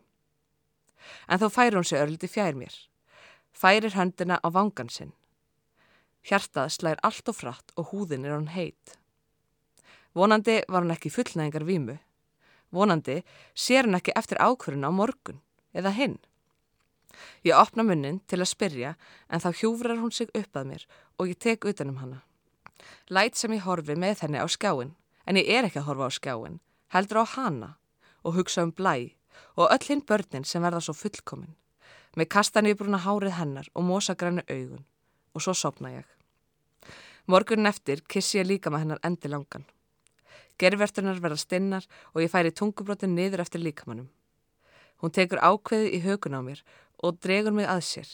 En 1.29 1.41
þó 1.41 1.49
færi 1.53 1.77
hún 1.77 1.85
sér 1.85 2.07
örliti 2.07 2.31
fjær 2.31 2.57
mér. 2.57 2.73
Færir 3.53 3.97
höndina 3.97 4.41
á 4.41 4.49
vangan 4.53 4.89
sinn. 4.93 5.13
Hjartað 6.27 6.73
slæðir 6.75 7.03
allt 7.07 7.29
og 7.31 7.37
fratt 7.37 7.75
og 7.77 7.93
húðin 7.93 8.25
er 8.27 8.37
hún 8.37 8.51
heit. 8.55 8.97
Vonandi 10.17 10.63
var 10.69 10.83
hún 10.83 10.95
ekki 10.95 11.13
fullnæðingar 11.13 11.67
vímu. 11.69 11.99
Vonandi 12.73 13.21
sér 13.55 13.87
hún 13.87 13.99
ekki 14.01 14.17
eftir 14.17 14.41
ákvörun 14.41 14.89
á 14.89 14.91
morgun 14.91 15.43
eða 15.77 15.93
hinn. 15.93 16.17
Ég 17.45 17.57
opna 17.57 17.85
munnin 17.87 18.21
til 18.27 18.41
að 18.41 18.53
spyrja 18.53 18.95
en 19.29 19.43
þá 19.43 19.51
hjúfrar 19.61 20.01
hún 20.01 20.13
sig 20.13 20.31
upp 20.35 20.57
að 20.57 20.71
mér 20.71 20.87
og 21.19 21.31
ég 21.31 21.39
tek 21.39 21.65
utanum 21.65 22.01
hana. 22.03 22.23
Læt 23.09 23.37
sem 23.37 23.53
ég 23.53 23.65
horfi 23.67 23.97
með 23.97 24.25
henni 24.25 24.43
á 24.43 24.47
skjáin 24.47 24.95
en 25.27 25.39
ég 25.41 25.49
er 25.51 25.69
ekki 25.69 25.81
að 25.83 25.89
horfa 25.91 26.11
á 26.11 26.17
skjáin, 26.19 26.59
heldur 26.95 27.23
á 27.23 27.27
hana 27.37 27.71
og 28.23 28.37
hugsa 28.39 28.65
um 28.67 28.73
blæ 28.73 29.15
og 29.57 29.71
öll 29.71 29.87
hinn 29.89 30.05
börnin 30.07 30.45
sem 30.45 30.63
verða 30.63 30.81
svo 30.81 30.95
fullkomin. 30.95 31.55
Með 32.17 32.31
kastan 32.33 32.69
ég 32.69 32.79
brúna 32.79 33.01
hárið 33.05 33.37
hennar 33.37 33.69
og 33.75 33.85
mosa 33.85 34.15
grænu 34.15 34.45
augun 34.49 34.85
og 35.35 35.43
svo 35.45 35.55
sopna 35.55 35.93
ég. 35.93 36.07
Morgunin 37.27 37.69
eftir 37.69 38.03
kissi 38.09 38.39
ég 38.39 38.47
líka 38.47 38.71
með 38.71 38.85
hennar 38.85 39.03
endi 39.05 39.29
langan. 39.29 39.67
Gervertunar 40.57 41.19
verða 41.21 41.37
stinnar 41.43 41.89
og 42.15 42.23
ég 42.23 42.33
færi 42.33 42.53
tungubrotin 42.55 43.17
niður 43.17 43.43
eftir 43.45 43.61
líkamannum. 43.61 44.09
Hún 45.03 45.13
tekur 45.13 45.43
ákveði 45.45 45.91
í 45.93 46.01
högun 46.07 46.39
á 46.39 46.41
mér 46.41 46.63
og 47.07 47.21
dregur 47.23 47.55
mig 47.55 47.69
að 47.71 47.83
sér, 47.87 48.11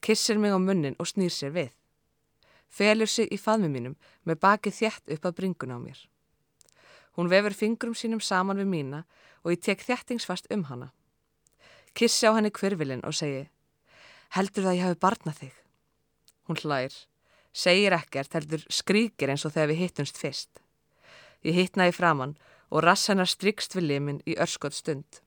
kissir 0.00 0.40
mig 0.40 0.54
á 0.54 0.58
munnin 0.58 0.96
og 0.98 1.08
snýr 1.10 1.32
sér 1.32 1.54
við. 1.54 1.70
Felur 2.68 3.10
sig 3.10 3.30
í 3.30 3.38
faðmi 3.38 3.70
mínum 3.70 3.94
með 4.24 4.40
bakið 4.42 4.78
þjætt 4.80 5.14
upp 5.16 5.28
að 5.28 5.36
bringun 5.38 5.76
á 5.76 5.78
mér. 5.78 5.98
Hún 7.14 7.30
vefur 7.30 7.54
fingrum 7.54 7.94
sínum 7.94 8.20
saman 8.20 8.58
við 8.58 8.70
mína 8.72 9.04
og 9.44 9.54
ég 9.54 9.62
tek 9.62 9.84
þjættingsfast 9.84 10.50
um 10.54 10.64
hana. 10.70 10.90
Kissi 11.94 12.26
á 12.26 12.34
henni 12.34 12.50
kvirvilinn 12.50 13.04
og 13.06 13.14
segi, 13.14 13.44
heldur 14.34 14.66
það 14.66 14.78
ég 14.78 14.86
hafi 14.88 15.00
barnað 15.04 15.38
þig? 15.42 15.58
Hún 16.48 16.58
hlær, 16.64 16.96
segir 17.54 17.94
ekkert, 17.94 18.34
heldur 18.34 18.64
skríkir 18.66 19.30
eins 19.30 19.44
og 19.46 19.54
þegar 19.54 19.70
við 19.70 19.82
hittumst 19.84 20.18
fyrst. 20.18 20.50
Ég 21.46 21.54
hittna 21.54 21.86
í 21.86 21.94
framann 21.94 22.34
og 22.74 22.82
rass 22.82 23.06
hennar 23.12 23.30
strikst 23.30 23.76
við 23.76 23.86
limin 23.92 24.22
í 24.26 24.34
örskot 24.40 24.74
stund. 24.74 25.20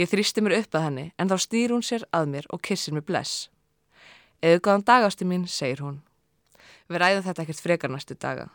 Ég 0.00 0.08
þrýsti 0.08 0.40
mér 0.40 0.58
upp 0.62 0.76
að 0.78 0.86
henni 0.86 1.06
en 1.20 1.28
þá 1.28 1.36
stýr 1.44 1.74
hún 1.74 1.84
sér 1.84 2.06
að 2.16 2.30
mér 2.32 2.48
og 2.54 2.62
kissir 2.64 2.96
mér 2.96 3.04
bless. 3.04 3.50
Eða 4.42 4.62
góðan 4.64 4.86
dagastu 4.88 5.28
mín, 5.28 5.44
segir 5.46 5.82
hún. 5.84 6.00
Við 6.88 7.02
ræðum 7.02 7.26
þetta 7.28 7.44
ekkert 7.44 7.62
frekar 7.62 7.92
næstu 7.92 8.16
daga. 8.18 8.48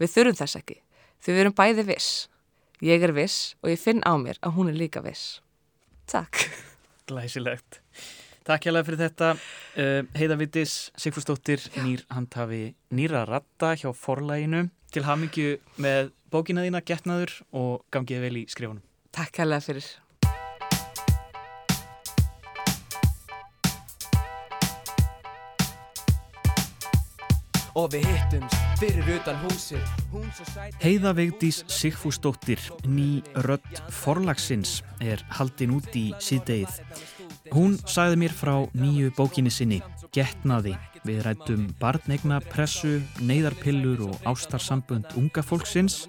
Við 0.00 0.14
þurfum 0.14 0.38
þess 0.40 0.58
ekki, 0.58 0.78
því 1.22 1.34
við 1.34 1.44
erum 1.44 1.56
bæði 1.60 1.86
viss. 1.92 2.10
Ég 2.82 3.04
er 3.06 3.12
viss 3.14 3.54
og 3.62 3.70
ég 3.70 3.78
finn 3.78 4.02
á 4.02 4.16
mér 4.18 4.40
að 4.42 4.56
hún 4.56 4.72
er 4.72 4.78
líka 4.80 5.04
viss. 5.04 5.38
Takk. 6.10 6.48
Glæsilegt. 7.06 7.80
Takk 8.42 8.66
hjálpa 8.66 8.82
fyrir 8.88 9.02
þetta. 9.04 9.28
Uh, 9.78 10.00
Heiðavitis 10.18 10.90
Sigfúrsdóttir, 10.98 11.62
nýr 11.84 12.02
handhafi 12.10 12.72
nýra 12.90 13.22
ratta 13.28 13.76
hjá 13.78 13.92
forlæginu. 13.94 14.66
Til 14.92 15.06
hafmyggju 15.06 15.60
með 15.80 16.10
bókina 16.32 16.66
þína, 16.66 16.82
getnaður 16.84 17.36
og 17.54 17.84
gangið 17.94 18.26
vel 18.26 18.40
í 18.42 18.48
skrifunum. 18.50 18.82
Takk 19.14 19.38
hjálpa 19.38 19.62
fyrir. 19.62 19.86
Og 27.78 27.92
við 27.94 28.06
hittumst 28.10 28.82
fyrir 28.82 29.10
utan 29.16 29.38
húsið. 29.44 29.82
Heiða 30.82 31.14
Vigdís 31.16 31.62
Sigfúsdóttir 31.70 32.60
ný 32.84 33.22
rött 33.46 33.82
forlagsins 34.02 34.80
er 35.00 35.22
haldin 35.38 35.76
út 35.78 35.90
í 35.96 36.10
síðdeið 36.20 36.80
hún 37.52 37.76
sagði 37.88 38.20
mér 38.22 38.34
frá 38.36 38.54
nýju 38.76 39.12
bókinni 39.16 39.52
sinni 39.52 39.80
Getnaði. 40.12 40.74
Við 41.02 41.22
rættum 41.24 41.64
barnegna 41.80 42.38
pressu, 42.44 43.00
neyðarpillur 43.24 44.04
og 44.10 44.26
ástarsambund 44.28 45.08
unga 45.18 45.42
fólksins. 45.42 46.04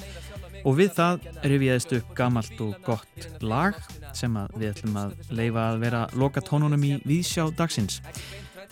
Og 0.68 0.78
við 0.78 0.94
það 0.98 1.26
rifjaðist 1.48 1.96
upp 1.98 2.12
gamalt 2.16 2.60
og 2.64 2.76
gott 2.86 3.28
lag 3.44 3.80
sem 4.16 4.36
við 4.54 4.70
ætlum 4.70 5.00
að 5.02 5.16
leifa 5.36 5.66
að 5.72 5.80
vera 5.82 6.04
loka 6.20 6.44
tónunum 6.46 6.86
í 6.88 6.94
Vísjá 7.08 7.50
dagsins 7.58 8.02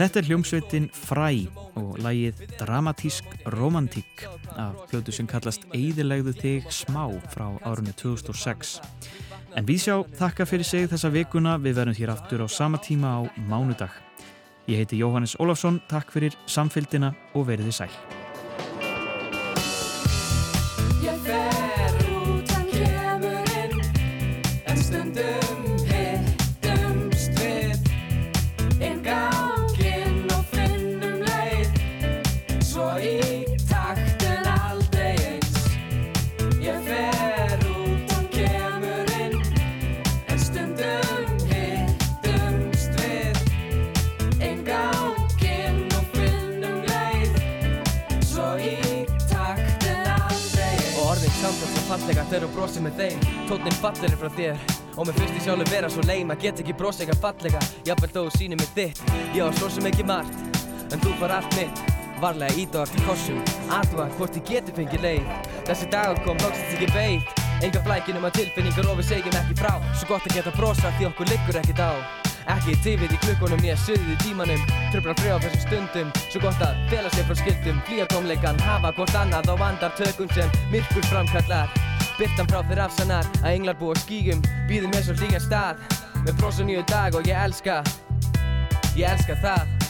Þetta 0.02 0.18
er 0.18 0.28
hljómsveitin 0.32 0.86
Fræ 0.98 1.28
og 1.78 2.00
lægið 2.02 2.40
Dramatísk 2.58 3.28
Romantík 3.54 4.24
af 4.58 4.80
hljótu 4.90 5.14
sem 5.14 5.28
kallast 5.30 5.68
Eðilegðu 5.78 6.34
þig 6.40 6.72
smá 6.74 7.04
frá 7.30 7.44
árunni 7.62 7.94
2006. 8.00 8.80
En 9.54 9.68
við 9.70 9.84
sjá 9.84 10.00
þakka 10.18 10.48
fyrir 10.50 10.66
sig 10.66 10.88
þessa 10.90 11.12
vikuna, 11.14 11.60
við 11.62 11.78
verðum 11.84 12.00
hér 12.00 12.14
aftur 12.16 12.42
á 12.42 12.48
sama 12.50 12.82
tíma 12.82 13.14
á 13.14 13.30
mánudag. 13.46 13.94
Ég 14.66 14.82
heiti 14.82 14.98
Jóhannes 14.98 15.38
Ólafsson, 15.38 15.78
takk 15.86 16.10
fyrir 16.10 16.34
samfélgina 16.50 17.14
og 17.38 17.46
veriði 17.54 17.78
sæl. 17.84 18.21
Þegar 52.32 52.48
þú 52.48 52.52
brosir 52.56 52.84
með 52.86 53.00
þeim 53.02 53.24
Tótnin 53.50 53.78
fallir 53.82 54.14
frá 54.20 54.30
þér. 54.38 54.60
Og 55.00 55.08
mér 55.08 55.18
fyrst 55.18 55.36
í 55.36 55.42
sjálfu 55.44 55.66
vera 55.72 55.90
svo 55.92 56.04
leim 56.08 56.32
að 56.32 56.46
get 56.46 56.62
ekki 56.64 56.76
brosið 56.80 57.10
eitthvað 57.10 57.24
fallega. 57.26 57.62
Jafnveld 57.88 58.16
þó 58.16 58.38
sýnir 58.38 58.60
mig 58.60 58.72
þitt. 58.76 59.02
Ég 59.36 59.44
á 59.44 59.50
svo 59.58 59.70
sem 59.72 59.88
ekki 59.90 60.06
margt 60.08 60.38
En 60.92 61.00
þú 61.04 61.16
far 61.20 61.36
allt 61.38 61.60
mitt. 61.60 61.84
Varlega 62.22 62.60
ít 62.62 62.76
og 62.78 62.84
eftir 62.86 63.06
kossum 63.08 63.40
Aðva 63.74 64.08
hvort 64.18 64.36
ég 64.38 64.48
geti 64.48 64.76
fengið 64.78 65.06
leið. 65.08 65.30
Þessi 65.68 65.92
dagur 65.92 66.24
kom 66.26 66.40
tóksist 66.40 66.76
ekki 66.78 66.90
veit 66.96 67.38
Enga 67.66 67.84
flækinum 67.86 68.26
að 68.26 68.40
tilfinningar 68.40 68.90
og 68.90 69.00
við 69.02 69.10
segjum 69.12 69.38
ekki 69.42 69.60
frá. 69.60 69.76
Svo 69.94 70.14
gott 70.14 70.26
að 70.30 70.40
geta 70.40 70.56
brosa 70.56 70.92
því 70.98 71.12
okkur 71.12 71.30
liggur 71.30 71.60
ekkit 71.62 71.84
á. 71.84 71.92
Ekki 72.50 72.74
tifið 72.82 73.14
í 73.14 73.20
klukkunum, 73.22 73.62
ég 73.68 73.78
suðið 73.84 74.16
í 74.16 74.18
tímanum. 74.24 74.64
Tröflar 74.90 75.20
frjá 75.22 75.36
á 75.38 75.44
þessum 75.44 75.64
stundum. 75.68 76.10
Svo 76.26 76.42
gott 76.48 76.66
að 76.66 76.82
fela 76.90 77.14
sér 77.14 77.30
frá 77.30 77.38
skildum 77.44 77.86
Flýja 77.86 78.10
tómleikan, 78.10 78.66
hafa 78.66 78.96
hvort 78.98 79.22
annað 79.22 79.54
á 79.54 79.56
vandar 79.62 79.96
tökum 80.02 80.34
sem 80.34 80.60
myrkur 80.74 81.06
framkallar 81.14 81.70
Byrtan 82.20 82.50
frá 82.52 82.62
þér 82.70 82.86
afsannar 82.86 83.30
að 83.42 83.52
englar 83.56 83.78
búa 83.82 83.98
skígum 84.04 84.42
Býðum 84.70 84.94
mér 84.94 85.06
svo 85.08 85.18
hlýjan 85.20 85.46
stað. 85.46 85.86
Með 86.22 86.34
brosun 86.40 86.70
nýju 86.70 86.88
dag 86.92 87.18
og 87.18 87.30
ég 87.30 87.38
elska 87.46 87.82
Ég 88.96 89.08
elska 89.10 89.40
það 89.44 89.81